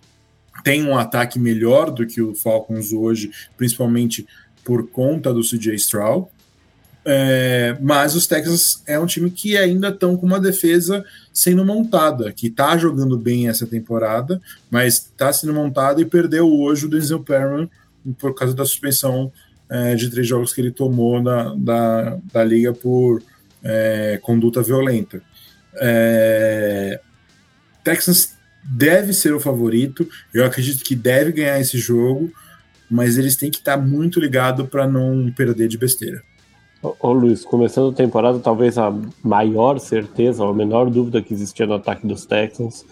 [0.64, 4.28] tem um ataque melhor do que o Falcons hoje, principalmente
[4.64, 6.28] por conta do CJ Stroud.
[7.04, 11.04] É, mas os Texans é um time que ainda estão com uma defesa
[11.34, 16.86] sendo montada, que está jogando bem essa temporada, mas está sendo montada e perdeu hoje
[16.86, 17.68] o Denzel Perman
[18.20, 19.32] por causa da suspensão
[19.68, 23.24] é, de três jogos que ele tomou da, da, da liga por
[23.64, 25.24] é, conduta violenta.
[25.76, 27.00] É...
[27.84, 30.08] Texans deve ser o favorito.
[30.34, 32.32] Eu acredito que deve ganhar esse jogo,
[32.90, 36.22] mas eles têm que estar muito ligado para não perder de besteira.
[36.82, 38.94] Ô, ô, Luiz, começando a temporada, talvez a
[39.24, 42.86] maior certeza, ou a menor dúvida que existia no ataque dos Texans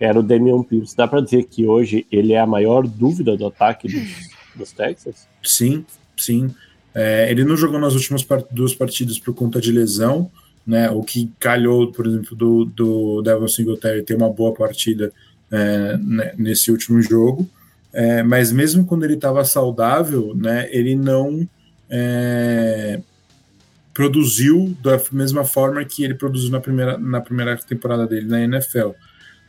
[0.00, 0.96] era o Damian Pierce.
[0.96, 4.08] Dá para dizer que hoje ele é a maior dúvida do ataque dos,
[4.54, 5.26] dos Texans?
[5.42, 5.84] Sim,
[6.16, 6.54] sim.
[6.94, 10.30] É, ele não jogou nas últimas part duas partidas por conta de lesão,
[10.68, 10.90] né?
[10.90, 15.10] O que calhou, por exemplo, do, do Devon Singletary ter uma boa partida
[15.50, 17.48] é, né, nesse último jogo.
[17.90, 21.48] É, mas mesmo quando ele estava saudável, né, ele não
[21.88, 23.00] é,
[23.94, 28.90] produziu da mesma forma que ele produziu na primeira, na primeira temporada dele na NFL.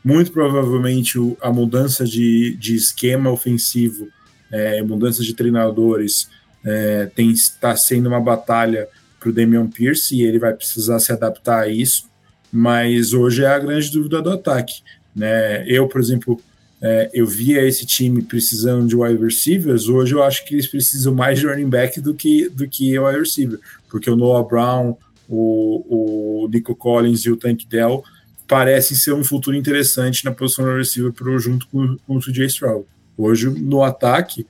[0.01, 4.07] Muito provavelmente o, a mudança de, de esquema ofensivo,
[4.49, 6.29] é, mudança de treinadores,
[6.65, 8.87] é, está sendo uma batalha
[9.19, 12.07] para o Damian Pierce e ele vai precisar se adaptar a isso.
[12.51, 14.81] Mas hoje é a grande dúvida do ataque.
[15.15, 15.63] Né?
[15.67, 16.41] Eu, por exemplo,
[16.81, 19.87] é, eu via esse time precisando de wide receivers.
[19.87, 23.19] Hoje eu acho que eles precisam mais de running back do que do que wide
[23.19, 23.59] receiver,
[23.89, 24.95] porque o Noah Brown,
[25.27, 28.03] o, o Nico Collins e o Tank Dell
[28.47, 32.45] parecem ser um futuro interessante na posição de receiver pro, junto com, com o CJ
[32.45, 32.85] Stroud.
[33.17, 34.47] Hoje, no ataque,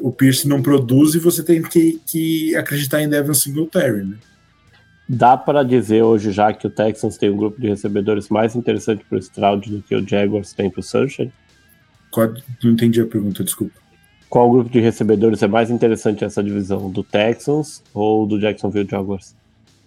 [0.00, 4.16] o Pierce não produz e você tem que, que acreditar em Devin Singletary, né?
[5.08, 9.04] Dá para dizer hoje já que o Texans tem um grupo de recebedores mais interessante
[9.04, 11.32] para o Stroud do que o Jaguars tem para o Sunshine?
[12.12, 12.32] Qual,
[12.62, 13.74] não entendi a pergunta, desculpa.
[14.28, 16.88] Qual grupo de recebedores é mais interessante essa divisão?
[16.90, 19.34] Do Texans ou do Jacksonville Jaguars?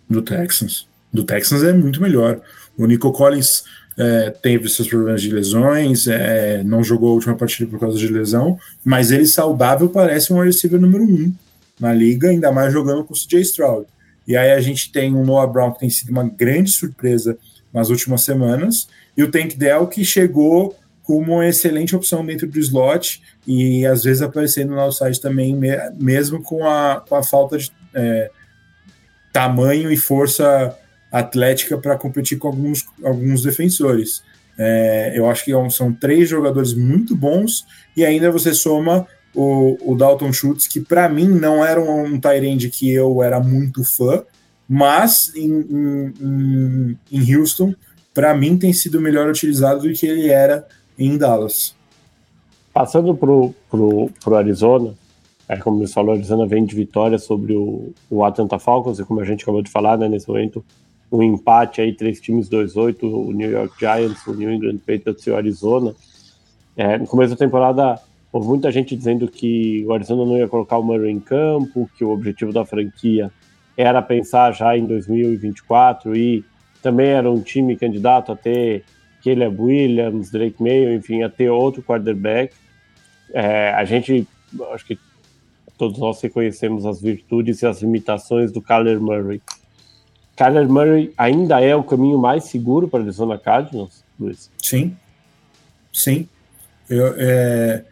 [0.10, 0.90] Do Texans.
[1.14, 2.42] Do Texans é muito melhor.
[2.78, 3.64] O Nico Collins
[3.98, 8.08] é, teve seus problemas de lesões, é, não jogou a última partida por causa de
[8.08, 11.32] lesão, mas ele saudável parece um receiver número um
[11.80, 13.88] na liga, ainda mais jogando com o CJ Stroud.
[14.28, 17.38] E aí a gente tem o Noah Brown, que tem sido uma grande surpresa
[17.74, 18.88] nas últimas semanas,
[19.18, 24.04] e o Tank Dell, que chegou como uma excelente opção dentro do slot e às
[24.04, 25.56] vezes aparecendo no outside também,
[26.00, 28.32] mesmo com a, com a falta de é,
[29.34, 30.78] tamanho e força
[31.14, 34.24] atlética para competir com alguns, alguns defensores.
[34.58, 37.66] É, eu acho que é são três jogadores muito bons
[37.96, 42.20] e ainda você soma o, o Dalton Schultz, que para mim não era um, um
[42.20, 44.24] Tyrande que eu era muito fã,
[44.68, 47.76] mas em, em, em Houston,
[48.12, 50.68] para mim tem sido melhor utilizado do que ele era
[50.98, 51.76] em Dallas.
[52.74, 54.96] Passando pro, pro, pro Arizona,
[55.48, 59.04] é, como você falou, a Arizona vem de vitória sobre o, o Atlanta Falcons, e
[59.04, 60.64] como a gente acabou de falar, né, nesse momento,
[61.14, 65.30] um empate aí, três times 2-8, o New York Giants, o New England Patriots e
[65.30, 65.94] o Arizona.
[66.76, 68.00] É, no começo da temporada,
[68.32, 72.04] houve muita gente dizendo que o Arizona não ia colocar o Murray em campo, que
[72.04, 73.32] o objetivo da franquia
[73.78, 76.44] era pensar já em 2024 e
[76.82, 78.84] também era um time candidato a ter
[79.24, 82.56] Caleb Williams, Drake Mayo, enfim, a ter outro quarterback.
[83.32, 84.28] É, a gente,
[84.72, 84.98] acho que
[85.78, 89.42] todos nós reconhecemos as virtudes e as limitações do Kyler Murray.
[90.44, 94.50] Kyler Murray ainda é o caminho mais seguro para a Arizona Cardinals, Luiz?
[94.62, 94.96] Sim,
[95.94, 96.28] sim.
[96.90, 97.86] Eu, é,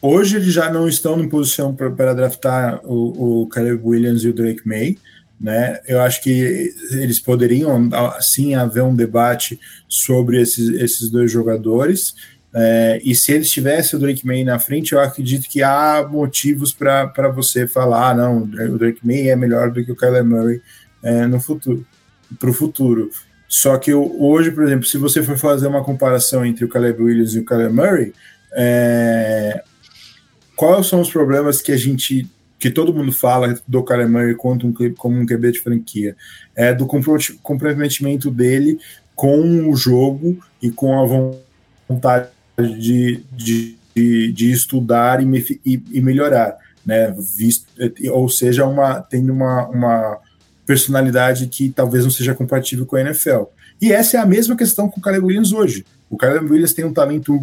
[0.00, 4.32] hoje eles já não estão em posição para draftar o, o Caleb Williams e o
[4.32, 4.96] Drake May,
[5.40, 5.80] né?
[5.88, 9.58] Eu acho que eles poderiam, sim, haver um debate
[9.88, 12.14] sobre esses, esses dois jogadores.
[12.54, 16.72] É, e se eles tivessem o Drake May na frente, eu acredito que há motivos
[16.72, 20.62] para você falar: ah, não, o Drake May é melhor do que o Kyler Murray
[21.02, 21.86] é, no futuro,
[22.38, 23.10] para o futuro.
[23.48, 27.02] Só que eu, hoje, por exemplo, se você for fazer uma comparação entre o Caleb
[27.02, 28.12] Williams e o Caleb Murray,
[28.52, 29.62] é,
[30.54, 34.66] quais são os problemas que a gente, que todo mundo fala do Caleb Murray quanto
[34.66, 36.14] um, como um QB de franquia?
[36.54, 38.78] É do comprometimento dele
[39.14, 41.34] com o jogo e com a
[41.88, 42.28] vontade
[42.78, 47.14] de, de, de, de estudar e, e, e melhorar, né?
[47.18, 47.66] Visto,
[48.12, 50.18] ou seja, uma, tendo uma, uma
[50.68, 53.44] personalidade que talvez não seja compatível com a NFL.
[53.80, 55.82] E essa é a mesma questão com o Caleb Williams hoje.
[56.10, 57.42] O Caleb Williams tem um talento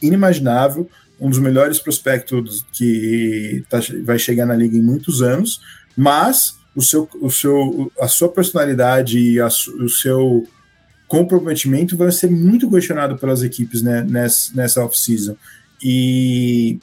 [0.00, 0.88] inimaginável,
[1.20, 5.60] um dos melhores prospectos que tá, vai chegar na liga em muitos anos,
[5.96, 10.46] mas o seu, o seu, a sua personalidade e a, o seu
[11.08, 15.36] comprometimento vai ser muito questionado pelas equipes né, nessa, nessa off-season.
[15.82, 16.78] E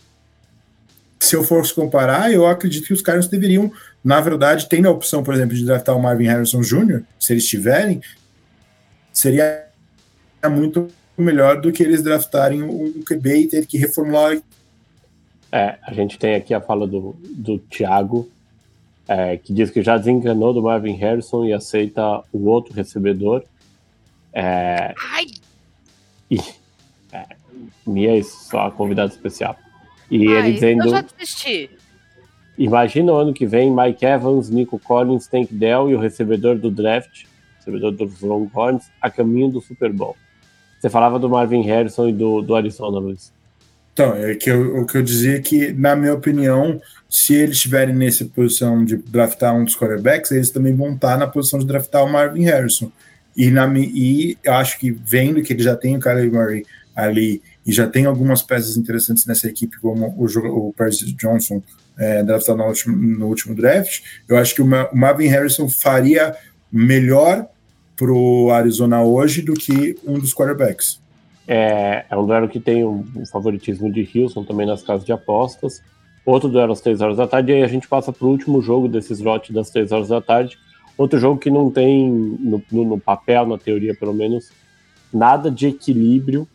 [1.17, 3.71] se eu fosse comparar, eu acredito que os caras deveriam
[4.03, 7.47] na verdade, tem a opção, por exemplo, de draftar o Marvin Harrison Jr., se eles
[7.47, 8.01] tiverem,
[9.13, 9.67] seria
[10.49, 10.87] muito
[11.17, 14.41] melhor do que eles draftarem um QB e ter que reformular.
[15.51, 18.29] É, a gente tem aqui a fala do, do Thiago,
[19.07, 23.43] é, que diz que já desenganou do Marvin Harrison e aceita o outro recebedor.
[24.33, 24.95] É,
[26.29, 26.39] e,
[27.11, 27.25] é,
[27.85, 29.55] Mia é só convidado especial.
[30.09, 30.85] E Ai, ele dizendo.
[30.85, 31.69] Eu já desisti.
[32.61, 36.69] Imagina o ano que vem Mike Evans, Nico Collins, Tank Dell e o recebedor do
[36.69, 37.23] draft,
[37.57, 40.15] recebedor dos Longhorns, a caminho do Super Bowl.
[40.79, 43.33] Você falava do Marvin Harrison e do, do Arizona, Luiz.
[43.93, 46.79] Então, é que eu, o que eu dizia é que, na minha opinião,
[47.09, 51.25] se eles estiverem nessa posição de draftar um dos quarterbacks, eles também vão estar na
[51.25, 52.91] posição de draftar o Marvin Harrison.
[53.35, 56.63] E, na, e eu acho que vendo que ele já tem o Kyler Murray
[56.95, 61.61] ali e já tem algumas peças interessantes nessa equipe, como o, o Percy Johnson,
[61.97, 66.35] é, draftado no último, no último draft, eu acho que o, Marvin Harrison faria
[66.71, 67.47] melhor
[67.95, 71.01] para o Arizona hoje do que um dos quarterbacks.
[71.47, 75.81] É, é um duelo que tem um, favoritismo de Houston também nas casas de apostas.
[76.25, 78.61] Outro duelo às 3 horas da tarde, e aí a gente passa para o último
[78.61, 80.57] jogo desse slot das 3 horas da tarde.
[80.97, 84.51] Outro jogo que não tem, no, no, no papel, na teoria pelo menos,
[85.13, 86.47] nada de equilíbrio.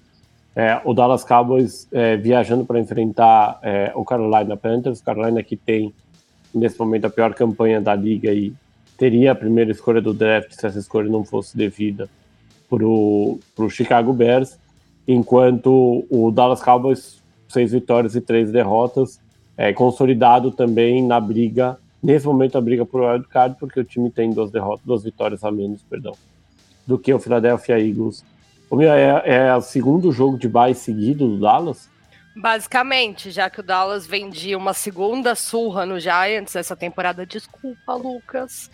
[0.56, 5.02] É, o Dallas Cowboys é, viajando para enfrentar é, o Carolina Panthers.
[5.02, 5.92] Carolina que tem,
[6.52, 8.54] nesse momento, a pior campanha da liga e
[8.96, 12.08] teria a primeira escolha do draft se essa escolha não fosse devida
[12.68, 13.38] para o
[13.68, 14.58] Chicago Bears
[15.06, 19.20] enquanto o Dallas Cowboys, seis vitórias e três derrotas,
[19.56, 24.30] é consolidado também na briga, nesse momento a briga por wildcard, porque o time tem
[24.32, 26.14] duas derrotas, duas vitórias a menos, perdão,
[26.86, 28.24] do que o Philadelphia Eagles.
[29.24, 31.88] É, é o segundo jogo de bye seguido do Dallas?
[32.34, 38.70] Basicamente, já que o Dallas vendia uma segunda surra no Giants essa temporada, desculpa, Lucas.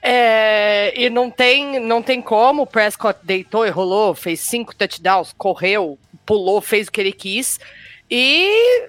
[0.00, 2.62] É, e não tem, não tem como.
[2.62, 7.60] O Prescott deitou e rolou, fez cinco touchdowns, correu, pulou, fez o que ele quis.
[8.10, 8.88] E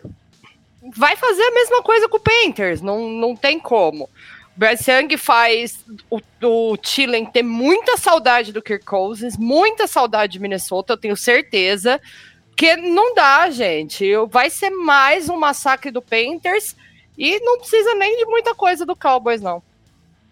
[0.96, 2.82] vai fazer a mesma coisa com o Panthers.
[2.82, 4.10] Não, não tem como.
[4.56, 10.40] Bryce Young faz o, o Tillen ter muita saudade do Kirk Cousins, muita saudade de
[10.40, 12.00] Minnesota, eu tenho certeza.
[12.56, 14.06] Que não dá, gente.
[14.30, 16.76] Vai ser mais um massacre do Panthers
[17.18, 19.62] e não precisa nem de muita coisa do Cowboys, não.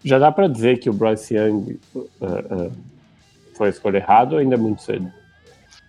[0.04, 2.72] Já dá para dizer que o Bryce Young uh, uh,
[3.54, 5.12] foi a escolha errada ou ainda é muito cedo?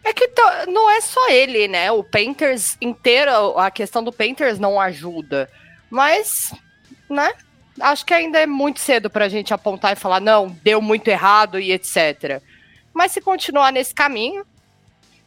[0.03, 0.27] É que
[0.68, 1.91] não é só ele, né?
[1.91, 5.49] O Painters inteiro, a questão do Painters não ajuda.
[5.89, 6.53] Mas,
[7.10, 7.31] né?
[7.79, 11.07] Acho que ainda é muito cedo para a gente apontar e falar, não, deu muito
[11.07, 12.41] errado e etc.
[12.93, 14.45] Mas se continuar nesse caminho.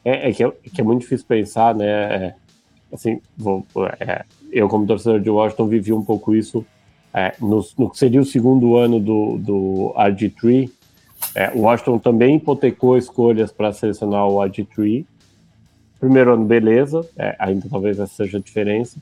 [0.05, 1.86] É, é, que, é que, é, muito difícil pensar, né?
[1.86, 2.35] É,
[2.93, 3.66] assim, vou,
[3.98, 6.64] é, eu, como torcedor de Washington, vivi um pouco isso
[7.12, 10.70] é, no, no, que seria o segundo ano do, do RG3,
[11.35, 15.05] é, o Washington também hipotecou escolhas para selecionar o RG3.
[15.98, 18.98] Primeiro ano, beleza, é, ainda talvez essa seja a diferença.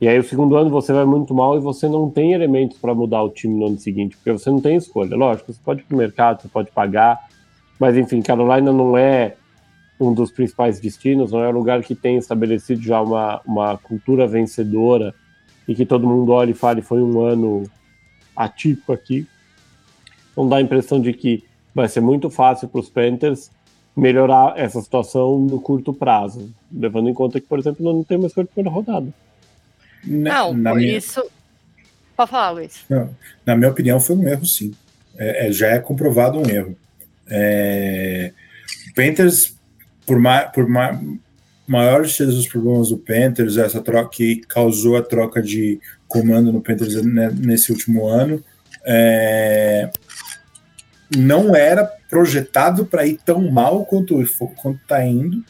[0.00, 2.94] E aí, o segundo ano, você vai muito mal e você não tem elementos para
[2.94, 5.16] mudar o time no ano seguinte, porque você não tem escolha.
[5.16, 7.20] Lógico, você pode ir para o mercado, você pode pagar,
[7.78, 9.36] mas enfim, Carolina não é
[10.00, 14.26] um dos principais destinos, não é um lugar que tem estabelecido já uma, uma cultura
[14.26, 15.14] vencedora
[15.66, 17.62] e que todo mundo olha e fale foi um ano
[18.36, 19.26] atípico aqui.
[20.32, 21.44] Então dá a impressão de que
[21.74, 23.50] vai ser muito fácil para os Panthers
[23.96, 28.32] melhorar essa situação no curto prazo, levando em conta que, por exemplo, não tem mais
[28.32, 29.06] escolha de primeira rodada.
[30.06, 30.96] Não, na por minha...
[30.96, 31.22] isso.
[32.16, 32.80] Pode falar, Luiz.
[32.88, 33.14] Não,
[33.44, 34.74] na minha opinião, foi um erro, sim.
[35.16, 36.76] É, é, já é comprovado um erro.
[37.28, 38.32] É...
[38.94, 39.56] Panthers,
[40.06, 40.98] por, mais, por mais,
[41.66, 47.02] maiores dos problemas do Panthers, essa troca que causou a troca de comando no Panthers
[47.02, 48.42] nesse último ano,
[48.84, 49.90] é,
[51.16, 55.42] não era projetado para ir tão mal quanto está indo,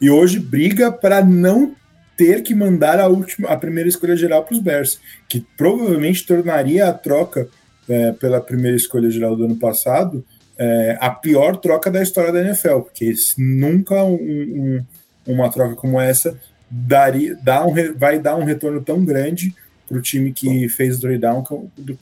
[0.00, 1.74] e hoje briga para não
[2.16, 4.98] ter que mandar a última, a primeira escolha geral para os Bears,
[5.28, 7.48] que provavelmente tornaria a troca
[7.88, 10.24] é, pela primeira escolha geral do ano passado
[10.58, 14.84] é, a pior troca da história da NFL, porque nunca um, um
[15.26, 16.38] uma troca como essa
[16.70, 19.54] daria, dá um, vai dar um retorno tão grande
[19.88, 21.44] para o time que fez o trade down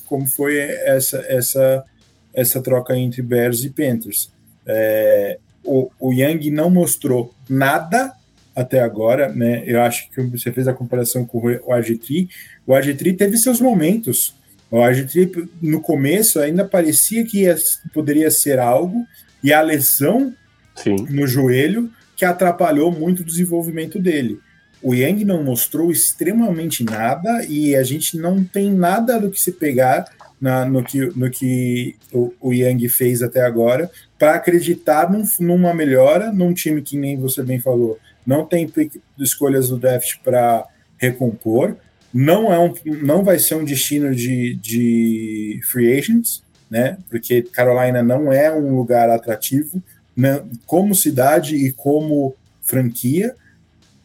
[0.06, 1.84] como foi essa, essa,
[2.32, 4.30] essa troca entre Bears e Panthers.
[4.66, 8.12] É, o, o Young não mostrou nada
[8.54, 9.62] até agora, né?
[9.66, 12.28] Eu acho que você fez a comparação com o RG3.
[12.66, 14.34] O RG3 teve seus momentos.
[14.70, 17.56] O RG3 no começo ainda parecia que ia,
[17.92, 19.04] poderia ser algo,
[19.42, 20.32] e a lesão
[20.74, 20.96] Sim.
[21.10, 24.38] no joelho que atrapalhou muito o desenvolvimento dele.
[24.82, 29.52] O Yang não mostrou extremamente nada e a gente não tem nada do que se
[29.52, 30.04] pegar
[30.40, 35.72] na, no que, no que o, o Yang fez até agora para acreditar num, numa
[35.72, 38.70] melhora num time que nem você bem falou não tem
[39.18, 40.66] escolhas do draft para
[40.98, 41.76] recompor
[42.12, 42.72] não é um,
[43.02, 48.76] não vai ser um destino de, de free agents né porque Carolina não é um
[48.76, 49.82] lugar atrativo
[50.16, 53.34] né, como cidade e como franquia?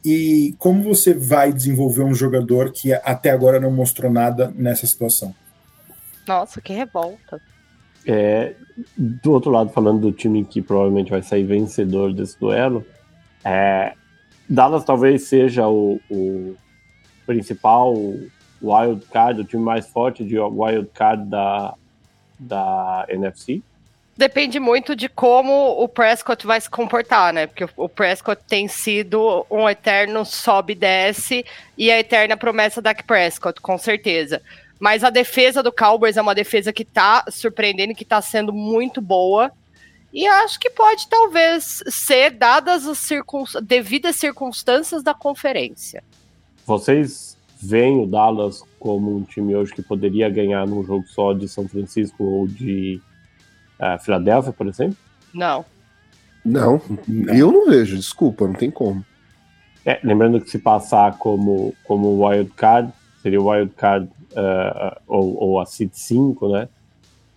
[0.03, 5.35] E como você vai desenvolver um jogador que até agora não mostrou nada nessa situação?
[6.27, 7.41] Nossa, que revolta.
[8.05, 8.55] É,
[8.97, 12.85] do outro lado, falando do time que provavelmente vai sair vencedor desse duelo,
[13.43, 13.93] é,
[14.49, 16.55] Dallas talvez seja o, o
[17.25, 17.93] principal
[18.61, 21.75] wild card, o time mais forte de wild card da,
[22.39, 23.61] da NFC.
[24.17, 27.47] Depende muito de como o Prescott vai se comportar, né?
[27.47, 31.45] Porque o Prescott tem sido um eterno sobe e desce
[31.77, 34.41] e a eterna promessa da Prescott, com certeza.
[34.77, 38.99] Mas a defesa do Cowboys é uma defesa que tá surpreendendo, que tá sendo muito
[38.99, 39.51] boa.
[40.13, 43.43] E acho que pode talvez ser dadas as circun...
[43.63, 46.03] devidas circunstâncias da conferência.
[46.65, 51.47] Vocês veem o Dallas como um time hoje que poderia ganhar num jogo só de
[51.47, 53.01] São Francisco ou de
[53.79, 54.97] uh, Filadélfia, por exemplo?
[55.33, 55.65] Não.
[56.43, 56.81] Não,
[57.27, 59.05] eu não vejo, desculpa, não tem como.
[59.85, 62.91] É, lembrando que se passar como, como wild card,
[63.21, 66.69] seria o wild card uh, ou, ou, a seed 5, né?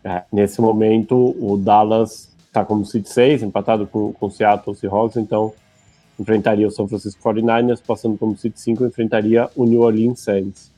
[0.05, 5.55] É, nesse momento, o Dallas está como seed 6, empatado com o Seattle Seahawks, então
[6.20, 10.70] enfrentaria o São Francisco 49ers, passando como seed 5, enfrentaria o New Orleans Saints.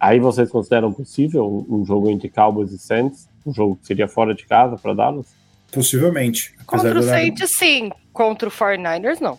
[0.00, 3.28] Aí vocês consideram possível um, um jogo entre Cowboys e Saints?
[3.44, 5.26] Um jogo que seria fora de casa para Dallas?
[5.70, 6.54] Possivelmente.
[6.64, 7.90] Contra o Saints, sim.
[8.12, 9.38] Contra o 49ers, não.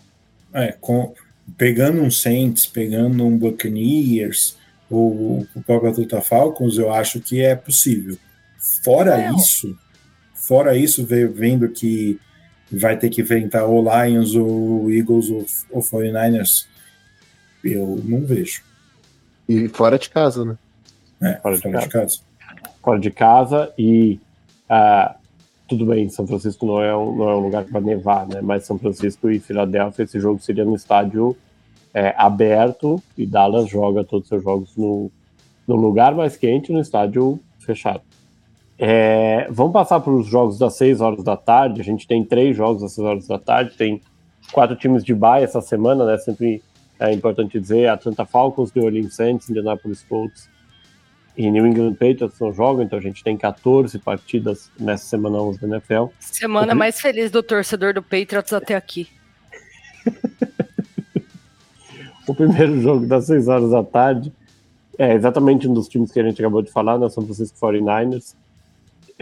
[0.54, 1.12] É, com,
[1.56, 4.56] pegando um Saints, pegando um Buccaneers,
[4.88, 8.16] ou o próprio Atlanta Falcons, eu acho que é possível.
[8.84, 9.32] Fora é.
[9.32, 9.76] isso,
[10.50, 12.18] fora isso, vendo que
[12.72, 16.66] vai ter que enfrentar o Lions, ou Eagles, ou, ou 49ers,
[17.62, 18.64] eu não vejo.
[19.48, 20.58] E fora de casa, né?
[21.22, 21.86] É, fora, de, fora casa.
[21.86, 22.20] de, casa.
[22.82, 24.18] Fora de casa e
[24.68, 25.14] uh,
[25.68, 28.40] tudo bem, São Francisco não é um, não é um lugar para nevar, né?
[28.42, 31.36] Mas São Francisco e Filadélfia, esse jogo seria no estádio
[31.94, 35.12] é, aberto e Dallas joga todos os seus jogos no,
[35.68, 38.02] no lugar mais quente, no estádio fechado.
[38.82, 41.82] É, vamos passar para os jogos das 6 horas da tarde.
[41.82, 43.76] A gente tem três jogos às 6 horas da tarde.
[43.76, 44.00] Tem
[44.52, 46.16] quatro times de baia essa semana, né?
[46.16, 46.62] Sempre
[46.98, 50.48] é importante dizer: Atlanta Falcons, New Orleans Saints, Indianapolis Colts
[51.36, 52.82] e New England Patriots não jogam.
[52.82, 56.04] Então a gente tem 14 partidas nessa semana 11 da NFL.
[56.18, 59.06] Semana mais feliz do torcedor do Patriots até aqui.
[62.26, 64.32] o primeiro jogo das 6 horas da tarde
[64.96, 67.10] é exatamente um dos times que a gente acabou de falar, né?
[67.10, 68.34] São Francisco 49ers,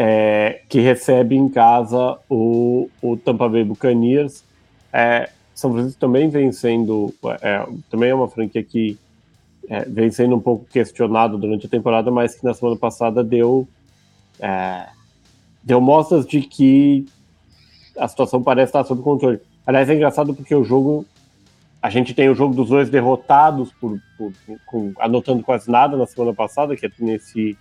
[0.01, 4.45] é, que recebe em casa o, o Tampa Bay Buccaneers.
[4.93, 7.13] É, São Francisco também vem sendo,
[7.43, 8.97] é, também é uma franquia que
[9.69, 13.67] é, vem sendo um pouco questionado durante a temporada, mas que na semana passada deu,
[14.39, 14.87] é,
[15.65, 17.05] deu mostras de que
[17.99, 19.41] a situação parece estar sob controle.
[19.67, 21.05] Aliás, é engraçado porque o jogo
[21.83, 24.33] a gente tem o jogo dos dois derrotados, por, por
[24.67, 27.57] com, anotando quase nada na semana passada, que é Tennessee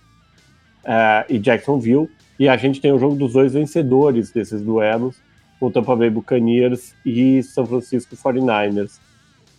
[0.84, 5.16] uh, e Jacksonville, e a gente tem o jogo dos dois vencedores desses duelos,
[5.60, 8.98] o Tampa Bay Buccaneers e São Francisco 49ers.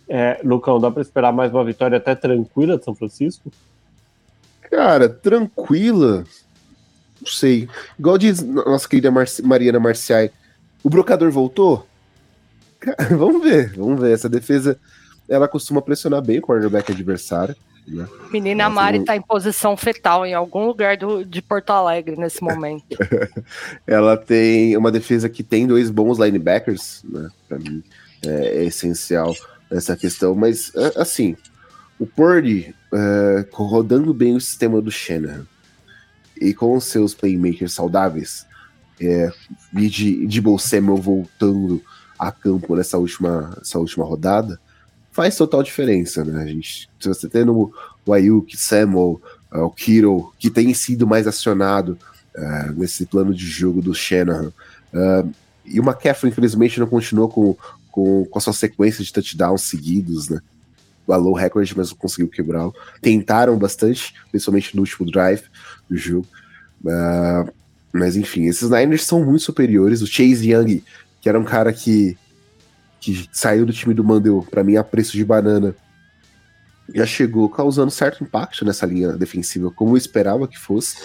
[0.08, 3.52] É, Lucão, dá para esperar mais uma vitória até tranquila de São Francisco?
[4.62, 6.24] Cara, tranquila?
[7.20, 7.68] Não sei.
[7.98, 10.30] Igual diz nossa querida Mar Mariana Marciai,
[10.82, 11.86] o brocador voltou?
[13.10, 14.12] vamos ver, vamos ver.
[14.12, 14.78] Essa defesa,
[15.28, 17.54] ela costuma pressionar bem o quarterback adversário.
[17.86, 18.06] Né?
[18.32, 22.96] Menina Mari está em posição fetal em algum lugar do, de Porto Alegre nesse momento.
[23.86, 27.28] ela tem uma defesa que tem dois bons linebackers, né?
[27.48, 27.82] Para mim
[28.24, 29.34] é, é, essencial
[29.70, 30.34] essa questão.
[30.34, 31.36] Mas assim,
[31.98, 35.46] o Purdy é, rodando bem o sistema do Shanahan
[36.40, 38.46] e com os seus playmakers saudáveis,
[39.00, 39.30] é,
[39.74, 41.82] e de, de Samuel voltando
[42.18, 44.58] a campo nessa última, essa última rodada,
[45.20, 46.42] faz total diferença, né?
[46.42, 47.70] A gente, se você tem no,
[48.06, 49.20] o Ayuk, Samuel,
[49.52, 51.98] uh, o Kiro, que tem sido mais acionado
[52.34, 54.50] uh, nesse plano de jogo do Shanahan,
[54.94, 55.30] uh,
[55.66, 57.54] e o McCaffrey, infelizmente, não continuou com,
[57.90, 60.40] com, com a sua sequência de touchdowns seguidos, né?
[61.06, 62.74] Balou o recorde, mas não conseguiu quebrá-lo.
[63.02, 65.42] Tentaram bastante, principalmente no último drive
[65.86, 66.26] do jogo.
[66.82, 67.52] Uh,
[67.92, 70.00] mas enfim, esses Niners são muito superiores.
[70.00, 70.82] O Chase Young
[71.20, 72.16] que era um cara que,
[73.00, 75.74] que saiu do time do Mandel, para mim, a preço de banana,
[76.94, 80.96] já chegou causando certo impacto nessa linha defensiva, como eu esperava que fosse.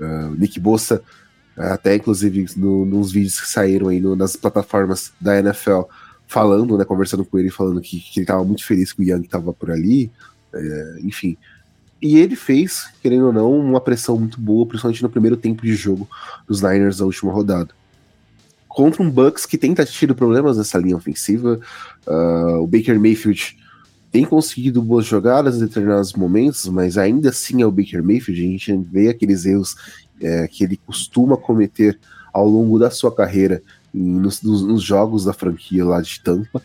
[0.00, 1.02] Uh, Nick Bossa,
[1.56, 5.82] até inclusive no, nos vídeos que saíram aí no, nas plataformas da NFL,
[6.26, 9.24] falando, né, conversando com ele, falando que, que ele estava muito feliz que o Young
[9.24, 10.10] estava por ali,
[10.54, 11.36] é, enfim.
[12.00, 15.74] E ele fez, querendo ou não, uma pressão muito boa, principalmente no primeiro tempo de
[15.74, 16.08] jogo
[16.48, 17.72] dos Niners da última rodada
[18.72, 21.60] contra um Bucks que tem tido problemas nessa linha ofensiva.
[22.06, 23.58] Uh, o Baker Mayfield
[24.10, 28.40] tem conseguido boas jogadas em determinados momentos, mas ainda assim é o Baker Mayfield.
[28.40, 29.76] A gente vê aqueles erros
[30.20, 31.98] é, que ele costuma cometer
[32.32, 33.62] ao longo da sua carreira
[33.92, 36.62] nos, nos, nos, jogos da franquia lá de Tampa.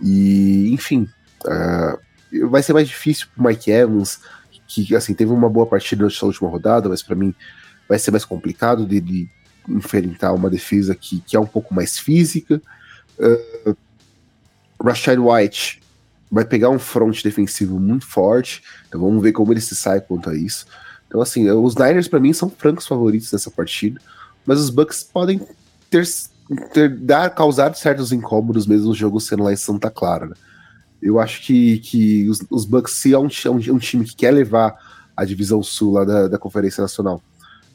[0.00, 1.06] E, enfim,
[1.44, 4.20] uh, vai ser mais difícil para Mike Evans,
[4.66, 7.34] que assim teve uma boa partida nessa última rodada, mas para mim
[7.86, 9.28] vai ser mais complicado dele
[9.68, 12.60] enfrentar uma defesa que, que é um pouco mais física.
[13.18, 13.76] Uh,
[14.82, 15.80] Rashad White
[16.30, 20.30] vai pegar um front defensivo muito forte, então vamos ver como ele se sai quanto
[20.30, 20.66] a isso.
[21.08, 24.00] Então, assim, os Niners para mim são francos favoritos nessa partida,
[24.46, 25.40] mas os Bucks podem
[25.90, 26.06] ter,
[26.72, 30.26] ter dar, causar certos incômodos mesmo o jogo sendo lá em Santa Clara.
[30.26, 30.34] Né?
[31.02, 34.30] Eu acho que, que os, os Bucks, se é um, um, um, time que quer
[34.30, 34.76] levar
[35.16, 37.20] a divisão sul lá da, da Conferência Nacional,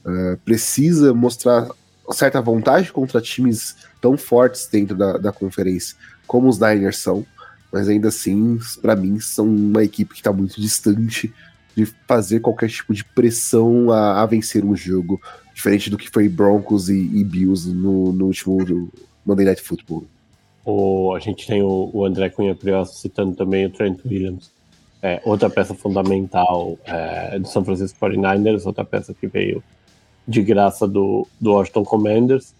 [0.05, 1.67] uh, precisa mostrar
[2.11, 5.95] certa vontade contra times tão fortes dentro da, da conferência
[6.27, 7.25] como os Niners são,
[7.71, 11.33] mas ainda assim, para mim, são uma equipe que está muito distante
[11.75, 15.21] de fazer qualquer tipo de pressão a, a, vencer um jogo,
[15.53, 18.89] diferente do que foi Broncos e, e Bills no, no último
[19.25, 20.05] Monday Night Football.
[20.63, 24.49] O, a gente tem o, o André Cunha Priosa citando também o Trent Williams,
[25.01, 29.61] é, outra peça fundamental é, do São Francisco 49ers, outra peça que veio
[30.27, 32.53] de graça do, do Washington Commanders.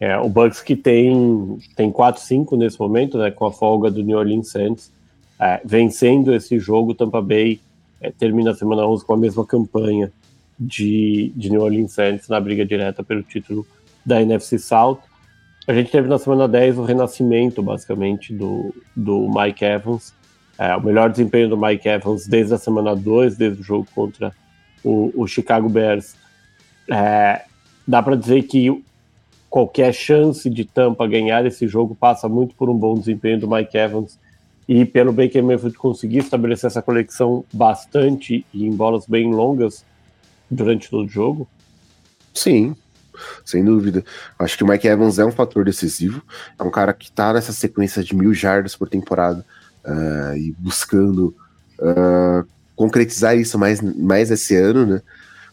[0.00, 4.16] É, o Bucks que tem, tem 4-5 nesse momento, né, com a folga do New
[4.16, 4.92] Orleans Saints,
[5.40, 7.60] é, vencendo esse jogo, Tampa Bay
[8.00, 10.12] é, termina a semana 11 com a mesma campanha
[10.58, 13.66] de, de New Orleans Saints na briga direta pelo título
[14.04, 14.98] da NFC South.
[15.66, 20.14] A gente teve na semana 10 o renascimento, basicamente, do, do Mike Evans,
[20.58, 24.32] é, o melhor desempenho do Mike Evans desde a semana 2, desde o jogo contra
[24.82, 26.16] o, o Chicago Bears.
[26.90, 27.42] É,
[27.86, 28.82] dá para dizer que
[29.50, 33.76] qualquer chance de Tampa ganhar esse jogo passa muito por um bom desempenho do Mike
[33.76, 34.18] Evans
[34.68, 39.84] e pelo Baker Mayfield conseguir estabelecer essa conexão bastante e em bolas bem longas
[40.50, 41.48] durante todo o jogo?
[42.34, 42.76] Sim,
[43.44, 44.04] sem dúvida.
[44.38, 46.22] Acho que o Mike Evans é um fator decisivo.
[46.58, 49.44] É um cara que tá nessa sequência de mil jardas por temporada
[49.84, 51.34] uh, e buscando
[51.78, 52.46] uh,
[52.76, 55.02] concretizar isso mais, mais esse ano, né?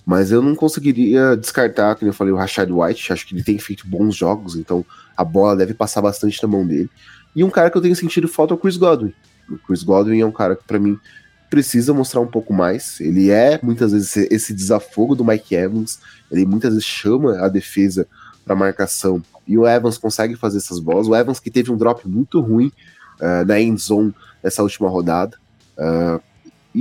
[0.05, 3.11] Mas eu não conseguiria descartar, como eu falei, o Rashad White.
[3.11, 4.85] Acho que ele tem feito bons jogos, então
[5.17, 6.89] a bola deve passar bastante na mão dele.
[7.35, 9.13] E um cara que eu tenho sentido falta é o Chris Godwin.
[9.49, 10.97] O Chris Godwin é um cara que, para mim,
[11.49, 12.99] precisa mostrar um pouco mais.
[12.99, 15.99] Ele é, muitas vezes, esse desafogo do Mike Evans.
[16.31, 18.07] Ele muitas vezes chama a defesa
[18.45, 19.21] para marcação.
[19.47, 21.07] E o Evans consegue fazer essas bolas.
[21.07, 22.71] O Evans que teve um drop muito ruim
[23.19, 24.13] uh, na end zone
[24.43, 25.37] nessa última rodada.
[25.77, 26.21] Uh,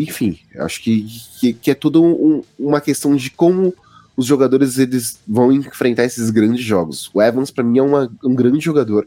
[0.03, 1.07] enfim, acho que,
[1.39, 3.75] que, que é tudo um, uma questão de como
[4.17, 7.11] os jogadores eles vão enfrentar esses grandes jogos.
[7.13, 9.07] O Evans, para mim, é uma, um grande jogador.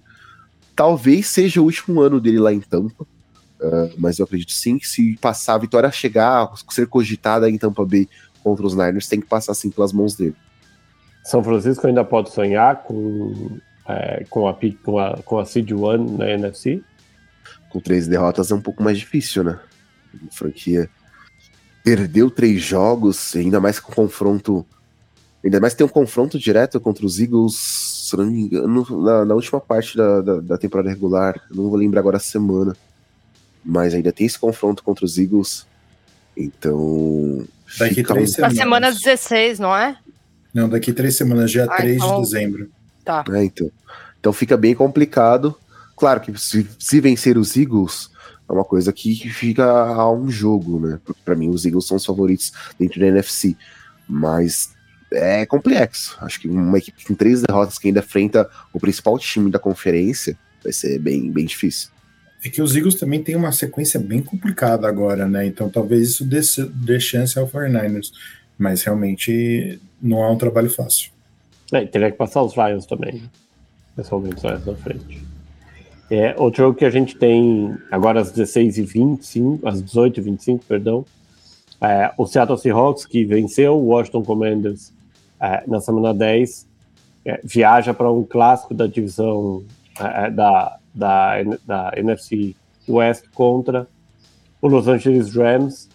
[0.76, 4.88] Talvez seja o último ano dele lá em Tampa, uh, mas eu acredito sim que
[4.88, 8.08] se passar a vitória chegar, ser cogitada em Tampa Bay
[8.44, 10.36] contra os Niners, tem que passar sim pelas mãos dele.
[11.24, 13.58] São Francisco ainda pode sonhar com,
[13.88, 16.82] é, com, a, com, a, com a Seed One na NFC?
[17.70, 19.60] Com três derrotas é um pouco mais difícil, né?
[20.28, 20.90] A franquia
[21.84, 24.66] perdeu três jogos, ainda mais com confronto.
[25.44, 29.34] Ainda mais tem um confronto direto contra os Eagles, se não me engano, na, na
[29.34, 31.42] última parte da, da, da, temporada regular.
[31.50, 32.76] não vou lembrar agora a semana.
[33.64, 35.66] Mas ainda tem esse confronto contra os Eagles.
[36.36, 37.46] Então.
[37.80, 38.34] Daqui três um...
[38.34, 38.56] semanas.
[38.58, 39.98] Na semana 16, não é?
[40.54, 42.16] Não, daqui três semanas, dia ah, 3 então...
[42.16, 42.70] de dezembro.
[43.06, 43.24] Tá.
[43.32, 43.72] É, então.
[44.20, 45.56] então fica bem complicado.
[45.96, 48.10] Claro que se, se vencer os Eagles,
[48.50, 51.00] é uma coisa que fica a um jogo, né?
[51.26, 53.56] Para mim, os Eagles são os favoritos dentro da NFC.
[54.08, 54.74] Mas
[55.12, 56.18] é complexo.
[56.22, 60.38] Acho que uma equipe com três derrotas que ainda enfrenta o principal time da conferência
[60.64, 61.90] vai ser bem, bem difícil.
[62.44, 65.46] É que os Eagles também têm uma sequência bem complicada agora, né?
[65.46, 66.40] Então talvez isso dê,
[66.74, 68.12] dê chance ao 49ers.
[68.58, 71.12] Mas realmente não é um trabalho fácil.
[71.72, 73.24] É, teria que passar os Lions também.
[73.96, 75.27] Pessoalmente, só essa frente.
[76.10, 81.06] É, outro jogo que a gente tem agora às 16h25, às 18h25, perdão,
[81.82, 84.94] é, o Seattle Seahawks, que venceu o Washington Commanders
[85.40, 86.68] é, na semana 10,
[87.26, 89.64] é, viaja para um clássico da divisão
[90.00, 92.56] é, é, da, da, da NFC
[92.88, 93.88] West contra
[94.62, 95.90] o Los Angeles Rams,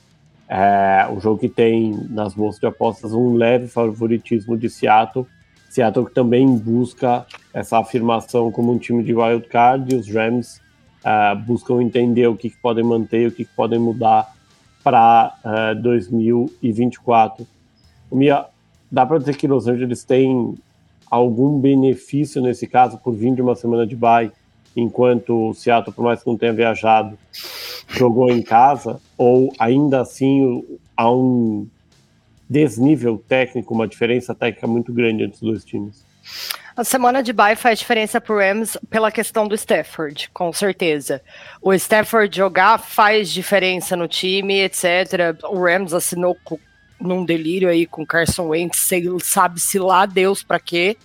[0.48, 5.26] é, um jogo que tem nas bolsas de apostas um leve favoritismo de Seattle,
[5.72, 7.24] Seattle que também busca
[7.54, 10.60] essa afirmação como um time de wild card e os Rams
[11.02, 14.30] uh, buscam entender o que, que, podem manter, o que, que podem mudar
[14.84, 17.46] para uh, 2024.
[18.10, 18.44] O Mia,
[18.90, 20.54] dá para dizer que Los Angeles tem
[21.10, 24.30] algum benefício nesse caso por vir de uma semana de bye,
[24.76, 27.16] enquanto o Seattle, por mais que não tenha viajado,
[27.88, 30.62] jogou em casa, ou ainda assim
[30.94, 31.66] há um
[32.52, 36.04] desnível técnico, uma diferença técnica muito grande entre os dois times?
[36.76, 41.22] A semana de bye faz diferença para o Rams pela questão do Stafford, com certeza.
[41.60, 45.36] O Stafford jogar faz diferença no time, etc.
[45.44, 46.58] O Rams assinou com,
[47.00, 48.88] num delírio aí com Carson Wentz,
[49.22, 50.96] sabe-se lá Deus para quê.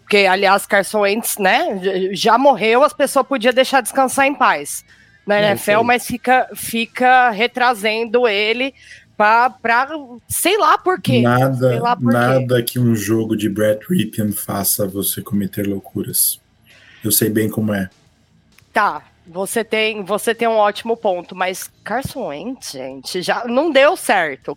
[0.00, 1.80] Porque, aliás, Carson Wentz, né,
[2.12, 4.84] já morreu, as pessoas podiam deixar descansar em paz
[5.26, 8.74] na NFL, mas fica, fica retrazendo ele
[9.16, 9.88] para
[10.28, 11.22] sei lá por quê.
[11.22, 12.72] Nada, lá por nada quê.
[12.72, 16.40] que um jogo de Brett Ripien faça você cometer loucuras.
[17.02, 17.88] Eu sei bem como é.
[18.72, 23.96] Tá, você tem, você tem um ótimo ponto, mas Carson Wentz, gente, já não deu
[23.96, 24.56] certo.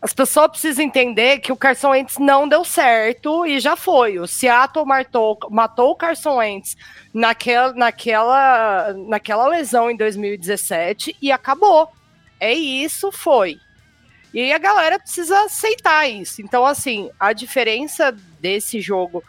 [0.00, 4.18] As pessoas precisam entender que o Carson Wentz não deu certo e já foi.
[4.20, 6.76] O Seattle matou, matou o Carson Wentz
[7.12, 11.88] naquela, naquela, naquela lesão em 2017 e acabou.
[12.38, 13.58] É isso, foi.
[14.32, 16.42] E a galera precisa aceitar isso.
[16.42, 19.22] Então, assim, a diferença desse jogo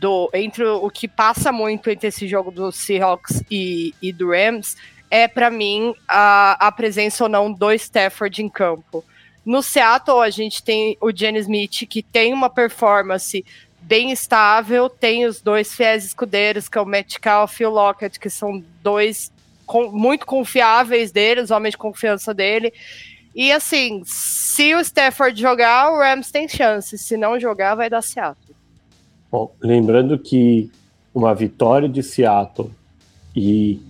[0.00, 4.76] do entre o que passa muito entre esse jogo do Seahawks e, e do Rams
[5.10, 9.04] é para mim a, a presença ou não do Stafford em campo.
[9.44, 13.44] No Seattle a gente tem o Jenny Smith que tem uma performance
[13.82, 18.30] bem estável, tem os dois fiéis escudeiros que é o Metcalf e o Lockett que
[18.30, 19.30] são dois
[19.66, 22.72] com, muito confiáveis dele, os homens de confiança dele.
[23.34, 26.98] E assim, se o Stafford jogar, o Rams tem chance.
[26.98, 28.56] Se não jogar, vai dar Seattle.
[29.30, 30.70] Bom, lembrando que
[31.14, 32.70] uma vitória de Seattle
[33.34, 33.80] e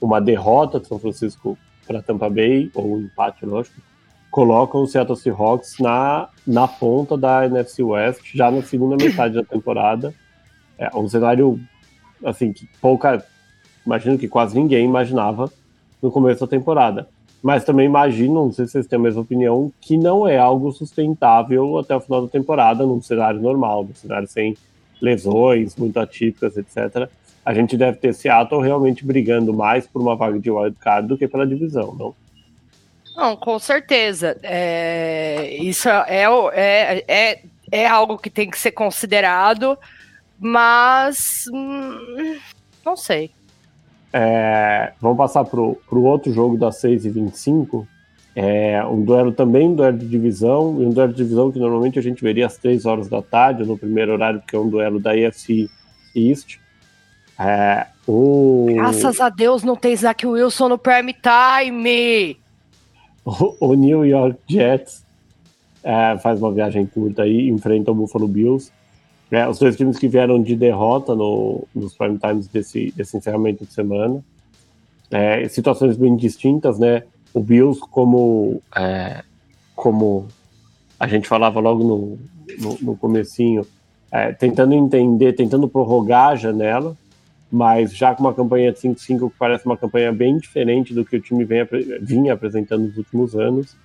[0.00, 3.80] uma derrota de São Francisco para Tampa Bay, ou um empate, lógico,
[4.30, 9.44] colocam o Seattle Seahawks na, na ponta da NFC West, já na segunda metade da
[9.44, 10.14] temporada.
[10.78, 11.60] É um cenário,
[12.24, 13.24] assim, que pouca.
[13.84, 15.52] Imagino que quase ninguém imaginava
[16.02, 17.08] no começo da temporada.
[17.44, 20.72] Mas também imagino, não sei se vocês têm a mesma opinião, que não é algo
[20.72, 24.56] sustentável até o final da temporada, num cenário normal, num cenário sem
[24.98, 27.06] lesões muito atípicas, etc.
[27.44, 31.28] A gente deve ter Seattle realmente brigando mais por uma vaga de wildcard do que
[31.28, 32.14] pela divisão, não?
[33.14, 34.38] Não, com certeza.
[34.42, 39.76] É, isso é, é, é, é algo que tem que ser considerado,
[40.40, 42.38] mas hum,
[42.82, 43.30] não sei.
[44.16, 47.84] É, vamos passar para o outro jogo das 6 e 25
[48.36, 51.98] é um duelo também, um duelo de divisão, e um duelo de divisão que normalmente
[51.98, 54.98] a gente veria às 3 horas da tarde, no primeiro horário, porque é um duelo
[54.98, 55.68] da AFC
[56.14, 56.58] East.
[57.38, 58.66] É, o...
[58.70, 62.36] Graças a Deus não tem Zach Wilson no prime time!
[63.24, 65.04] O, o New York Jets
[65.82, 68.72] é, faz uma viagem curta aí, enfrenta o Buffalo Bills.
[69.34, 73.64] É, os dois times que vieram de derrota no, nos prime times desse, desse encerramento
[73.64, 74.22] de semana.
[75.10, 77.02] É, situações bem distintas, né?
[77.32, 79.24] O Bills, como, é,
[79.74, 80.28] como
[81.00, 82.18] a gente falava logo no,
[82.60, 83.66] no, no comecinho,
[84.12, 86.96] é, tentando entender, tentando prorrogar a janela,
[87.50, 91.16] mas já com uma campanha de 5-5 que parece uma campanha bem diferente do que
[91.16, 91.66] o time vem,
[92.00, 93.76] vinha apresentando nos últimos anos.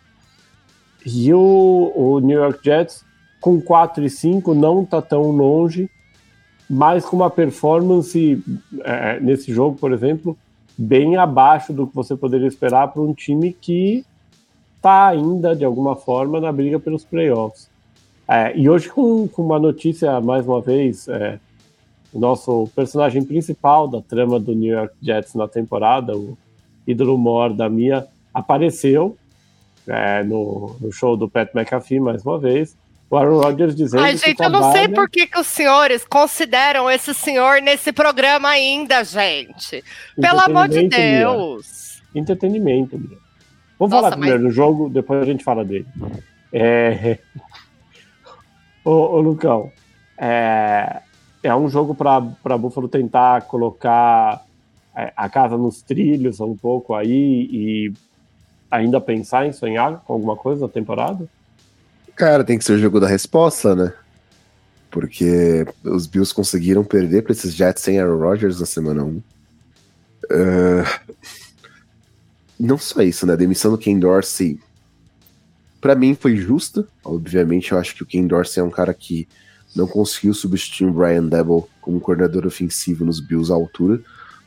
[1.03, 3.08] E o, o New York Jets
[3.39, 5.89] com 4 e 5 não está tão longe,
[6.69, 8.43] mas com uma performance
[8.81, 10.37] é, nesse jogo, por exemplo,
[10.77, 14.05] bem abaixo do que você poderia esperar para um time que
[14.75, 17.69] está ainda, de alguma forma, na briga pelos playoffs.
[18.27, 21.39] É, e hoje, com, com, uma notícia, mais uma vez, é,
[22.13, 26.37] o nosso personagem principal da trama do New York Jets na temporada, o
[26.85, 29.17] ídolo mor da Mia, apareceu
[29.87, 32.77] é, no, no show do Pat McAfee, mais uma vez,
[33.09, 36.89] o Aaron Rodgers dizendo Ai, gente, eu não sei por que, que os senhores consideram
[36.89, 39.83] esse senhor nesse programa ainda, gente.
[40.19, 42.01] Pelo amor de Deus.
[42.13, 42.21] Minha.
[42.21, 43.17] Entretenimento, minha.
[43.79, 44.49] Vamos Nossa, falar primeiro mas...
[44.49, 45.87] do jogo, depois a gente fala dele.
[46.53, 47.17] É...
[48.85, 49.71] ô, ô, Lucão,
[50.17, 51.01] é,
[51.41, 54.45] é um jogo para Buffalo tentar colocar
[54.95, 57.93] é, a casa nos trilhos um pouco aí e
[58.69, 61.27] ainda pensar em sonhar com alguma coisa na temporada?
[62.19, 63.93] Cara, tem que ser o jogo da resposta, né?
[64.91, 69.07] Porque os Bills conseguiram perder para esses Jets sem Aaron Rodgers na semana 1.
[69.09, 69.23] Uh,
[72.59, 73.31] não só isso, né?
[73.31, 74.59] A demissão do Ken Dorsey,
[75.79, 76.85] para mim, foi justa.
[77.05, 79.25] Obviamente, eu acho que o Ken Dorsey é um cara que
[79.73, 84.01] não conseguiu substituir o Brian Debo como coordenador ofensivo nos Bills à altura,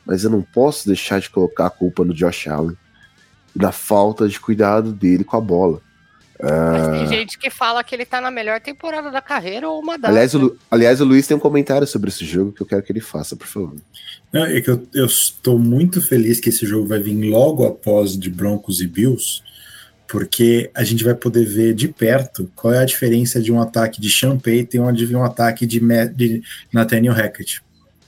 [0.05, 2.77] mas eu não posso deixar de colocar a culpa no Josh Allen
[3.55, 5.81] na falta de cuidado dele com a bola.
[6.41, 9.97] Mas tem gente que fala que ele tá na melhor temporada da carreira ou uma
[9.97, 10.09] das.
[10.11, 10.39] Aliás, o?
[10.39, 12.99] Lu- aliás, o Luiz tem um comentário sobre esse jogo que eu quero que ele
[12.99, 13.75] faça, por favor.
[14.31, 18.17] Não, é que eu, eu estou muito feliz que esse jogo vai vir logo após
[18.17, 19.41] de Broncos e Bills,
[20.07, 24.01] porque a gente vai poder ver de perto qual é a diferença de um ataque
[24.01, 26.41] de Sean Payton e um ataque de, Ma- de
[26.71, 27.61] Nathaniel Hackett.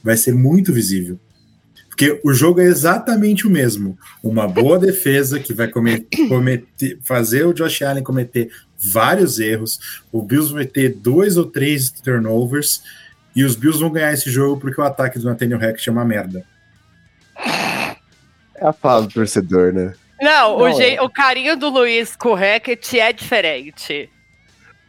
[0.04, 1.20] Vai ser muito visível.
[1.96, 3.98] Porque o jogo é exatamente o mesmo.
[4.22, 10.04] Uma boa defesa que vai comer- cometer, fazer o Josh Allen cometer vários erros.
[10.12, 12.84] O Bills vai ter dois ou três turnovers.
[13.34, 16.04] E os Bills vão ganhar esse jogo porque o ataque do Nathaniel Hackett é uma
[16.04, 16.46] merda.
[18.56, 19.94] É a fala do torcedor, né?
[20.22, 21.02] Não, o, Não, jei- é.
[21.02, 24.10] o carinho do Luiz com o Hackett é diferente.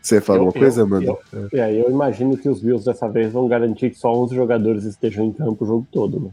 [0.02, 1.18] Você fala Eu- alguma coisa, eu- mano?
[1.52, 4.84] E aí eu imagino que os Bills dessa vez vão garantir que só 11 jogadores
[4.84, 6.30] estejam em campo o jogo todo, né?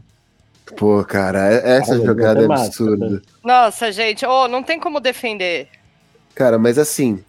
[0.76, 3.22] Pô, cara, é- essa Cara, jogada é absurda.
[3.42, 5.68] Nossa, gente, oh, não tem como defender.
[6.34, 7.22] Cara, mas assim,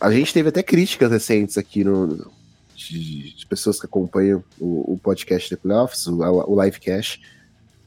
[0.00, 2.30] a gente teve até críticas recentes aqui no,
[2.74, 7.20] de, de pessoas que acompanham o, o podcast The Playoffs, o, o livecast,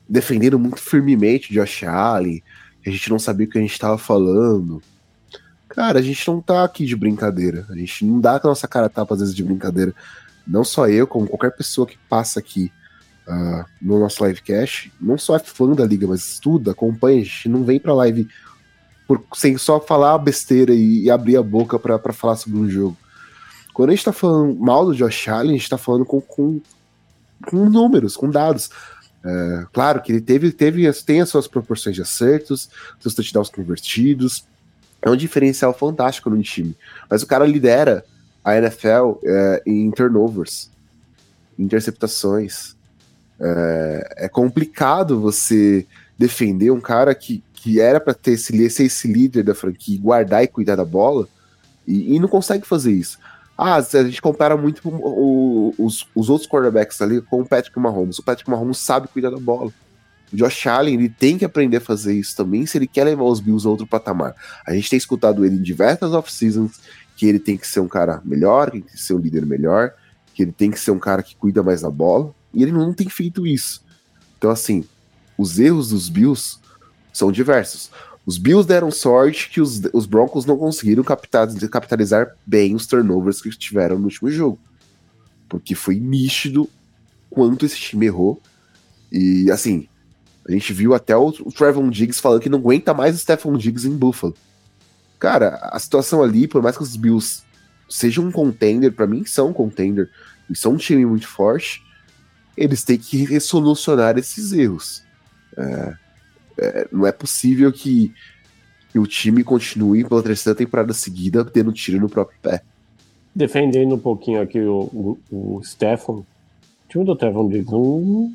[0.07, 2.43] defendendo muito firmemente o Josh Allen,
[2.81, 4.81] que a gente não sabia o que a gente tava falando.
[5.67, 7.65] Cara, a gente não tá aqui de brincadeira.
[7.69, 9.93] A gente não dá com a nossa cara tapa às vezes de brincadeira.
[10.45, 12.71] Não só eu, como qualquer pessoa que passa aqui
[13.27, 17.21] ah, no nosso livecast, não só é fã da liga, mas estuda, acompanha.
[17.21, 18.27] A gente não vem pra live
[19.07, 22.97] por- sem só falar besteira e, e abrir a boca pra falar sobre um jogo.
[23.73, 26.61] Quando a gente tá falando mal do Josh Allen, a gente tá falando com, com,
[27.47, 28.69] com números, com dados.
[29.25, 32.69] É, claro que ele teve, teve tem as suas proporções de acertos,
[32.99, 34.45] seus touchdowns convertidos.
[35.01, 36.77] É um diferencial fantástico no time.
[37.09, 38.05] Mas o cara lidera
[38.43, 40.69] a NFL é, em turnovers,
[41.57, 42.75] interceptações.
[43.39, 45.85] É, é complicado você
[46.17, 50.43] defender um cara que, que era para ter esse, ser esse líder da franquia, guardar
[50.43, 51.27] e cuidar da bola,
[51.87, 53.17] e, e não consegue fazer isso.
[53.57, 57.77] Ah, a gente compara muito o- o- os, os outros quarterbacks ali com o Patrick
[57.79, 58.17] Mahomes.
[58.19, 59.71] O Patrick Mahomes sabe cuidar da bola.
[60.31, 63.25] O Josh Allen ele tem que aprender a fazer isso também se ele quer levar
[63.25, 64.33] os Bills a outro patamar.
[64.65, 66.79] A gente tem escutado ele em diversas off-seasons
[67.15, 69.93] que ele tem que ser um cara melhor, que tem que ser um líder melhor,
[70.33, 72.93] que ele tem que ser um cara que cuida mais da bola, e ele não
[72.93, 73.83] tem feito isso.
[74.37, 74.83] Então, assim,
[75.37, 76.57] os erros dos Bills
[77.11, 77.89] são diversos.
[78.25, 83.49] Os Bills deram sorte que os, os Broncos não conseguiram capitalizar bem os turnovers que
[83.49, 84.59] tiveram no último jogo.
[85.49, 86.69] Porque foi nítido
[87.29, 88.41] quanto esse time errou.
[89.11, 89.87] E, assim,
[90.47, 93.57] a gente viu até o, o Trevon Diggs falando que não aguenta mais o Stephon
[93.57, 94.35] Diggs em Buffalo.
[95.19, 97.43] Cara, a situação ali, por mais que os Bills
[97.89, 100.09] sejam um contender, pra mim são um contender,
[100.49, 101.82] e são um time muito forte,
[102.57, 105.03] eles têm que resolucionar esses erros.
[105.57, 105.93] É,
[106.57, 108.13] é, não é possível que,
[108.91, 112.61] que o time continue pela terceira temporada seguida tendo tiro no próprio pé.
[113.35, 116.25] Defendendo um pouquinho aqui o, o, o Stefan, o
[116.87, 118.31] time do Trevon Diggs não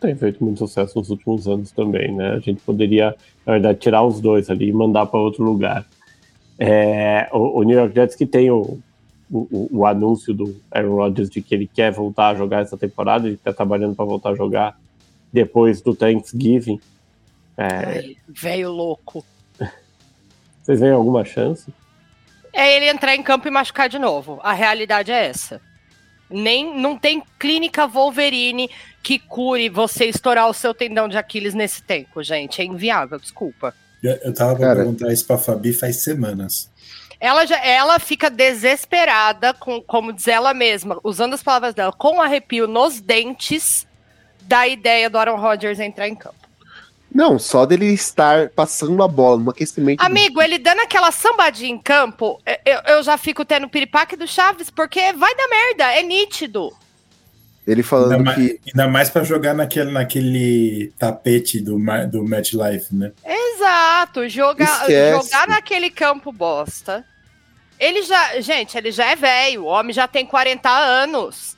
[0.00, 2.32] tem feito muito sucesso nos últimos anos também, né?
[2.32, 3.16] A gente poderia,
[3.46, 5.86] na verdade, tirar os dois ali e mandar para outro lugar.
[6.58, 8.78] É, o, o New York Jets que tem o,
[9.34, 13.26] o, o anúncio do Aaron Rodgers de que ele quer voltar a jogar essa temporada,
[13.26, 14.78] ele está trabalhando para voltar a jogar
[15.32, 16.80] depois do Thanksgiving.
[17.56, 19.24] É, Velho louco.
[20.62, 21.72] vocês veem alguma chance?
[22.52, 24.38] É ele entrar em campo e machucar de novo.
[24.42, 25.60] A realidade é essa.
[26.30, 28.70] Nem não tem clínica Wolverine
[29.02, 32.62] que cure você estourar o seu tendão de Aquiles nesse tempo, gente.
[32.62, 33.74] É inviável, desculpa.
[34.02, 34.76] Eu, eu tava pra Cara.
[34.80, 36.70] perguntar isso pra Fabi faz semanas.
[37.24, 42.20] Ela, já, ela fica desesperada, com, como diz ela mesma, usando as palavras dela, com
[42.20, 43.86] arrepio nos dentes
[44.42, 46.36] da ideia do Aaron Rodgers entrar em campo.
[47.10, 50.02] Não, só dele estar passando a bola no aquecimento.
[50.02, 54.68] Amigo, ele dando aquela sambadinha em campo, eu, eu já fico tendo piripaque do Chaves,
[54.68, 56.76] porque vai dar merda, é nítido.
[57.66, 58.60] Ele Ainda falando mais, que.
[58.66, 61.78] ainda mais pra jogar naquele, naquele tapete do,
[62.10, 63.12] do MetLife, né?
[63.24, 64.28] Exato,
[64.82, 65.28] Esquece.
[65.30, 67.02] jogar naquele campo bosta.
[67.78, 71.56] Ele já, gente, ele já é velho, o homem já tem 40 anos.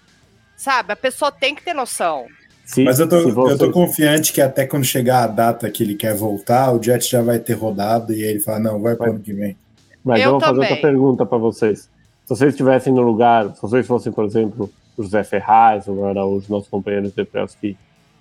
[0.56, 2.26] Sabe, a pessoa tem que ter noção.
[2.64, 5.82] Se, Mas eu tô, você- eu tô confiante que até quando chegar a data que
[5.84, 9.04] ele quer voltar, o Jet já vai ter rodado e ele fala, não, vai pro
[9.04, 9.14] Vai.
[9.14, 9.56] ano que vem.
[10.02, 11.80] Mas Eu eu vou fazer outra pergunta para vocês.
[12.24, 16.24] Se vocês estivessem no lugar, se vocês fossem, por exemplo, o José Ferraz, ou era
[16.26, 17.76] os nossos companheiros de playoffs que,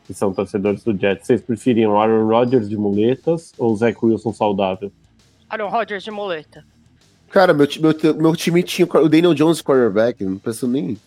[0.05, 4.31] que são torcedores do Jets, vocês preferiam Aaron Rodgers de muletas ou o Zach Wilson
[4.33, 4.91] saudável?
[5.49, 6.63] Aaron Rodgers de muleta.
[7.35, 10.97] Cara, meu, meu, meu time tinha o Daniel Jones quarterback, não preciso nem.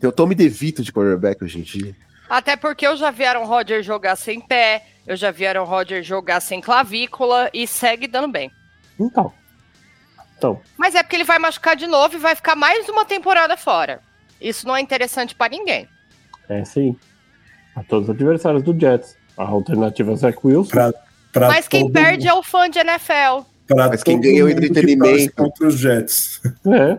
[0.00, 1.94] Tem o Tommy DeVito de quarterback hoje em dia.
[2.28, 6.04] Até porque eu já vi Aaron Rodgers jogar sem pé, eu já vi Aaron Rodgers
[6.04, 8.50] jogar sem clavícula e segue dando bem.
[8.98, 9.32] Então.
[10.36, 13.56] Então, Mas é porque ele vai machucar de novo e vai ficar mais uma temporada
[13.56, 14.00] fora.
[14.40, 15.88] Isso não é interessante pra ninguém.
[16.48, 16.96] é sim.
[17.76, 19.16] A todos os adversários do Jets.
[19.38, 20.70] A alternativa é Zach Wilson.
[20.70, 20.92] Pra,
[21.32, 23.53] pra Mas quem perde é o fã de NFL.
[23.74, 25.34] Pra Mas quem ganha o que entretenimento.
[25.34, 26.40] Contra os Jets.
[26.66, 26.98] É.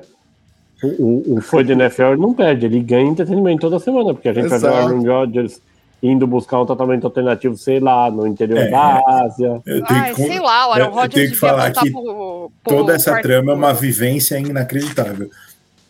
[0.84, 0.88] O,
[1.34, 4.48] o, o fã de NFL não perde, ele ganha entretenimento toda semana, porque a gente
[4.50, 4.88] vai ver o Exato.
[4.88, 5.62] Aaron Rodgers
[6.04, 8.70] indo buscar um tratamento alternativo, sei lá, no interior É.
[8.70, 9.62] da Ásia.
[9.90, 13.12] Ai, que- sei lá, o Aaron Rodgers tenho que falar que pro, pro Toda essa
[13.12, 15.30] quarto- trama é uma vivência inacreditável.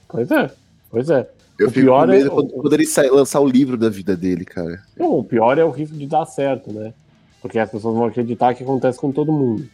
[0.08, 0.50] Pois é,
[0.90, 1.28] pois é.
[1.60, 4.16] Eu O fico pior com é- quando, quando ele sai, lançar o livro da vida
[4.16, 4.80] dele, cara.
[4.98, 6.94] Não, o pior é o risco de dar certo, né?
[7.42, 9.66] Porque as pessoas vão acreditar que acontece com todo mundo.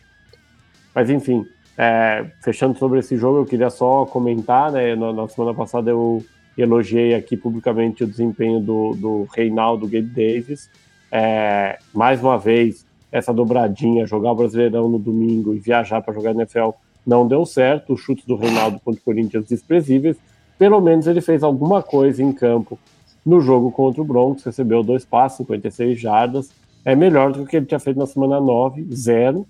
[0.93, 1.45] Mas enfim,
[1.77, 4.95] é, fechando sobre esse jogo, eu queria só comentar, né?
[4.95, 6.23] Na, na semana passada eu
[6.57, 10.69] elogiei aqui publicamente o desempenho do, do Reinaldo Gabe Davis.
[11.11, 16.31] É, mais uma vez, essa dobradinha, jogar o Brasileirão no domingo e viajar para jogar
[16.31, 16.69] NFL
[17.05, 17.93] não deu certo.
[17.93, 20.17] Os chutes do Reinaldo contra o Corinthians desprezíveis.
[20.57, 22.77] Pelo menos ele fez alguma coisa em campo
[23.25, 26.49] no jogo contra o Broncos, recebeu dois passes, 56 jardas.
[26.83, 29.45] É melhor do que ele tinha feito na semana 9, zero.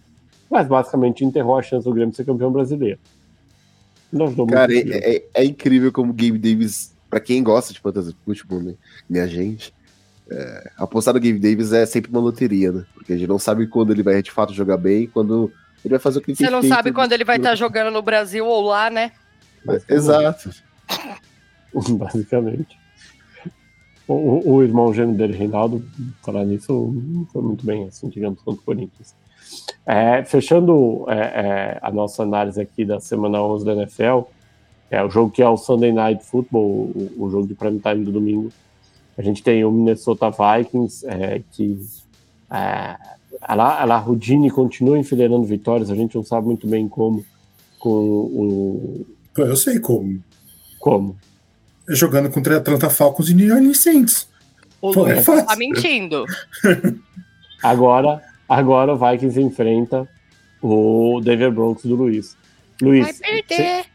[0.51, 2.99] Mas basicamente enterrou a chance do Grêmio ser campeão brasileiro.
[4.11, 4.57] Não ajudou muito.
[4.57, 8.13] Cara, o é, é- é incrível como o Gabe Davis, pra quem gosta de fantasy
[8.25, 8.73] futebol, né?
[9.09, 9.73] Minha gente,
[10.29, 12.85] é, apostar no Gabe Davis é sempre uma loteria, né?
[12.93, 15.49] Porque a gente não sabe quando ele vai de fato jogar bem, quando
[15.85, 18.01] ele vai fazer o que ele Você não sabe quando ele vai estar jogando no
[18.01, 19.13] Brasil ou lá, né?
[19.87, 20.51] Exato.
[21.97, 22.77] basicamente.
[24.07, 25.85] O, o- irmão gêmeo dele, Reinaldo,
[26.21, 29.15] falar nisso, não foi muito bem, assim, digamos, contra o Corinthians.
[29.85, 34.21] É, fechando é, é, a nossa análise aqui da semana 11 da NFL,
[34.89, 38.05] é o jogo que é o Sunday Night Football, o, o jogo de prime time
[38.05, 38.51] do domingo.
[39.17, 41.79] A gente tem o Minnesota Vikings, é, que
[42.51, 42.95] é,
[43.41, 44.05] a La, a La
[44.53, 47.25] continua enfileirando vitórias, a gente não sabe muito bem como,
[47.79, 49.05] com o...
[49.37, 50.21] Eu sei como.
[50.79, 51.17] como.
[51.87, 54.27] Jogando contra Atlanta Falcons e New Orleans Saints.
[54.81, 55.45] O Pô, é Luiz fácil.
[55.45, 56.25] tá mentindo.
[57.61, 58.21] Agora,
[58.51, 60.07] agora o Vikings enfrenta
[60.61, 62.35] o Denver Broncos do Luiz.
[62.81, 63.85] Luiz, Vai perder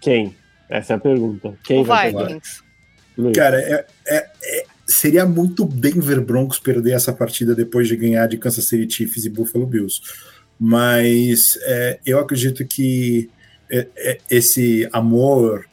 [0.00, 0.36] quem?
[0.68, 1.54] Essa é a pergunta.
[1.64, 2.26] Quem o vai perder?
[2.34, 2.62] Vikings.
[3.18, 3.36] Luiz.
[3.36, 8.38] Cara, é- é- é- seria muito Denver Broncos perder essa partida depois de ganhar de
[8.38, 10.00] Kansas City Chiefs e Buffalo Bills.
[10.58, 13.28] Mas é, eu acredito que
[13.70, 15.66] é, é, esse amor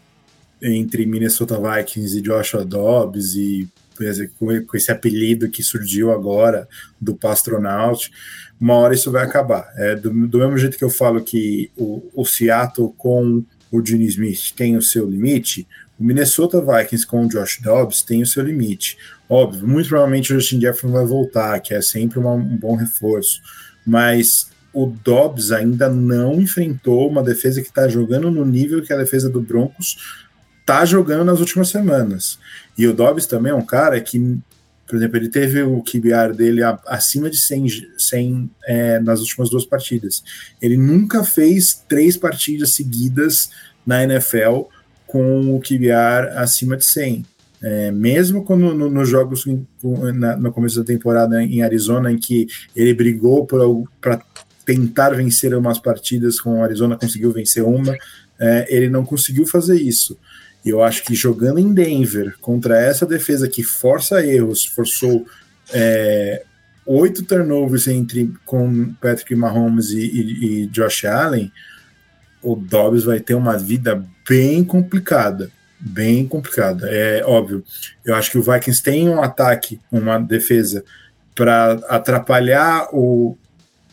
[0.62, 3.68] entre Minnesota Vikings e Joshua Dobbs e
[4.38, 6.68] com esse apelido que surgiu agora
[7.00, 8.12] do Pastronaut,
[8.60, 9.72] uma hora isso vai acabar.
[9.76, 14.06] É, do, do mesmo jeito que eu falo que o, o Seattle com o Gene
[14.06, 15.68] Smith tem o seu limite,
[16.00, 18.98] o Minnesota Vikings com o Josh Dobbs tem o seu limite.
[19.28, 23.42] Óbvio, muito provavelmente o Justin Jefferson vai voltar, que é sempre uma- um bom reforço.
[23.86, 28.98] Mas o Dobbs ainda não enfrentou uma defesa que está jogando no nível que a
[28.98, 30.27] defesa do Broncos
[30.68, 32.38] está jogando nas últimas semanas.
[32.78, 34.38] E o Dobbs também é um cara que,
[34.86, 37.68] por exemplo, ele teve o QBR dele acima de 100,
[37.98, 40.22] 100 é, nas últimas duas partidas.
[40.62, 43.50] Ele nunca fez três partidas seguidas
[43.86, 44.64] na NFL
[45.08, 47.26] com o QBR acima de 100.
[47.64, 49.66] É, mesmo quando no- nos jogos em-
[50.14, 52.46] na- no começo da temporada em Arizona, em que
[52.76, 54.22] ele brigou para
[54.66, 57.96] tentar vencer umas partidas com o Arizona, conseguiu vencer uma,
[58.40, 60.18] é, ele não conseguiu fazer isso.
[60.68, 65.26] E eu acho que jogando em Denver contra essa defesa que força erros, forçou
[65.74, 66.44] é,
[66.86, 71.50] oito turnovers entre com Patrick Mahomes e, e- e Josh Allen,
[72.44, 75.50] o Dobbs vai ter uma vida bem complicada.
[75.80, 76.90] Bem complicada.
[76.90, 77.64] É óbvio.
[78.04, 80.84] Eu acho que o Vikings tem um ataque, uma defesa
[81.34, 83.38] para atrapalhar o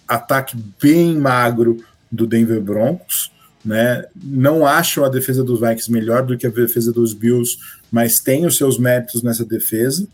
[0.09, 1.77] ataque bem magro
[2.11, 3.31] do Denver Broncos.
[3.65, 4.05] Né?
[4.15, 7.57] Não acho a defesa dos Vikings melhor do que a defesa dos Bills,
[7.91, 10.07] mas tem os seus méritos nessa defesa.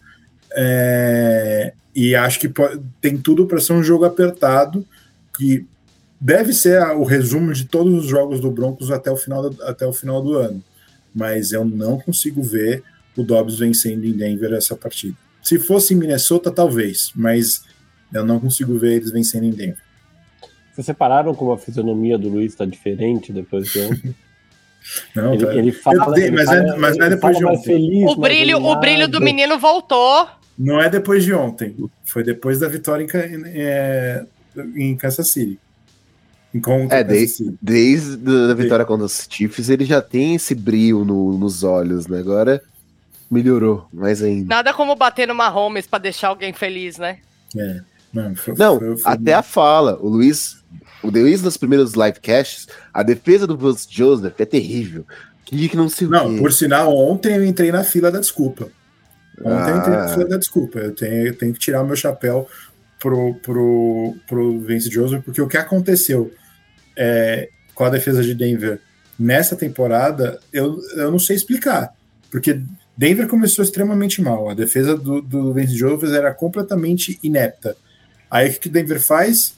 [0.52, 2.52] É, e acho que
[3.00, 4.86] tem tudo para ser um jogo apertado,
[5.36, 5.66] que
[6.20, 9.86] deve ser o resumo de todos os jogos do Broncos até o final do, até
[9.86, 10.62] o final do ano.
[11.12, 12.84] Mas eu não consigo ver
[13.16, 15.16] o Dobbs vencendo em Denver essa partida.
[15.42, 17.64] Se fosse em Minnesota, talvez, mas
[18.12, 19.89] eu não consigo ver eles vencendo em Denver.
[20.72, 24.14] Vocês separaram como a fisionomia do Luiz está diferente depois de ontem?
[25.14, 27.36] Não, Ele, tá- ele fala, dei, ele mas fala- é- mas não é ele depois
[27.36, 27.66] de mais ontem.
[27.66, 30.26] feliz, O brilho, o brilho do menino voltou.
[30.58, 34.24] Não é depois de ontem, foi depois da vitória em, é,
[34.74, 35.58] em Kansas City.
[36.62, 37.54] Contra É, City.
[37.62, 38.18] Desde
[38.50, 42.18] a vitória contra os Chiefs, ele já tem esse brilho no- nos olhos, né?
[42.18, 42.60] Agora
[43.30, 44.48] melhorou mais ainda.
[44.48, 47.18] Nada como bater no Mahomes pra deixar alguém feliz, né?
[47.56, 47.80] É.
[48.12, 49.98] Não, foi, não foi, foi, até a fala.
[50.00, 50.62] O Luiz,
[51.02, 55.06] o Luiz nos primeiros livecasts, a defesa do Vance Joseph é terrível.
[55.44, 58.68] Que, que não se Não, por sinal, ontem eu entrei na fila da desculpa.
[59.40, 59.70] Ontem ah.
[59.70, 60.08] eu entrei na ah.
[60.08, 60.78] fila da desculpa.
[60.78, 62.46] Eu tenho, eu tenho que tirar o meu chapéu
[62.98, 66.32] pro, pro, pro Vince Joseph, porque o que aconteceu
[66.96, 68.80] é, com a defesa de Denver
[69.18, 71.94] nessa temporada, eu, eu não sei explicar.
[72.30, 72.60] Porque
[72.96, 74.48] Denver começou extremamente mal.
[74.48, 77.76] A defesa do, do Vince Joseph era completamente inepta.
[78.30, 79.54] Aí o que o Denver faz?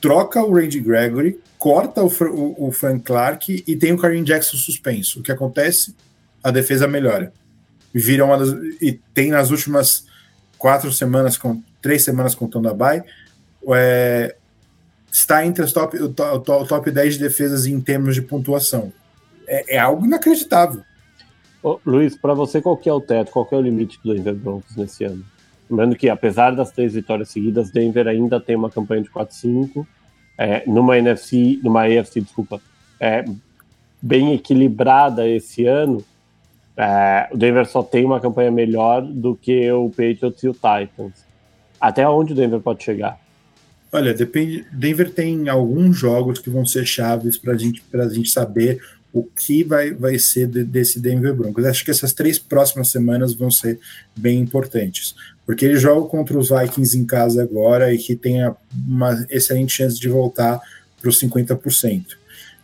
[0.00, 4.56] Troca o Randy Gregory, corta o, o, o Frank Clark e tem o Kareem Jackson
[4.56, 5.20] suspenso.
[5.20, 5.94] O que acontece?
[6.42, 7.32] A defesa melhora.
[7.94, 8.48] Viram uma das,
[8.80, 10.06] e tem nas últimas
[10.58, 13.04] quatro semanas, com três semanas contando a bye,
[13.74, 14.34] é,
[15.10, 18.92] está entre as top, o, top, o top 10 de defesas em termos de pontuação.
[19.46, 20.82] É, é algo inacreditável.
[21.62, 24.14] Ô, Luiz, para você, qual que é o teto, qual que é o limite do
[24.14, 25.24] Denver Broncos nesse ano?
[25.70, 29.86] Lembrando que, apesar das três vitórias seguidas, Denver ainda tem uma campanha de 4-5,
[30.36, 32.60] é, numa NFC, numa AFC, desculpa,
[33.00, 33.24] é,
[34.00, 36.04] bem equilibrada esse ano.
[36.76, 41.24] É, o Denver só tem uma campanha melhor do que o Patriots e o Titans.
[41.80, 43.20] Até onde o Denver pode chegar?
[43.90, 44.64] Olha, depende.
[44.72, 48.80] Denver tem alguns jogos que vão ser chaves para gente, a gente saber
[49.12, 51.66] o que vai, vai ser de, desse Denver Broncos.
[51.66, 53.78] Acho que essas três próximas semanas vão ser
[54.16, 55.14] bem importantes,
[55.46, 58.38] porque ele joga contra os Vikings em casa agora e que tem
[58.74, 60.60] uma excelente chance de voltar
[61.00, 62.04] para os 50%.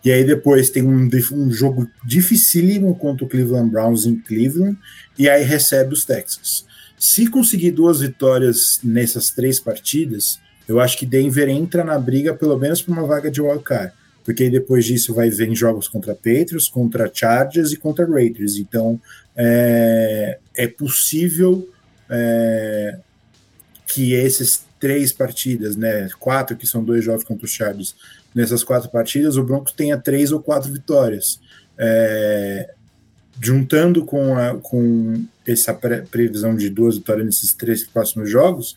[0.05, 4.79] E aí depois tem um, um jogo dificílimo contra o Cleveland Browns em Cleveland,
[5.19, 6.65] e aí recebe os Texans.
[6.97, 10.39] Se conseguir duas vitórias nessas três partidas,
[10.69, 13.93] eu acho que Denver entra na briga pelo menos para uma vaga de wildcard
[14.29, 18.57] porque aí depois disso vai vir jogos contra Patriots, contra Chargers e contra Raiders.
[18.57, 19.01] Então
[19.35, 21.67] é, é possível
[22.11, 22.99] é,
[23.87, 27.95] que esses três partidas, né, quatro que são dois jogos contra os Chargers,
[28.35, 31.41] nessas quatro partidas o Broncos tenha três ou quatro vitórias.
[31.77, 32.75] É,
[33.41, 38.77] juntando com, a, com essa previsão de duas vitórias nesses três próximos jogos,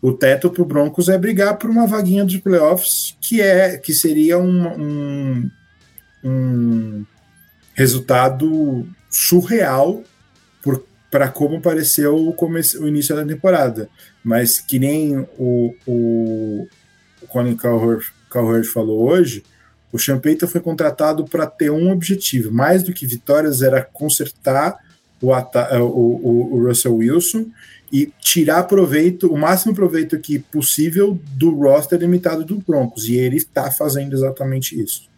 [0.00, 3.94] o teto para o Broncos é brigar por uma vaguinha de playoffs, que é que
[3.94, 5.50] seria um, um,
[6.22, 7.06] um
[7.74, 10.02] resultado surreal
[11.14, 13.88] para como pareceu o, começo, o início da temporada.
[14.24, 16.66] Mas que nem o, o,
[17.22, 19.44] o Colin Cowherd falou hoje,
[19.92, 24.76] o Champeita foi contratado para ter um objetivo, mais do que vitórias, era consertar
[25.22, 27.46] o, o, o Russell Wilson
[27.92, 33.08] e tirar proveito, o máximo proveito que possível do roster limitado do Broncos.
[33.08, 35.08] E ele está fazendo exatamente isso.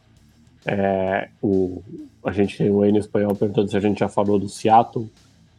[0.66, 1.82] É, o,
[2.22, 5.08] a gente tem o N espanhol perguntando se a gente já falou do Seattle.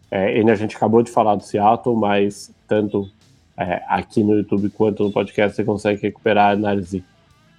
[0.10, 3.10] É, a gente acabou de falar do Seattle, mas tanto
[3.58, 7.04] é, aqui no YouTube quanto no podcast você consegue recuperar a análise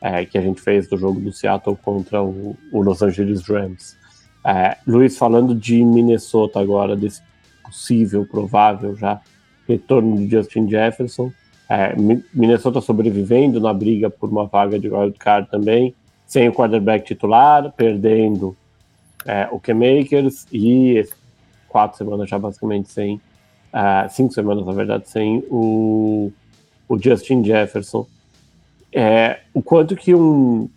[0.00, 3.96] é, que a gente fez do jogo do Seattle contra o, o Los Angeles Rams.
[4.46, 7.20] É, Luiz, falando de Minnesota agora, desse
[7.64, 9.20] possível, provável já
[9.68, 11.30] retorno de Justin Jefferson.
[11.68, 11.94] É,
[12.32, 15.94] Minnesota sobrevivendo na briga por uma vaga de wildcard também,
[16.26, 18.56] sem o quarterback titular, perdendo
[19.26, 21.04] é, o K-Makers e
[21.68, 23.16] quatro semanas já basicamente sem,
[23.72, 26.32] uh, cinco semanas na verdade, sem o,
[26.88, 28.06] o Justin Jefferson.
[28.92, 30.68] É, o quanto que um.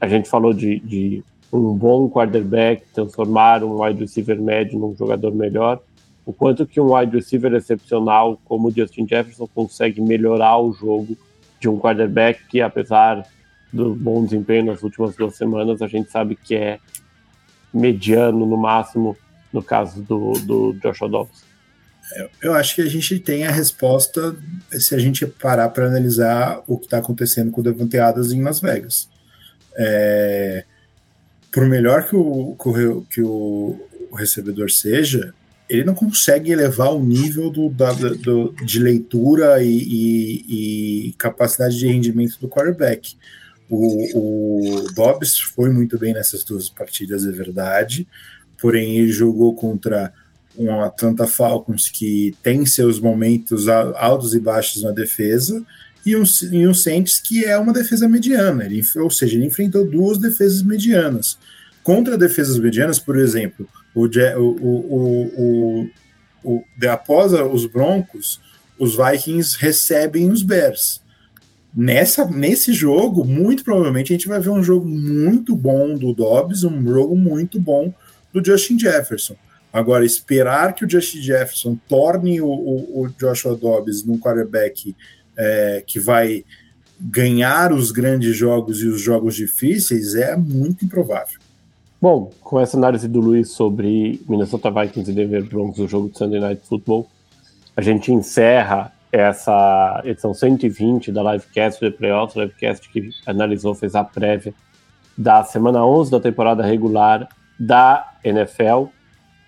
[0.00, 5.32] A gente falou de, de um bom quarterback transformar um wide receiver médio num jogador
[5.32, 5.80] melhor
[6.24, 11.16] o quanto que um wide receiver excepcional como o Justin Jefferson consegue melhorar o jogo
[11.60, 13.26] de um quarterback que, apesar
[13.72, 16.78] do bom desempenho nas últimas duas semanas, a gente sabe que é
[17.74, 19.16] mediano no máximo
[19.52, 21.52] no caso do, do Joshua Dobbs.
[22.42, 24.36] Eu acho que a gente tem a resposta
[24.72, 28.42] se a gente parar para analisar o que está acontecendo com o Devante Adams em
[28.42, 29.08] Las Vegas.
[29.76, 30.64] É,
[31.50, 32.56] por melhor que o,
[33.08, 33.80] que o,
[34.10, 35.32] o recebedor seja,
[35.68, 41.78] ele não consegue elevar o nível do, da, do de leitura e, e, e, capacidade
[41.78, 43.16] de rendimento do quarterback.
[43.70, 48.06] O, o Dobbs foi muito bem nessas duas partidas, é verdade,
[48.62, 50.12] porém ele jogou contra
[50.56, 55.62] um Atlanta Falcons que tem seus momentos altos e baixos na defesa,
[56.06, 56.22] e um,
[56.52, 60.62] e um Saints que é uma defesa mediana, ele, ou seja, ele enfrentou duas defesas
[60.62, 61.36] medianas.
[61.82, 65.90] Contra defesas medianas, por exemplo, o, o, o,
[66.44, 68.40] o, de, após os Broncos,
[68.78, 71.00] os Vikings recebem os Bears.
[71.74, 76.62] Nessa, nesse jogo, muito provavelmente a gente vai ver um jogo muito bom do Dobbs,
[76.62, 77.92] um jogo muito bom
[78.32, 79.36] do Justin Jefferson.
[79.72, 84.94] Agora, esperar que o Justin Jefferson torne o, o, o Joshua Dobbs num quarterback
[85.36, 86.44] é, que vai
[87.00, 91.40] ganhar os grandes jogos e os jogos difíceis é muito improvável.
[92.00, 96.18] Bom, com essa análise do Luiz sobre Minnesota Vikings e Denver Broncos, o jogo de
[96.18, 97.08] Sunday Night Football,
[97.76, 104.04] a gente encerra essa edição 120 da Livecast do Playoffs, Livecast que analisou, fez a
[104.04, 104.54] prévia
[105.16, 107.28] da semana 11 da temporada regular
[107.62, 108.86] da NFL,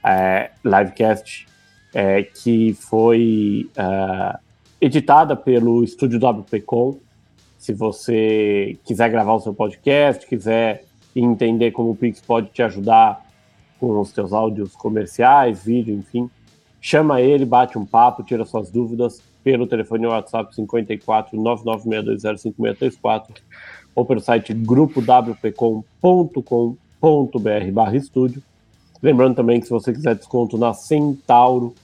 [0.04, 1.48] é, Livecast
[1.92, 4.38] é, que foi é,
[4.80, 6.96] editada pelo estúdio WPcom.
[7.58, 10.84] Se você quiser gravar o seu podcast, quiser
[11.16, 13.20] entender como o Pix pode te ajudar
[13.80, 16.30] com os teus áudios comerciais, vídeo, enfim,
[16.80, 23.42] chama ele, bate um papo, tira suas dúvidas pelo telefone WhatsApp 54 996205634
[23.94, 26.83] ou pelo site grupowpcom.com.br
[27.72, 27.92] barra.
[29.02, 31.74] Lembrando também que se você quiser desconto na Centauro,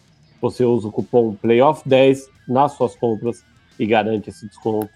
[0.40, 3.44] você usa o cupom PLAYOFF10 nas suas compras
[3.78, 4.88] e garante esse desconto.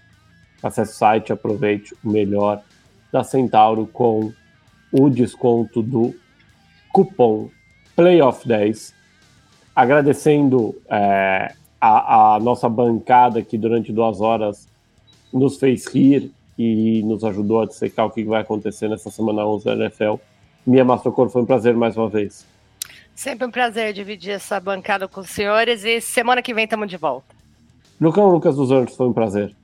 [0.63, 2.63] Acesse o site, aproveite o melhor
[3.11, 4.33] da Centauro com
[4.91, 6.15] o desconto do
[6.91, 7.49] cupom
[7.95, 8.93] PLAYOFF10.
[9.75, 14.67] Agradecendo é, a, a nossa bancada que durante duas horas
[15.31, 19.65] nos fez rir e nos ajudou a dissecar o que vai acontecer nessa semana 11
[19.65, 20.15] da NFL.
[20.65, 22.45] Minha Mastrocor, foi um prazer mais uma vez.
[23.15, 26.97] Sempre um prazer dividir essa bancada com os senhores e semana que vem estamos de
[26.97, 27.35] volta.
[27.99, 29.55] Lucão Lucas dos Anjos, foi um prazer.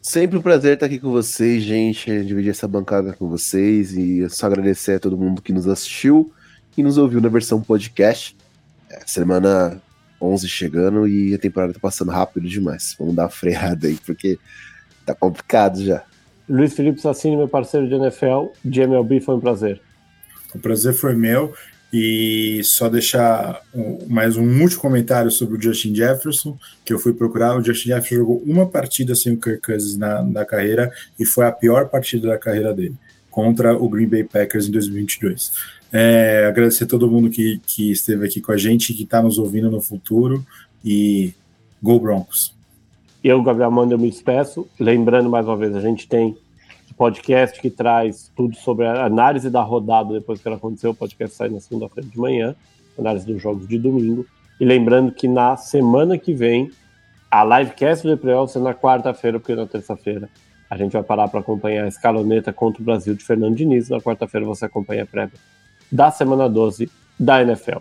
[0.00, 4.46] Sempre um prazer estar aqui com vocês, gente, dividir essa bancada com vocês e só
[4.46, 6.30] agradecer a todo mundo que nos assistiu
[6.76, 8.36] e nos ouviu na versão podcast.
[8.90, 9.80] É, semana
[10.20, 12.94] 11 chegando e a temporada tá passando rápido demais.
[12.98, 14.38] Vamos dar uma freada aí, porque
[15.04, 16.04] tá complicado já.
[16.48, 19.80] Luiz Felipe Sassini, meu parceiro de NFL, de MLB, foi um prazer.
[20.54, 21.54] O prazer foi meu.
[21.96, 23.62] E só deixar
[24.08, 27.56] mais um último comentário sobre o Justin Jefferson, que eu fui procurar.
[27.56, 31.46] O Justin Jefferson jogou uma partida sem o Kirk Cousins na, na carreira e foi
[31.46, 32.96] a pior partida da carreira dele,
[33.30, 35.52] contra o Green Bay Packers em 2022.
[35.92, 39.38] É, agradecer a todo mundo que, que esteve aqui com a gente, que está nos
[39.38, 40.44] ouvindo no futuro
[40.84, 41.32] e
[41.80, 42.53] Go Broncos.
[43.24, 44.68] Eu, Gabriel Manda, eu me despeço.
[44.78, 46.36] Lembrando mais uma vez, a gente tem
[46.94, 50.90] podcast que traz tudo sobre a análise da rodada depois que ela aconteceu.
[50.90, 52.54] O podcast sai na segunda-feira de manhã,
[52.98, 54.26] análise dos jogos de domingo.
[54.60, 56.70] E lembrando que na semana que vem,
[57.30, 60.28] a livecast do playoffs é na quarta-feira, porque na terça-feira
[60.68, 63.88] a gente vai parar para acompanhar a escaloneta contra o Brasil de Fernando Diniz.
[63.88, 65.38] Na quarta-feira você acompanha a prévia
[65.90, 67.78] da semana 12 da NFL.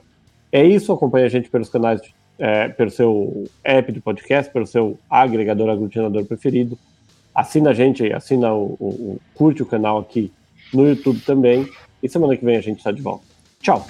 [0.54, 2.02] É isso, acompanhe a gente pelos canais,
[2.40, 6.78] é, pelo seu app de podcast, pelo seu agregador aglutinador preferido
[7.34, 10.32] assina a gente assina o, o, o, curte o canal aqui
[10.74, 11.68] no YouTube também.
[12.02, 13.24] E semana que vem a gente está de volta.
[13.62, 13.86] Tchau!